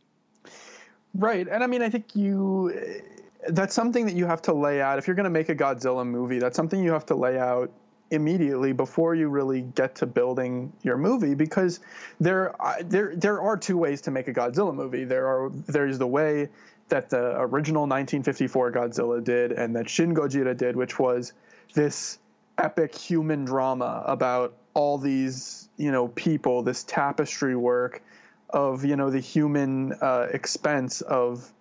Right. 1.15 1.49
And 1.49 1.65
I 1.65 1.67
mean 1.67 1.81
I 1.81 1.89
think 1.89 2.15
you 2.15 3.03
that's 3.49 3.75
something 3.75 4.05
that 4.05 4.15
you 4.15 4.27
have 4.27 4.43
to 4.43 4.53
lay 4.53 4.83
out 4.83 4.99
if 4.99 5.07
you're 5.07 5.17
going 5.17 5.25
to 5.25 5.31
make 5.31 5.49
a 5.49 5.55
Godzilla 5.55 6.07
movie. 6.07 6.39
That's 6.39 6.57
something 6.57 6.85
you 6.85 6.93
have 6.93 7.07
to 7.07 7.15
lay 7.15 7.39
out 7.39 7.73
immediately 8.11 8.73
before 8.73 9.15
you 9.15 9.29
really 9.29 9.63
get 9.63 9.95
to 9.97 10.07
building 10.07 10.73
your 10.83 10.97
movie 10.97 11.35
because 11.35 11.81
there 12.19 12.55
there 12.83 13.15
there 13.15 13.41
are 13.41 13.57
two 13.57 13.77
ways 13.77 14.01
to 14.03 14.11
make 14.11 14.29
a 14.29 14.33
Godzilla 14.33 14.75
movie. 14.75 15.05
There 15.05 15.27
are 15.27 15.51
there's 15.51 15.99
the 15.99 16.07
way 16.07 16.49
that 16.89 17.09
the 17.09 17.41
original 17.41 17.83
1954 17.83 18.73
Godzilla 18.73 19.23
did 19.23 19.53
and 19.53 19.75
that 19.77 19.89
Shin 19.89 20.15
Gojira 20.15 20.57
did, 20.57 20.75
which 20.75 20.99
was 20.99 21.33
this 21.75 22.19
epic 22.59 22.95
human 22.95 23.45
drama 23.45 24.03
about 24.07 24.55
all 24.75 24.99
these 24.99 25.69
you 25.77 25.91
know 25.91 26.09
people 26.09 26.63
this 26.63 26.85
tapestry 26.85 27.57
work 27.57 28.03
of 28.51 28.85
you 28.85 28.97
know 28.97 29.11
the 29.11 29.21
human 29.21 29.93
uh, 30.01 30.27
expense 30.33 31.01
of 31.03 31.53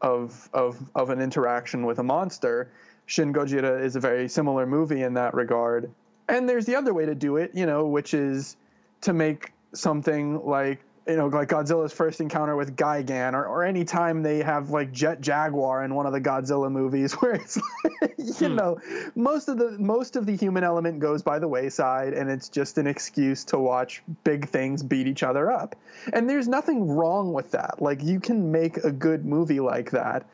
of 0.00 0.48
of 0.52 0.78
of 0.94 1.10
an 1.10 1.20
interaction 1.20 1.84
with 1.84 1.98
a 1.98 2.02
monster 2.02 2.70
shin 3.08 3.32
gojira 3.32 3.82
is 3.82 3.96
a 3.96 4.00
very 4.00 4.28
similar 4.28 4.66
movie 4.66 5.02
in 5.02 5.14
that 5.14 5.34
regard 5.34 5.90
and 6.28 6.48
there's 6.48 6.66
the 6.66 6.76
other 6.76 6.94
way 6.94 7.04
to 7.06 7.14
do 7.14 7.36
it 7.36 7.50
you 7.54 7.66
know 7.66 7.86
which 7.86 8.14
is 8.14 8.56
to 9.00 9.12
make 9.12 9.52
something 9.72 10.44
like 10.46 10.80
you 11.08 11.16
know, 11.16 11.28
like 11.28 11.48
Godzilla's 11.48 11.92
first 11.92 12.20
encounter 12.20 12.54
with 12.54 12.76
Gigan, 12.76 13.32
or, 13.32 13.46
or 13.46 13.64
any 13.64 13.82
time 13.82 14.22
they 14.22 14.42
have 14.42 14.68
like 14.68 14.92
Jet 14.92 15.22
Jaguar 15.22 15.82
in 15.82 15.94
one 15.94 16.04
of 16.04 16.12
the 16.12 16.20
Godzilla 16.20 16.70
movies, 16.70 17.12
where 17.20 17.32
it's 17.32 17.56
like, 18.00 18.14
you 18.18 18.48
hmm. 18.48 18.56
know, 18.56 18.78
most 19.14 19.48
of 19.48 19.56
the 19.56 19.70
most 19.78 20.16
of 20.16 20.26
the 20.26 20.36
human 20.36 20.64
element 20.64 21.00
goes 21.00 21.22
by 21.22 21.38
the 21.38 21.48
wayside, 21.48 22.12
and 22.12 22.30
it's 22.30 22.50
just 22.50 22.76
an 22.76 22.86
excuse 22.86 23.42
to 23.44 23.58
watch 23.58 24.02
big 24.22 24.48
things 24.48 24.82
beat 24.82 25.06
each 25.06 25.22
other 25.22 25.50
up. 25.50 25.76
And 26.12 26.28
there's 26.28 26.46
nothing 26.46 26.86
wrong 26.86 27.32
with 27.32 27.52
that. 27.52 27.80
Like 27.80 28.02
you 28.02 28.20
can 28.20 28.52
make 28.52 28.76
a 28.76 28.92
good 28.92 29.24
movie 29.24 29.60
like 29.60 29.90
that, 29.92 30.26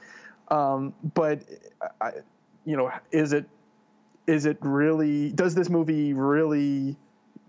um, 0.48 0.92
but 1.14 1.40
I, 2.00 2.10
you 2.64 2.76
know, 2.76 2.90
is 3.10 3.32
it 3.32 3.46
is 4.26 4.46
it 4.46 4.58
really? 4.60 5.30
Does 5.32 5.54
this 5.54 5.68
movie 5.68 6.12
really? 6.12 6.96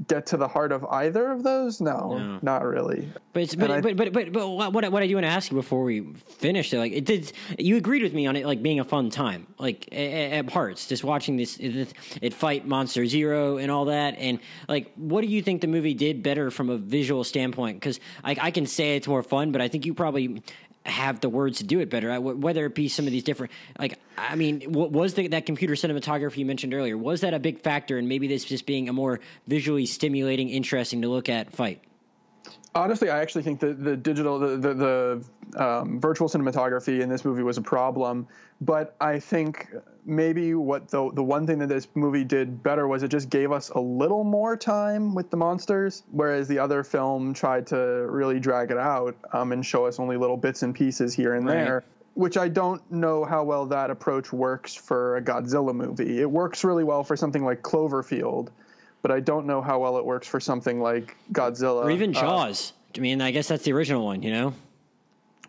get 0.07 0.25
to 0.25 0.37
the 0.37 0.47
heart 0.47 0.71
of 0.71 0.83
either 0.85 1.31
of 1.31 1.43
those? 1.43 1.79
No, 1.79 2.17
no. 2.17 2.39
not 2.41 2.63
really. 2.65 3.09
But, 3.33 3.55
but, 3.57 3.71
I, 3.71 3.81
but, 3.81 3.95
but 3.95 4.13
but 4.13 4.31
but 4.31 4.47
what 4.49 4.91
what 4.91 5.03
I 5.03 5.07
do 5.07 5.15
want 5.15 5.25
to 5.25 5.31
ask 5.31 5.51
you 5.51 5.57
before 5.57 5.83
we 5.83 6.01
finish 6.01 6.73
it, 6.73 6.79
like 6.79 6.91
it 6.91 7.05
did, 7.05 7.31
you 7.57 7.77
agreed 7.77 8.03
with 8.03 8.13
me 8.13 8.27
on 8.27 8.35
it, 8.35 8.45
like 8.45 8.61
being 8.61 8.79
a 8.79 8.83
fun 8.83 9.09
time, 9.09 9.47
like 9.57 9.87
at, 9.91 9.97
at 9.97 10.47
parts, 10.47 10.87
just 10.87 11.03
watching 11.03 11.37
this 11.37 11.57
it, 11.57 11.93
it, 12.21 12.33
fight 12.33 12.67
Monster 12.67 13.05
Zero 13.05 13.57
and 13.57 13.71
all 13.71 13.85
that, 13.85 14.15
and 14.17 14.39
like, 14.67 14.91
what 14.95 15.21
do 15.21 15.27
you 15.27 15.41
think 15.41 15.61
the 15.61 15.67
movie 15.67 15.93
did 15.93 16.23
better 16.23 16.51
from 16.51 16.69
a 16.69 16.77
visual 16.77 17.23
standpoint? 17.23 17.79
Because 17.79 17.99
I, 18.23 18.35
I 18.39 18.51
can 18.51 18.65
say 18.65 18.95
it's 18.95 19.07
more 19.07 19.23
fun, 19.23 19.51
but 19.51 19.61
I 19.61 19.67
think 19.67 19.85
you 19.85 19.93
probably 19.93 20.43
have 20.85 21.19
the 21.19 21.29
words 21.29 21.57
to 21.57 21.63
do 21.63 21.79
it 21.79 21.89
better. 21.89 22.19
Whether 22.19 22.65
it 22.65 22.75
be 22.75 22.87
some 22.87 23.05
of 23.05 23.11
these 23.11 23.23
different, 23.23 23.51
like, 23.79 23.99
I 24.17 24.35
mean, 24.35 24.71
was 24.71 25.15
the, 25.15 25.27
that 25.29 25.45
computer 25.45 25.73
cinematography 25.73 26.37
you 26.37 26.45
mentioned 26.45 26.73
earlier? 26.73 26.97
Was 26.97 27.21
that 27.21 27.33
a 27.33 27.39
big 27.39 27.61
factor 27.61 27.97
in 27.97 28.07
maybe 28.07 28.27
this 28.27 28.45
just 28.45 28.65
being 28.65 28.87
a 28.89 28.93
more 28.93 29.19
visually 29.47 29.85
stimulating, 29.85 30.49
interesting 30.49 31.01
to 31.01 31.09
look 31.09 31.29
at 31.29 31.53
fight? 31.53 31.81
Honestly, 32.75 33.09
I 33.09 33.21
actually 33.21 33.43
think 33.43 33.61
that 33.61 33.81
the 33.81 33.95
digital, 33.95 34.37
the 34.37 34.57
the, 34.57 34.73
the 34.73 35.63
um, 35.63 35.99
virtual 36.01 36.27
cinematography 36.27 36.99
in 36.99 37.07
this 37.07 37.23
movie 37.23 37.41
was 37.41 37.57
a 37.57 37.61
problem. 37.61 38.27
But 38.59 38.95
I 38.99 39.17
think 39.17 39.69
maybe 40.05 40.53
what 40.55 40.89
the 40.89 41.09
the 41.13 41.23
one 41.23 41.47
thing 41.47 41.57
that 41.59 41.69
this 41.69 41.87
movie 41.95 42.25
did 42.25 42.61
better 42.61 42.87
was 42.87 43.01
it 43.01 43.07
just 43.07 43.29
gave 43.29 43.53
us 43.53 43.69
a 43.69 43.79
little 43.79 44.25
more 44.25 44.57
time 44.57 45.15
with 45.15 45.29
the 45.29 45.37
monsters, 45.37 46.03
whereas 46.11 46.49
the 46.49 46.59
other 46.59 46.83
film 46.83 47.33
tried 47.33 47.65
to 47.67 47.77
really 47.77 48.41
drag 48.41 48.71
it 48.71 48.77
out 48.77 49.15
um, 49.31 49.53
and 49.53 49.65
show 49.65 49.85
us 49.85 49.97
only 49.97 50.17
little 50.17 50.37
bits 50.37 50.61
and 50.61 50.75
pieces 50.75 51.13
here 51.13 51.35
and 51.35 51.45
right. 51.45 51.53
there. 51.53 51.83
Which 52.15 52.37
I 52.37 52.49
don't 52.49 52.81
know 52.91 53.23
how 53.23 53.43
well 53.43 53.65
that 53.67 53.89
approach 53.89 54.33
works 54.33 54.73
for 54.75 55.17
a 55.17 55.21
Godzilla 55.21 55.73
movie. 55.73 56.19
It 56.21 56.29
works 56.29 56.65
really 56.65 56.83
well 56.83 57.03
for 57.03 57.15
something 57.15 57.43
like 57.43 57.61
Cloverfield, 57.61 58.49
but 59.05 59.11
I 59.11 59.19
don't 59.19 59.45
know 59.45 59.61
how 59.61 59.77
well 59.77 59.99
it 59.99 60.05
works 60.05 60.27
for 60.27 60.39
something 60.39 60.81
like 60.81 61.15
Godzilla 61.31 61.83
or 61.83 61.91
even 61.91 62.09
uh, 62.17 62.21
Jaws. 62.21 62.73
Uh, 62.73 62.97
I 62.97 63.01
mean, 63.01 63.21
I 63.21 63.29
guess 63.29 63.47
that's 63.47 63.63
the 63.63 63.73
original 63.73 64.03
one, 64.03 64.23
you 64.23 64.31
know. 64.31 64.55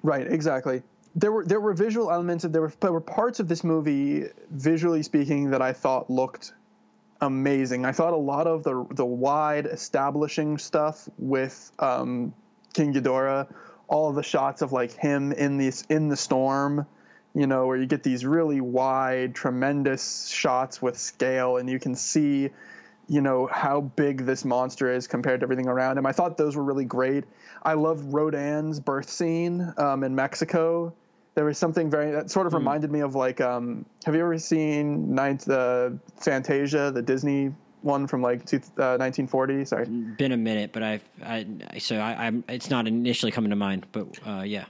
Right, 0.02 0.30
exactly 0.30 0.82
there 1.14 1.32
were 1.32 1.46
there 1.46 1.60
were 1.60 1.72
visual 1.72 2.12
elements 2.12 2.44
there 2.44 2.60
were 2.60 2.72
there 2.80 2.92
were 2.92 3.00
parts 3.00 3.40
of 3.40 3.48
this 3.48 3.64
movie 3.64 4.24
visually 4.50 5.02
speaking 5.02 5.50
that 5.52 5.62
I 5.62 5.72
thought 5.72 6.10
looked 6.10 6.52
amazing. 7.20 7.86
I 7.86 7.92
thought 7.92 8.12
a 8.12 8.18
lot 8.18 8.46
of 8.46 8.62
the 8.62 8.86
the 8.90 9.06
wide 9.06 9.66
establishing 9.66 10.58
stuff 10.58 11.08
with 11.18 11.72
um, 11.78 12.34
King 12.74 12.92
Ghidorah, 12.92 13.48
all 13.88 14.10
of 14.10 14.14
the 14.14 14.22
shots 14.22 14.62
of 14.62 14.72
like 14.72 14.92
him 14.92 15.32
in 15.32 15.56
this 15.56 15.84
in 15.88 16.08
the 16.08 16.16
storm, 16.16 16.86
you 17.34 17.46
know, 17.46 17.66
where 17.66 17.76
you 17.76 17.86
get 17.86 18.02
these 18.02 18.26
really 18.26 18.60
wide, 18.60 19.34
tremendous 19.34 20.28
shots 20.28 20.82
with 20.82 20.98
scale, 20.98 21.56
and 21.56 21.68
you 21.68 21.78
can 21.78 21.94
see, 21.94 22.50
you 23.08 23.20
know, 23.20 23.46
how 23.52 23.80
big 23.82 24.26
this 24.26 24.44
monster 24.44 24.92
is 24.92 25.06
compared 25.06 25.40
to 25.40 25.44
everything 25.44 25.68
around 25.68 25.96
him. 25.98 26.06
I 26.06 26.12
thought 26.12 26.36
those 26.36 26.56
were 26.56 26.64
really 26.64 26.84
great. 26.84 27.24
I 27.62 27.74
love 27.74 28.02
Rodan's 28.12 28.80
birth 28.80 29.08
scene 29.08 29.72
um, 29.78 30.02
in 30.04 30.14
Mexico. 30.14 30.92
There 31.36 31.44
was 31.44 31.58
something 31.58 31.88
very 31.90 32.10
that 32.10 32.30
sort 32.30 32.46
of 32.46 32.52
Hmm. 32.52 32.58
reminded 32.58 32.90
me 32.90 33.00
of 33.00 33.14
like, 33.14 33.40
um, 33.40 33.84
have 34.04 34.14
you 34.14 34.20
ever 34.22 34.38
seen 34.38 35.14
Ninth 35.14 35.44
the 35.44 35.98
Fantasia, 36.16 36.90
the 36.90 37.02
Disney 37.02 37.52
one 37.82 38.06
from 38.08 38.22
like 38.22 38.44
two, 38.44 38.56
uh, 38.78 38.96
1940? 38.98 39.64
Sorry. 39.66 39.84
Been 39.86 40.32
a 40.32 40.36
minute, 40.36 40.72
but 40.72 40.82
I've 40.82 41.08
I, 41.24 41.46
so 41.78 41.96
I, 41.98 42.26
I'm 42.26 42.42
it's 42.48 42.70
not 42.70 42.88
initially 42.88 43.30
coming 43.30 43.50
to 43.50 43.56
mind, 43.56 43.86
but 43.92 44.06
uh, 44.26 44.42
yeah. 44.42 44.64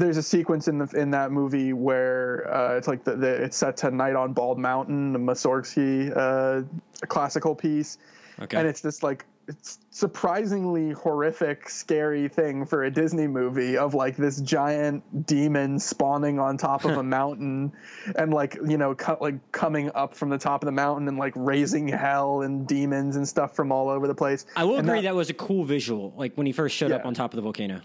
There's 0.00 0.16
a 0.16 0.22
sequence 0.22 0.66
in 0.68 0.78
the 0.78 0.86
in 0.96 1.10
that 1.12 1.30
movie 1.32 1.72
where 1.72 2.52
uh, 2.52 2.76
it's 2.76 2.88
like 2.88 3.04
the, 3.04 3.16
the 3.16 3.44
it's 3.44 3.56
set 3.56 3.76
to 3.78 3.90
Night 3.90 4.16
on 4.16 4.32
Bald 4.32 4.58
Mountain, 4.58 5.12
the 5.12 5.18
Mussorgsky 5.18 6.12
uh, 6.16 6.62
classical 7.06 7.54
piece, 7.54 7.98
Okay. 8.40 8.56
and 8.56 8.66
it's 8.66 8.80
this 8.80 9.02
like 9.02 9.26
it's 9.48 9.80
surprisingly 9.90 10.92
horrific, 10.92 11.68
scary 11.68 12.28
thing 12.28 12.64
for 12.64 12.84
a 12.84 12.90
Disney 12.90 13.26
movie 13.26 13.76
of 13.76 13.94
like 13.94 14.16
this 14.16 14.40
giant 14.40 15.26
demon 15.26 15.78
spawning 15.78 16.38
on 16.38 16.56
top 16.56 16.84
of 16.84 16.96
a 16.98 17.02
mountain, 17.18 17.72
and 18.16 18.32
like 18.32 18.56
you 18.66 18.78
know 18.78 18.94
cut 18.94 19.20
like 19.20 19.34
coming 19.52 19.90
up 19.94 20.14
from 20.14 20.28
the 20.30 20.38
top 20.38 20.62
of 20.62 20.66
the 20.66 20.72
mountain 20.72 21.08
and 21.08 21.18
like 21.18 21.32
raising 21.36 21.88
hell 21.88 22.42
and 22.42 22.66
demons 22.68 23.16
and 23.16 23.26
stuff 23.26 23.56
from 23.56 23.72
all 23.72 23.88
over 23.88 24.06
the 24.06 24.14
place. 24.14 24.46
I 24.54 24.64
will 24.64 24.76
And 24.78 24.88
agree 24.88 25.02
that, 25.02 25.14
was 25.14 25.30
a 25.30 25.34
cool 25.34 25.64
visual, 25.64 26.12
like 26.16 26.34
when 26.36 26.46
he 26.46 26.52
first 26.52 26.76
showed 26.76 26.92
up 26.92 27.04
on 27.04 27.14
top 27.14 27.32
of 27.32 27.36
the 27.36 27.42
volcano. 27.42 27.80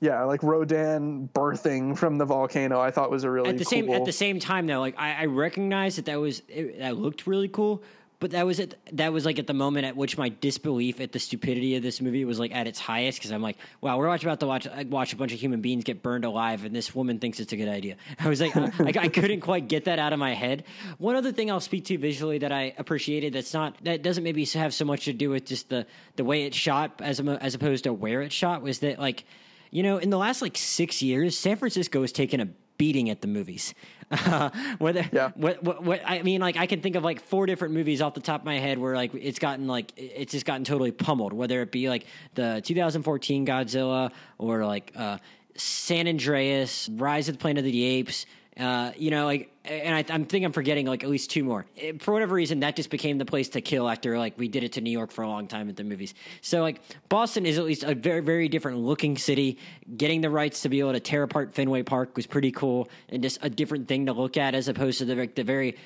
Yeah, 0.00 0.24
like 0.24 0.42
Rodan 0.42 1.28
birthing 1.34 1.96
from 1.96 2.16
the 2.16 2.24
volcano, 2.24 2.80
I 2.80 2.90
thought 2.90 3.10
was 3.10 3.24
a 3.24 3.30
really 3.30 3.50
At 3.50 3.58
the 3.58 3.64
same 3.64 3.90
at 3.90 4.06
the 4.06 4.12
same 4.12 4.40
time 4.40 4.66
though, 4.66 4.80
like 4.80 4.94
I, 4.98 5.22
I 5.22 5.24
recognize 5.26 5.96
that 5.96 6.06
that 6.06 6.18
was 6.18 6.42
it, 6.48 6.78
that 6.78 6.96
looked 6.96 7.26
really 7.26 7.48
cool, 7.48 7.82
but 8.18 8.30
that 8.30 8.46
was 8.46 8.60
at 8.60 8.76
that 8.92 9.12
was 9.12 9.26
like 9.26 9.38
at 9.38 9.46
the 9.46 9.52
moment 9.52 9.84
at 9.84 9.96
which 9.96 10.16
my 10.16 10.30
disbelief 10.30 11.02
at 11.02 11.12
the 11.12 11.18
stupidity 11.18 11.76
of 11.76 11.82
this 11.82 12.00
movie 12.00 12.24
was 12.24 12.38
like 12.38 12.54
at 12.54 12.66
its 12.66 12.78
highest 12.78 13.18
because 13.18 13.30
I'm 13.30 13.42
like, 13.42 13.58
wow, 13.82 13.98
we're 13.98 14.06
about 14.06 14.40
to 14.40 14.46
watch 14.46 14.66
like, 14.66 14.90
watch 14.90 15.12
a 15.12 15.16
bunch 15.16 15.34
of 15.34 15.40
human 15.40 15.60
beings 15.60 15.84
get 15.84 16.02
burned 16.02 16.24
alive, 16.24 16.64
and 16.64 16.74
this 16.74 16.94
woman 16.94 17.18
thinks 17.18 17.38
it's 17.38 17.52
a 17.52 17.56
good 17.56 17.68
idea. 17.68 17.96
I 18.18 18.28
was 18.30 18.40
like, 18.40 18.56
I, 18.56 18.70
I 19.02 19.08
couldn't 19.08 19.40
quite 19.40 19.68
get 19.68 19.84
that 19.84 19.98
out 19.98 20.14
of 20.14 20.18
my 20.18 20.32
head. 20.32 20.64
One 20.96 21.16
other 21.16 21.30
thing 21.30 21.50
I'll 21.50 21.60
speak 21.60 21.84
to 21.86 21.98
visually 21.98 22.38
that 22.38 22.52
I 22.52 22.74
appreciated 22.78 23.34
that's 23.34 23.52
not 23.52 23.76
that 23.84 24.00
doesn't 24.00 24.24
maybe 24.24 24.46
have 24.46 24.72
so 24.72 24.86
much 24.86 25.04
to 25.04 25.12
do 25.12 25.28
with 25.28 25.44
just 25.44 25.68
the 25.68 25.86
the 26.16 26.24
way 26.24 26.44
it's 26.44 26.56
shot 26.56 27.00
as 27.00 27.20
as 27.20 27.54
opposed 27.54 27.84
to 27.84 27.92
where 27.92 28.22
it's 28.22 28.34
shot 28.34 28.62
was 28.62 28.78
that 28.78 28.98
like 28.98 29.24
you 29.70 29.82
know, 29.82 29.98
in 29.98 30.10
the 30.10 30.18
last 30.18 30.42
like 30.42 30.56
six 30.56 31.02
years, 31.02 31.36
San 31.38 31.56
Francisco 31.56 32.00
has 32.02 32.12
taken 32.12 32.40
a 32.40 32.48
beating 32.78 33.10
at 33.10 33.20
the 33.20 33.28
movies. 33.28 33.74
Uh, 34.10 34.50
whether, 34.78 35.04
Yeah. 35.12 35.30
what, 35.34 35.62
what, 35.62 35.82
what, 35.84 36.00
I 36.04 36.22
mean, 36.22 36.40
like, 36.40 36.56
I 36.56 36.66
can 36.66 36.80
think 36.80 36.96
of 36.96 37.04
like 37.04 37.20
four 37.20 37.44
different 37.46 37.74
movies 37.74 38.00
off 38.00 38.14
the 38.14 38.20
top 38.20 38.40
of 38.40 38.44
my 38.46 38.58
head 38.58 38.78
where 38.78 38.96
like 38.96 39.12
it's 39.14 39.38
gotten 39.38 39.66
like, 39.66 39.92
it's 39.96 40.32
just 40.32 40.46
gotten 40.46 40.64
totally 40.64 40.90
pummeled, 40.90 41.32
whether 41.32 41.60
it 41.60 41.70
be 41.70 41.88
like 41.88 42.06
the 42.34 42.62
2014 42.64 43.46
Godzilla 43.46 44.10
or 44.38 44.64
like, 44.64 44.92
uh, 44.96 45.18
San 45.56 46.08
Andreas, 46.08 46.88
Rise 46.88 47.28
of 47.28 47.34
the 47.34 47.38
Planet 47.38 47.58
of 47.58 47.64
the 47.70 47.84
Apes, 47.84 48.24
uh, 48.60 48.92
you 48.96 49.10
know, 49.10 49.26
like, 49.26 49.54
and 49.64 49.94
I, 49.94 50.04
I'm 50.12 50.24
think 50.24 50.44
I'm 50.44 50.52
forgetting 50.52 50.86
like 50.86 51.04
at 51.04 51.10
least 51.10 51.30
two 51.30 51.44
more. 51.44 51.66
Eh, 51.76 51.92
For 51.98 52.12
whatever 52.12 52.34
reason, 52.34 52.60
that 52.60 52.76
just 52.76 52.90
became 52.90 53.18
the 53.18 53.24
place 53.24 53.50
to 53.50 53.60
kill 53.60 53.88
after 53.88 54.18
like 54.18 54.38
we 54.38 54.48
did 54.48 54.64
it 54.64 54.72
to 54.72 54.80
New 54.80 54.90
York 54.90 55.10
for 55.10 55.22
a 55.22 55.28
long 55.28 55.46
time 55.46 55.68
at 55.68 55.76
the 55.76 55.84
movies. 55.84 56.14
So 56.40 56.62
like 56.62 56.80
Boston 57.08 57.46
is 57.46 57.58
at 57.58 57.64
least 57.64 57.82
a 57.84 57.94
very 57.94 58.20
very 58.20 58.48
different 58.48 58.78
looking 58.78 59.16
city. 59.16 59.58
Getting 59.96 60.20
the 60.20 60.30
rights 60.30 60.62
to 60.62 60.68
be 60.68 60.80
able 60.80 60.92
to 60.92 61.00
tear 61.00 61.22
apart 61.22 61.54
Fenway 61.54 61.82
Park 61.82 62.16
was 62.16 62.26
pretty 62.26 62.50
cool 62.50 62.88
and 63.08 63.22
just 63.22 63.38
a 63.42 63.50
different 63.50 63.88
thing 63.88 64.06
to 64.06 64.12
look 64.12 64.36
at 64.36 64.54
as 64.54 64.68
opposed 64.68 64.98
to 64.98 65.04
the 65.04 65.14
like, 65.14 65.34
the 65.34 65.44
very 65.44 65.76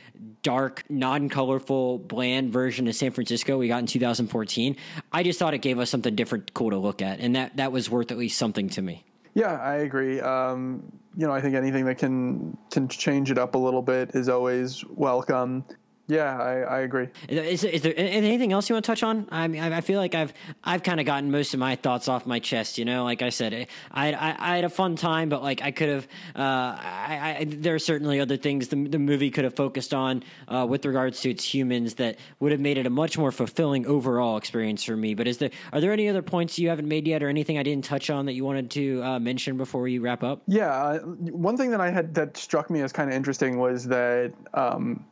dark, 0.43 0.83
non 0.89 1.29
colorful, 1.29 1.99
bland 1.99 2.53
version 2.53 2.87
of 2.89 2.95
San 2.95 3.11
Francisco 3.11 3.59
we 3.59 3.69
got 3.69 3.81
in 3.81 3.87
2014. 3.87 4.77
I 5.13 5.23
just 5.23 5.39
thought 5.39 5.55
it 5.55 5.59
gave 5.59 5.79
us 5.79 5.91
something 5.91 6.15
different, 6.15 6.55
cool 6.55 6.71
to 6.71 6.79
look 6.79 7.03
at, 7.03 7.21
and 7.21 7.37
that 7.37 7.57
that 7.57 7.73
was 7.73 7.91
worth 7.91 8.11
at 8.11 8.19
least 8.19 8.39
something 8.39 8.69
to 8.71 8.83
me. 8.83 9.05
Yeah, 9.35 9.55
I 9.55 9.77
agree. 9.77 10.21
Um, 10.21 10.93
you 11.17 11.27
know, 11.27 11.33
I 11.33 11.41
think 11.41 11.55
anything 11.55 11.85
that 11.87 11.99
can 11.99 12.57
can 12.71 12.89
change 12.89 13.31
it 13.31 13.39
up 13.39 13.55
a 13.55 13.59
little 13.59 13.83
bit 13.83 14.11
is 14.15 14.29
always 14.29 14.85
welcome. 14.89 15.65
Yeah, 16.07 16.39
I, 16.39 16.61
I 16.61 16.81
agree. 16.81 17.09
Is, 17.29 17.65
is 17.65 17.81
there 17.81 17.95
anything 17.97 18.53
else 18.53 18.69
you 18.69 18.75
want 18.75 18.85
to 18.85 18.91
touch 18.91 19.03
on? 19.03 19.27
I 19.31 19.49
mean, 19.49 19.63
I 19.63 19.79
I 19.79 19.81
feel 19.81 19.99
like 19.99 20.15
I've 20.15 20.35
I've 20.63 20.83
kind 20.83 21.01
of 21.01 21.07
gotten 21.07 21.31
most 21.31 21.55
of 21.55 21.61
my 21.61 21.77
thoughts 21.77 22.09
off 22.09 22.27
my 22.27 22.41
chest. 22.41 22.77
You 22.77 22.85
know, 22.85 23.05
like 23.05 23.23
I 23.23 23.31
said, 23.31 23.69
I 23.91 24.13
I, 24.13 24.37
I 24.39 24.57
had 24.57 24.65
a 24.65 24.69
fun 24.69 24.97
time, 24.97 25.31
but 25.31 25.43
like 25.43 25.63
I 25.63 25.71
could 25.71 25.89
have. 25.89 26.09
Uh, 26.37 26.41
I, 26.43 27.37
I 27.41 27.45
there 27.49 27.75
are 27.75 27.79
certainly 27.79 28.21
other 28.21 28.37
things 28.37 28.69
the, 28.69 28.77
the 28.87 28.99
movie 28.99 29.31
could 29.31 29.45
have 29.45 29.57
focused 29.57 29.95
on 29.95 30.25
uh, 30.47 30.67
with 30.69 30.85
regards 30.85 31.21
to 31.23 31.31
its 31.31 31.43
humans 31.43 31.95
that 31.95 32.19
would 32.39 32.53
have 32.53 32.61
made 32.61 32.77
it 32.77 32.87
a 32.87 32.91
much 32.91 33.17
more 33.17 33.33
fulfilling 33.33 33.87
overall 33.87 34.37
experience 34.37 34.85
for 34.85 34.97
me. 34.97 35.15
But 35.15 35.27
is 35.27 35.39
there 35.39 35.51
are 35.73 35.81
there 35.81 35.93
any 35.93 36.11
other 36.11 36.23
points 36.23 36.59
you 36.59 36.69
haven't 36.69 36.89
made 36.89 37.07
yet, 37.07 37.23
or 37.23 37.31
anything 37.31 37.57
I 37.57 37.63
didn't 37.63 37.85
touch 37.85 38.11
on 38.11 38.27
that 38.27 38.35
you 38.35 38.45
wanted 38.45 38.71
to 38.73 39.03
uh, 39.03 39.19
mention 39.19 39.57
before 39.57 39.81
we 39.81 39.99
wrap 39.99 40.23
up? 40.23 40.43
Yeah, 40.47 40.71
uh, 40.71 40.99
one 40.99 41.57
thing 41.57 41.71
that 41.71 41.81
I 41.81 41.89
had 41.89 42.13
that 42.15 42.37
struck 42.37 42.69
me 42.69 42.83
as 42.83 42.93
kind 42.93 43.09
of 43.09 43.17
interesting 43.17 43.59
was 43.59 43.85
that 43.89 44.35
um, 44.53 45.03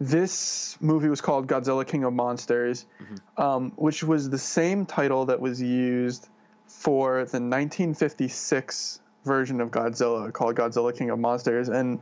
this 0.00 0.76
movie 0.80 1.08
was 1.08 1.20
called 1.20 1.46
Godzilla 1.46 1.86
King 1.86 2.04
of 2.04 2.12
Monsters, 2.12 2.86
um, 3.36 3.72
which 3.76 4.02
was 4.02 4.28
the 4.28 4.38
same 4.38 4.86
title 4.86 5.26
that 5.26 5.40
was 5.40 5.60
used 5.62 6.28
for 6.66 7.18
the 7.24 7.40
1956 7.40 9.00
version 9.24 9.60
of 9.60 9.70
Godzilla 9.70 10.32
called 10.32 10.56
Godzilla 10.56 10.96
King 10.96 11.10
of 11.10 11.18
Monsters. 11.18 11.68
And 11.68 12.00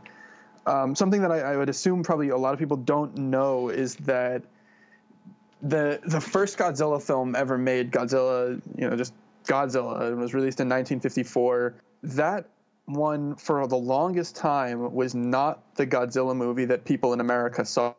um, 0.66 0.94
something 0.94 1.22
that 1.22 1.30
I, 1.30 1.40
I 1.40 1.56
would 1.56 1.68
assume 1.68 2.02
probably 2.02 2.30
a 2.30 2.36
lot 2.36 2.52
of 2.52 2.58
people 2.58 2.76
don't 2.76 3.16
know 3.16 3.68
is 3.68 3.96
that 3.96 4.42
the 5.60 6.00
the 6.04 6.20
first 6.20 6.58
Godzilla 6.58 7.00
film 7.00 7.36
ever 7.36 7.56
made, 7.56 7.92
Godzilla, 7.92 8.60
you 8.76 8.88
know, 8.88 8.96
just 8.96 9.14
Godzilla, 9.44 10.10
it 10.10 10.16
was 10.16 10.34
released 10.34 10.60
in 10.60 10.68
1954. 10.68 11.74
That 12.04 12.46
one, 12.86 13.36
for 13.36 13.66
the 13.66 13.76
longest 13.76 14.36
time, 14.36 14.92
was 14.92 15.14
not 15.14 15.76
the 15.76 15.86
Godzilla 15.86 16.36
movie 16.36 16.64
that 16.66 16.84
people 16.84 17.12
in 17.12 17.20
America 17.20 17.64
saw. 17.64 17.94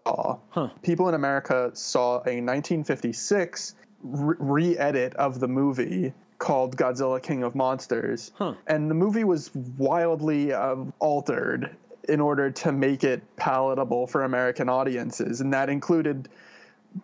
Huh. 0.49 0.69
People 0.81 1.07
in 1.09 1.15
America 1.15 1.71
saw 1.73 2.15
a 2.15 2.41
1956 2.41 3.75
re 4.03 4.77
edit 4.77 5.13
of 5.15 5.39
the 5.39 5.47
movie 5.47 6.13
called 6.37 6.75
Godzilla 6.75 7.21
King 7.23 7.43
of 7.43 7.55
Monsters. 7.55 8.31
Huh. 8.35 8.55
And 8.67 8.89
the 8.89 8.95
movie 8.95 9.23
was 9.23 9.49
wildly 9.77 10.51
uh, 10.51 10.75
altered 10.99 11.75
in 12.09 12.19
order 12.19 12.51
to 12.51 12.71
make 12.71 13.03
it 13.05 13.23
palatable 13.37 14.07
for 14.07 14.23
American 14.23 14.67
audiences. 14.67 15.39
And 15.39 15.53
that 15.53 15.69
included 15.69 16.27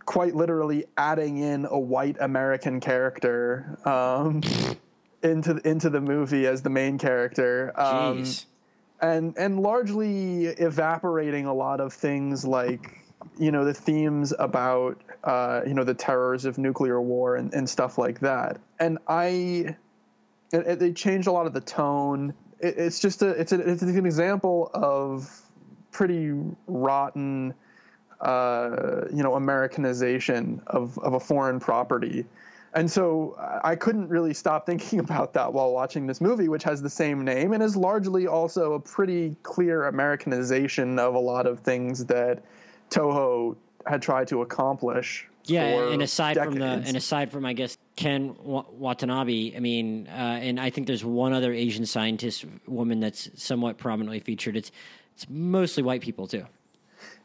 quite 0.05 0.35
literally 0.35 0.85
adding 0.97 1.37
in 1.37 1.65
a 1.65 1.79
white 1.79 2.17
American 2.19 2.79
character 2.79 3.77
um, 3.85 4.41
into 5.23 5.57
into 5.67 5.89
the 5.89 6.01
movie 6.01 6.47
as 6.47 6.61
the 6.61 6.69
main 6.69 6.97
character, 6.97 7.71
um, 7.79 8.23
and 9.01 9.37
and 9.37 9.59
largely 9.59 10.45
evaporating 10.45 11.45
a 11.45 11.53
lot 11.53 11.79
of 11.79 11.93
things 11.93 12.45
like 12.45 12.99
you 13.37 13.51
know 13.51 13.65
the 13.65 13.73
themes 13.73 14.33
about 14.37 15.01
uh, 15.23 15.61
you 15.65 15.73
know 15.73 15.83
the 15.83 15.93
terrors 15.93 16.45
of 16.45 16.57
nuclear 16.57 17.01
war 17.01 17.35
and, 17.35 17.53
and 17.53 17.69
stuff 17.69 17.97
like 17.97 18.19
that. 18.21 18.59
And 18.79 18.97
I, 19.07 19.75
it, 20.51 20.67
it, 20.67 20.79
they 20.79 20.93
changed 20.93 21.27
a 21.27 21.31
lot 21.31 21.45
of 21.45 21.53
the 21.53 21.61
tone. 21.61 22.33
It, 22.59 22.75
it's 22.77 22.99
just 22.99 23.21
a 23.21 23.29
it's, 23.29 23.51
a 23.51 23.59
it's 23.59 23.81
an 23.81 24.05
example 24.05 24.71
of 24.73 25.29
pretty 25.91 26.33
rotten 26.67 27.53
uh, 28.21 29.05
you 29.13 29.23
know 29.23 29.35
Americanization 29.35 30.61
of 30.67 30.97
of 30.99 31.13
a 31.13 31.19
foreign 31.19 31.59
property. 31.59 32.25
And 32.73 32.89
so 32.89 33.35
I 33.63 33.75
couldn't 33.75 34.09
really 34.09 34.33
stop 34.33 34.65
thinking 34.65 34.99
about 34.99 35.33
that 35.33 35.53
while 35.53 35.71
watching 35.71 36.07
this 36.07 36.21
movie, 36.21 36.49
which 36.49 36.63
has 36.63 36.81
the 36.81 36.89
same 36.89 37.23
name 37.23 37.53
and 37.53 37.63
is 37.63 37.75
largely 37.75 38.27
also 38.27 38.73
a 38.73 38.79
pretty 38.79 39.35
clear 39.43 39.85
Americanization 39.85 40.99
of 40.99 41.15
a 41.15 41.19
lot 41.19 41.47
of 41.47 41.59
things 41.59 42.05
that 42.05 42.43
Toho 42.89 43.55
had 43.85 44.01
tried 44.01 44.27
to 44.29 44.41
accomplish. 44.41 45.27
Yeah, 45.45 45.89
and 45.89 46.03
aside 46.03 46.37
from 46.37 46.55
the 46.55 46.65
and 46.65 46.95
aside 46.95 47.31
from 47.31 47.43
I 47.45 47.53
guess 47.53 47.77
Ken 47.95 48.35
Watanabe, 48.43 49.55
I 49.55 49.59
mean, 49.59 50.07
uh, 50.07 50.11
and 50.11 50.59
I 50.59 50.69
think 50.69 50.85
there's 50.85 51.03
one 51.03 51.33
other 51.33 51.53
Asian 51.53 51.87
scientist 51.87 52.45
woman 52.67 52.99
that's 52.99 53.31
somewhat 53.41 53.77
prominently 53.77 54.19
featured. 54.19 54.55
It's 54.55 54.71
it's 55.15 55.27
mostly 55.27 55.81
white 55.81 56.01
people 56.01 56.27
too. 56.27 56.45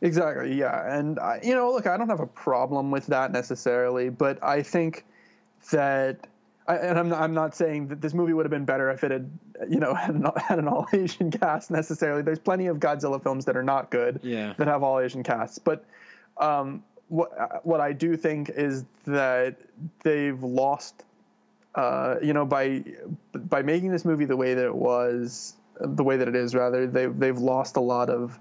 Exactly. 0.01 0.55
Yeah, 0.55 0.97
and 0.97 1.18
I, 1.18 1.40
you 1.42 1.55
know, 1.55 1.72
look, 1.72 1.86
I 1.86 1.97
don't 1.97 2.09
have 2.09 2.20
a 2.20 2.26
problem 2.26 2.90
with 2.90 3.07
that 3.07 3.30
necessarily, 3.30 4.09
but 4.09 4.42
I 4.42 4.62
think 4.62 5.05
that, 5.71 6.27
I, 6.67 6.77
and 6.77 6.99
I'm 6.99 7.09
not, 7.09 7.21
I'm 7.21 7.35
not 7.35 7.55
saying 7.55 7.89
that 7.89 8.01
this 8.01 8.15
movie 8.15 8.33
would 8.33 8.45
have 8.47 8.51
been 8.51 8.65
better 8.65 8.91
if 8.91 9.05
it 9.05 9.11
had, 9.11 9.31
you 9.69 9.81
know, 9.81 9.95
had 10.05 10.15
an, 10.15 10.27
had 10.37 10.59
an 10.59 10.69
all 10.69 10.87
Asian 10.93 11.31
cast 11.31 11.71
necessarily. 11.71 12.23
There's 12.23 12.39
plenty 12.39 12.67
of 12.67 12.79
Godzilla 12.79 13.23
films 13.23 13.45
that 13.47 13.57
are 13.57 13.62
not 13.62 13.91
good 13.91 14.21
Yeah. 14.23 14.55
that 14.59 14.67
have 14.69 14.83
all 14.83 15.01
Asian 15.01 15.23
casts, 15.23 15.59
but 15.59 15.85
um, 16.39 16.83
what 17.09 17.65
what 17.67 17.81
I 17.81 17.93
do 17.93 18.17
think 18.17 18.49
is 18.51 18.85
that 19.07 19.57
they've 20.03 20.43
lost, 20.43 21.05
uh, 21.75 22.17
you 22.23 22.33
know, 22.33 22.45
by 22.47 22.83
by 23.35 23.62
making 23.62 23.91
this 23.93 24.05
movie 24.05 24.25
the 24.25 24.37
way 24.37 24.55
that 24.55 24.65
it 24.65 24.75
was. 24.75 25.55
the 25.81 26.03
way 26.05 26.17
that 26.17 26.29
it 26.29 26.35
is. 26.37 26.55
Rather, 26.55 26.87
they 26.87 27.07
they've 27.07 27.39
lost 27.39 27.77
a 27.77 27.81
lot 27.81 28.09
of 28.09 28.39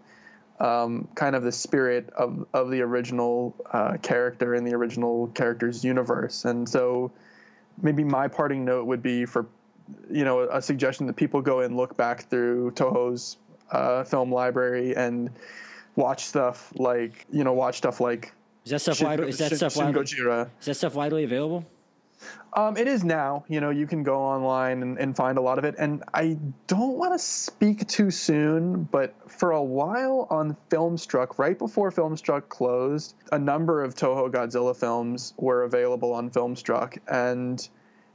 um, 0.60 1.08
kind 1.16 1.36
of 1.36 1.44
the 1.44 1.52
spirit 1.52 2.10
of 2.16 2.46
of 2.54 2.70
the 2.70 2.82
original 2.82 3.56
uh, 3.72 3.98
character 4.02 4.56
in 4.56 4.64
the 4.64 4.74
original 4.74 5.28
character's 5.28 5.84
universe, 5.84 6.46
and 6.46 6.68
so 6.68 7.12
maybe 7.82 8.04
my 8.04 8.28
parting 8.28 8.66
note 8.66 8.86
would 8.86 9.02
be 9.02 9.26
for 9.26 9.48
you 10.10 10.24
know 10.24 10.42
a 10.42 10.62
suggestion 10.62 11.08
that 11.08 11.16
people 11.16 11.42
go 11.42 11.62
and 11.62 11.76
look 11.76 11.98
back 11.98 12.30
through 12.30 12.72
Toho's 12.72 13.38
uh, 13.72 14.04
film 14.04 14.32
library 14.32 14.96
and 14.96 15.30
watch 15.96 16.26
stuff 16.26 16.72
like 16.76 17.26
you 17.32 17.44
know 17.44 17.54
watch 17.54 17.78
stuff 17.78 18.00
like 18.00 18.34
is 18.66 18.72
that 18.72 18.80
stuff 18.80 18.98
Shin, 18.98 19.08
widely 19.08 19.30
is 19.30 19.38
that 19.40 19.50
Shin, 19.50 19.58
stuff 19.58 19.74
Shin 19.74 19.86
widely, 19.86 20.02
is 20.02 20.66
that 20.66 20.76
stuff 20.76 20.96
widely 20.96 21.24
available? 21.24 21.66
Um, 22.56 22.78
it 22.78 22.88
is 22.88 23.04
now. 23.04 23.46
You 23.48 23.62
know, 23.62 23.72
you 23.72 23.88
can 23.88 24.04
go 24.04 24.18
online 24.18 24.82
and, 24.84 25.00
and 25.00 25.16
find 25.16 25.38
a 25.38 25.42
lot 25.42 25.58
of 25.58 25.66
it. 25.66 25.76
And 25.78 26.04
I 26.14 26.38
don't 26.68 26.98
want 26.98 27.14
to 27.14 27.20
speak 27.20 27.88
too 27.88 28.12
soon, 28.12 28.84
but 28.84 29.16
for 29.32 29.52
a 29.52 29.64
while 29.64 30.28
on 30.30 30.56
Filmstruck, 30.70 31.40
right 31.40 31.58
before 31.58 31.92
Filmstruck 31.92 32.50
closed, 32.50 33.16
a 33.32 33.40
number 33.40 33.84
of 33.84 33.96
Toho 33.96 34.32
Godzilla 34.32 34.76
films 34.76 35.34
were 35.38 35.64
available 35.64 36.14
on 36.14 36.30
Filmstruck, 36.30 36.98
and 37.08 37.68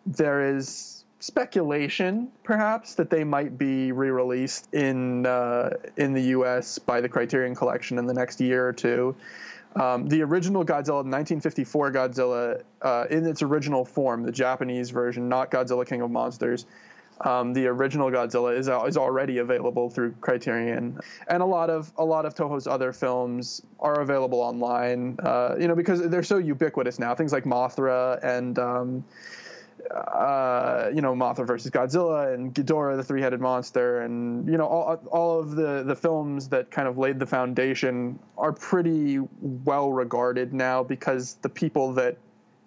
there 0.06 0.56
is 0.56 1.04
speculation, 1.20 2.30
perhaps, 2.44 2.94
that 2.94 3.10
they 3.10 3.24
might 3.24 3.58
be 3.58 3.92
re-released 3.92 4.72
in 4.72 5.26
uh, 5.26 5.70
in 5.96 6.12
the 6.12 6.22
U.S. 6.22 6.78
by 6.78 7.00
the 7.00 7.08
Criterion 7.08 7.54
Collection 7.54 7.98
in 7.98 8.06
the 8.06 8.14
next 8.14 8.40
year 8.40 8.66
or 8.66 8.72
two. 8.72 9.16
Um, 9.76 10.08
the 10.08 10.22
original 10.22 10.64
Godzilla, 10.64 11.04
1954 11.04 11.92
Godzilla, 11.92 12.62
uh, 12.82 13.04
in 13.10 13.26
its 13.26 13.42
original 13.42 13.84
form, 13.84 14.22
the 14.22 14.32
Japanese 14.32 14.90
version, 14.90 15.28
not 15.28 15.50
Godzilla 15.50 15.86
King 15.86 16.00
of 16.00 16.10
Monsters, 16.10 16.66
um, 17.20 17.52
the 17.52 17.66
original 17.66 18.10
Godzilla 18.10 18.56
is 18.56 18.68
is 18.68 18.96
already 18.96 19.38
available 19.38 19.90
through 19.90 20.12
Criterion, 20.20 21.00
and 21.26 21.42
a 21.42 21.46
lot 21.46 21.68
of 21.70 21.92
a 21.98 22.04
lot 22.04 22.26
of 22.26 22.34
Toho's 22.34 22.66
other 22.66 22.92
films 22.92 23.62
are 23.80 24.00
available 24.00 24.40
online. 24.40 25.18
Uh, 25.20 25.56
you 25.58 25.66
know, 25.66 25.74
because 25.74 26.00
they're 26.08 26.22
so 26.22 26.38
ubiquitous 26.38 26.98
now. 26.98 27.14
Things 27.14 27.32
like 27.32 27.44
Mothra 27.44 28.22
and 28.22 28.58
um, 28.58 29.04
uh, 29.90 30.90
you 30.94 31.00
know, 31.00 31.14
Mothra 31.14 31.46
versus 31.46 31.70
Godzilla 31.70 32.34
and 32.34 32.54
Ghidorah, 32.54 32.96
the 32.96 33.04
three-headed 33.04 33.40
monster, 33.40 34.00
and 34.02 34.48
you 34.48 34.58
know, 34.58 34.66
all, 34.66 34.96
all 35.10 35.40
of 35.40 35.52
the 35.52 35.82
the 35.82 35.96
films 35.96 36.48
that 36.48 36.70
kind 36.70 36.88
of 36.88 36.98
laid 36.98 37.18
the 37.18 37.26
foundation 37.26 38.18
are 38.36 38.52
pretty 38.52 39.18
well 39.40 39.90
regarded 39.92 40.52
now 40.52 40.82
because 40.82 41.34
the 41.42 41.48
people 41.48 41.94
that 41.94 42.18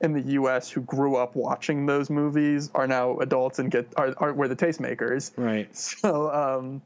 in 0.01 0.13
the 0.13 0.21
U.S. 0.33 0.69
who 0.69 0.81
grew 0.81 1.15
up 1.15 1.35
watching 1.35 1.85
those 1.85 2.09
movies 2.09 2.71
are 2.73 2.87
now 2.87 3.19
adults 3.19 3.59
and 3.59 3.69
get 3.69 3.93
are, 3.97 4.13
are 4.17 4.33
were 4.33 4.47
the 4.47 4.55
tastemakers. 4.55 5.31
Right. 5.37 5.69
So, 6.01 6.31
um, 6.31 6.81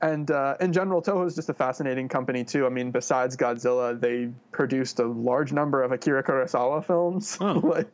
and 0.00 0.30
uh, 0.30 0.56
in 0.60 0.72
general, 0.72 1.02
Toho 1.02 1.26
is 1.26 1.34
just 1.34 1.48
a 1.48 1.54
fascinating 1.54 2.08
company 2.08 2.44
too. 2.44 2.64
I 2.64 2.68
mean, 2.70 2.90
besides 2.90 3.36
Godzilla, 3.36 4.00
they 4.00 4.30
produced 4.52 4.98
a 5.00 5.06
large 5.06 5.52
number 5.52 5.82
of 5.82 5.92
Akira 5.92 6.22
Kurosawa 6.22 6.84
films. 6.84 7.36
Oh. 7.40 7.52
like, 7.64 7.88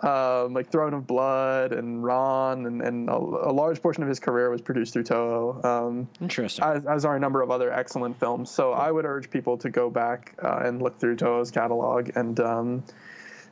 um, 0.00 0.54
like 0.54 0.70
Throne 0.70 0.94
of 0.94 1.06
Blood 1.06 1.72
and 1.72 2.02
Ran, 2.02 2.66
and, 2.66 2.82
and 2.82 3.08
a, 3.08 3.16
a, 3.16 3.52
large 3.52 3.80
portion 3.82 4.02
of 4.02 4.08
his 4.08 4.20
career 4.20 4.50
was 4.50 4.60
produced 4.60 4.92
through 4.92 5.04
Toho. 5.04 5.64
Um, 5.64 6.08
Interesting. 6.20 6.64
As, 6.64 6.84
as, 6.86 7.04
are 7.04 7.16
a 7.16 7.20
number 7.20 7.42
of 7.42 7.50
other 7.50 7.72
excellent 7.72 8.18
films. 8.18 8.50
So 8.50 8.72
I 8.72 8.90
would 8.90 9.04
urge 9.04 9.30
people 9.30 9.58
to 9.58 9.70
go 9.70 9.90
back 9.90 10.34
uh, 10.42 10.62
and 10.64 10.82
look 10.82 10.98
through 10.98 11.16
Toho's 11.16 11.50
catalog 11.50 12.10
and. 12.16 12.38
Um, 12.40 12.84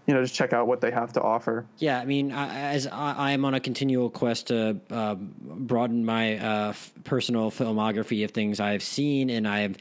you 0.06 0.14
know, 0.14 0.22
just 0.22 0.34
check 0.34 0.52
out 0.52 0.68
what 0.68 0.80
they 0.80 0.92
have 0.92 1.12
to 1.14 1.22
offer. 1.22 1.66
Yeah, 1.78 1.98
I 1.98 2.04
mean, 2.04 2.30
I, 2.30 2.74
as 2.74 2.86
I, 2.86 3.32
am 3.32 3.44
on 3.44 3.54
a 3.54 3.60
continual 3.60 4.08
quest 4.08 4.48
to 4.48 4.78
uh, 4.88 5.16
broaden 5.16 6.04
my 6.04 6.38
uh, 6.38 6.68
f- 6.68 6.92
personal 7.02 7.50
filmography 7.50 8.24
of 8.24 8.30
things 8.30 8.60
I've 8.60 8.84
seen, 8.84 9.30
and 9.30 9.48
I've 9.48 9.76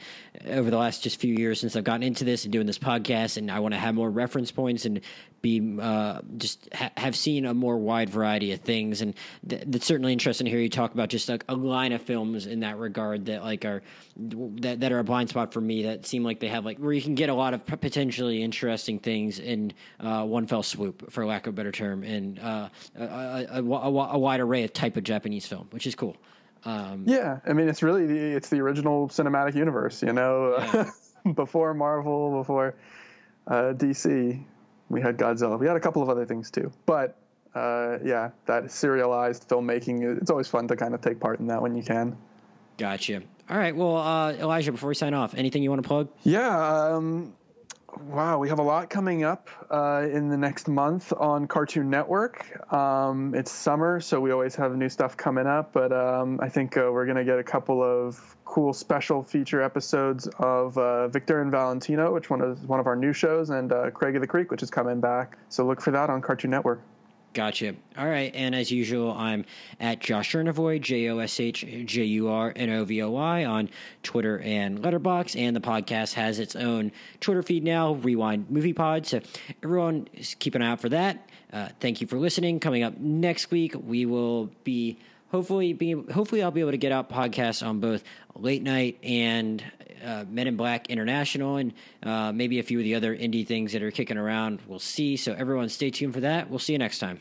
over 0.46 0.68
the 0.68 0.78
last 0.78 1.04
just 1.04 1.20
few 1.20 1.32
years 1.32 1.60
since 1.60 1.76
I've 1.76 1.84
gotten 1.84 2.02
into 2.02 2.24
this 2.24 2.42
and 2.42 2.52
doing 2.52 2.66
this 2.66 2.78
podcast, 2.78 3.36
and 3.36 3.50
I 3.50 3.60
want 3.60 3.74
to 3.74 3.78
have 3.78 3.94
more 3.94 4.10
reference 4.10 4.50
points 4.50 4.84
and 4.84 5.00
be 5.46 5.78
uh, 5.80 6.20
just 6.36 6.68
ha- 6.74 6.90
have 6.96 7.14
seen 7.14 7.46
a 7.46 7.54
more 7.54 7.78
wide 7.78 8.10
variety 8.10 8.52
of 8.52 8.60
things, 8.60 9.00
and 9.00 9.14
th- 9.48 9.62
that's 9.66 9.86
certainly 9.86 10.12
interesting 10.12 10.44
to 10.44 10.50
hear 10.50 10.58
you 10.58 10.68
talk 10.68 10.92
about 10.92 11.08
just 11.08 11.28
like 11.28 11.44
a 11.48 11.54
line 11.54 11.92
of 11.92 12.02
films 12.02 12.46
in 12.46 12.60
that 12.60 12.78
regard 12.78 13.26
that 13.26 13.44
like 13.44 13.64
are 13.64 13.82
that 14.16 14.80
that 14.80 14.90
are 14.90 14.98
a 14.98 15.04
blind 15.04 15.28
spot 15.28 15.52
for 15.52 15.60
me 15.60 15.84
that 15.84 16.04
seem 16.04 16.24
like 16.24 16.40
they 16.40 16.48
have 16.48 16.64
like 16.64 16.78
where 16.78 16.92
you 16.92 17.00
can 17.00 17.14
get 17.14 17.28
a 17.28 17.34
lot 17.34 17.54
of 17.54 17.64
potentially 17.64 18.42
interesting 18.42 18.98
things 18.98 19.38
in 19.38 19.72
uh, 20.00 20.24
one 20.24 20.48
fell 20.48 20.64
swoop, 20.64 21.12
for 21.12 21.24
lack 21.24 21.46
of 21.46 21.54
a 21.54 21.56
better 21.56 21.72
term, 21.72 22.02
and 22.02 22.40
uh, 22.40 22.68
a, 22.98 23.04
a, 23.04 23.46
a, 23.50 23.62
a, 23.62 24.18
wide 24.18 24.40
array 24.40 24.64
of 24.64 24.72
type 24.72 24.96
of 24.96 25.04
Japanese 25.04 25.46
film, 25.46 25.68
which 25.70 25.86
is 25.86 25.94
cool. 25.94 26.16
Um, 26.64 27.04
yeah, 27.06 27.38
I 27.46 27.52
mean, 27.52 27.68
it's 27.68 27.84
really 27.84 28.06
the, 28.06 28.18
it's 28.18 28.48
the 28.48 28.60
original 28.60 29.08
cinematic 29.08 29.54
universe, 29.54 30.02
you 30.02 30.12
know, 30.12 30.56
yeah. 30.58 30.90
before 31.34 31.72
Marvel, 31.74 32.38
before 32.38 32.74
uh, 33.46 33.72
DC 33.74 34.42
we 34.88 35.00
had 35.00 35.16
Godzilla. 35.18 35.58
We 35.58 35.66
had 35.66 35.76
a 35.76 35.80
couple 35.80 36.02
of 36.02 36.08
other 36.08 36.24
things 36.26 36.50
too, 36.50 36.72
but 36.86 37.16
uh, 37.54 37.98
yeah, 38.04 38.30
that 38.46 38.70
serialized 38.70 39.48
filmmaking. 39.48 40.20
It's 40.20 40.30
always 40.30 40.48
fun 40.48 40.68
to 40.68 40.76
kind 40.76 40.94
of 40.94 41.00
take 41.00 41.18
part 41.20 41.40
in 41.40 41.46
that 41.48 41.62
when 41.62 41.74
you 41.74 41.82
can. 41.82 42.16
Gotcha. 42.76 43.22
All 43.48 43.56
right. 43.56 43.74
Well, 43.74 43.96
uh, 43.96 44.32
Elijah, 44.32 44.72
before 44.72 44.88
we 44.88 44.94
sign 44.94 45.14
off, 45.14 45.34
anything 45.34 45.62
you 45.62 45.70
want 45.70 45.82
to 45.82 45.88
plug? 45.88 46.08
Yeah. 46.24 46.94
Um, 46.94 47.34
wow, 48.04 48.38
we 48.38 48.48
have 48.48 48.58
a 48.58 48.62
lot 48.62 48.90
coming 48.90 49.24
up 49.24 49.48
uh, 49.70 50.06
in 50.10 50.28
the 50.28 50.36
next 50.36 50.68
month 50.68 51.12
on 51.12 51.46
Cartoon 51.46 51.90
Network. 51.90 52.72
Um, 52.72 53.34
it's 53.34 53.50
summer, 53.50 54.00
so 54.00 54.20
we 54.20 54.30
always 54.30 54.54
have 54.56 54.74
new 54.76 54.88
stuff 54.88 55.16
coming 55.16 55.46
up. 55.46 55.72
But 55.72 55.92
um, 55.92 56.38
I 56.42 56.48
think 56.48 56.76
uh, 56.76 56.88
we're 56.92 57.06
going 57.06 57.16
to 57.16 57.24
get 57.24 57.38
a 57.38 57.44
couple 57.44 57.82
of 57.82 58.36
cool 58.44 58.72
special 58.72 59.22
feature 59.22 59.62
episodes 59.62 60.28
of 60.38 60.76
uh, 60.78 61.08
Victor 61.08 61.40
and 61.40 61.50
Valentino, 61.50 62.12
which 62.12 62.30
one 62.30 62.42
is 62.42 62.58
one 62.60 62.80
of 62.80 62.86
our 62.86 62.96
new 62.96 63.12
shows, 63.12 63.50
and 63.50 63.72
uh, 63.72 63.90
Craig 63.90 64.14
of 64.14 64.20
the 64.20 64.28
Creek, 64.28 64.50
which 64.50 64.62
is 64.62 64.70
coming 64.70 65.00
back. 65.00 65.38
So 65.48 65.66
look 65.66 65.80
for 65.80 65.92
that 65.92 66.10
on 66.10 66.20
Cartoon 66.22 66.50
Network. 66.50 66.82
Gotcha. 67.34 67.74
All 67.98 68.08
right. 68.08 68.34
And 68.34 68.54
as 68.54 68.70
usual, 68.70 69.12
I'm 69.12 69.44
at 69.78 70.00
Josh 70.00 70.32
Jurnovoy, 70.32 70.80
J 70.80 71.08
O 71.10 71.18
S 71.18 71.38
H 71.38 71.66
J 71.84 72.04
U 72.04 72.28
R 72.28 72.52
N 72.56 72.70
O 72.70 72.84
V 72.84 73.02
O 73.02 73.10
Y 73.10 73.44
on 73.44 73.68
Twitter 74.02 74.38
and 74.38 74.80
Letterboxd. 74.80 75.38
And 75.38 75.54
the 75.54 75.60
podcast 75.60 76.14
has 76.14 76.38
its 76.38 76.56
own 76.56 76.92
Twitter 77.20 77.42
feed 77.42 77.62
now, 77.62 77.92
Rewind 77.92 78.50
Movie 78.50 78.72
Pod. 78.72 79.06
So 79.06 79.20
everyone, 79.62 80.08
keep 80.38 80.54
an 80.54 80.62
eye 80.62 80.70
out 80.70 80.80
for 80.80 80.88
that. 80.88 81.28
Uh, 81.52 81.68
thank 81.78 82.00
you 82.00 82.06
for 82.06 82.18
listening. 82.18 82.58
Coming 82.58 82.82
up 82.82 82.96
next 82.98 83.50
week, 83.50 83.74
we 83.78 84.06
will 84.06 84.50
be 84.64 84.98
hopefully 85.30 85.72
be 85.72 85.92
hopefully 85.92 86.42
I'll 86.42 86.50
be 86.50 86.60
able 86.60 86.70
to 86.70 86.78
get 86.78 86.92
out 86.92 87.10
podcasts 87.10 87.66
on 87.66 87.80
both 87.80 88.02
late 88.34 88.62
night 88.62 88.98
and 89.02 89.62
uh, 90.04 90.24
Men 90.28 90.46
in 90.46 90.56
Black 90.56 90.88
International 90.90 91.56
and 91.56 91.72
uh, 92.02 92.32
maybe 92.32 92.58
a 92.58 92.62
few 92.62 92.78
of 92.78 92.84
the 92.84 92.94
other 92.94 93.16
indie 93.16 93.46
things 93.46 93.72
that 93.72 93.82
are 93.82 93.90
kicking 93.90 94.18
around. 94.18 94.60
We'll 94.66 94.78
see. 94.78 95.16
So 95.16 95.32
everyone, 95.32 95.68
stay 95.68 95.90
tuned 95.90 96.14
for 96.14 96.20
that. 96.20 96.50
We'll 96.50 96.58
see 96.58 96.72
you 96.72 96.78
next 96.78 96.98
time. 96.98 97.20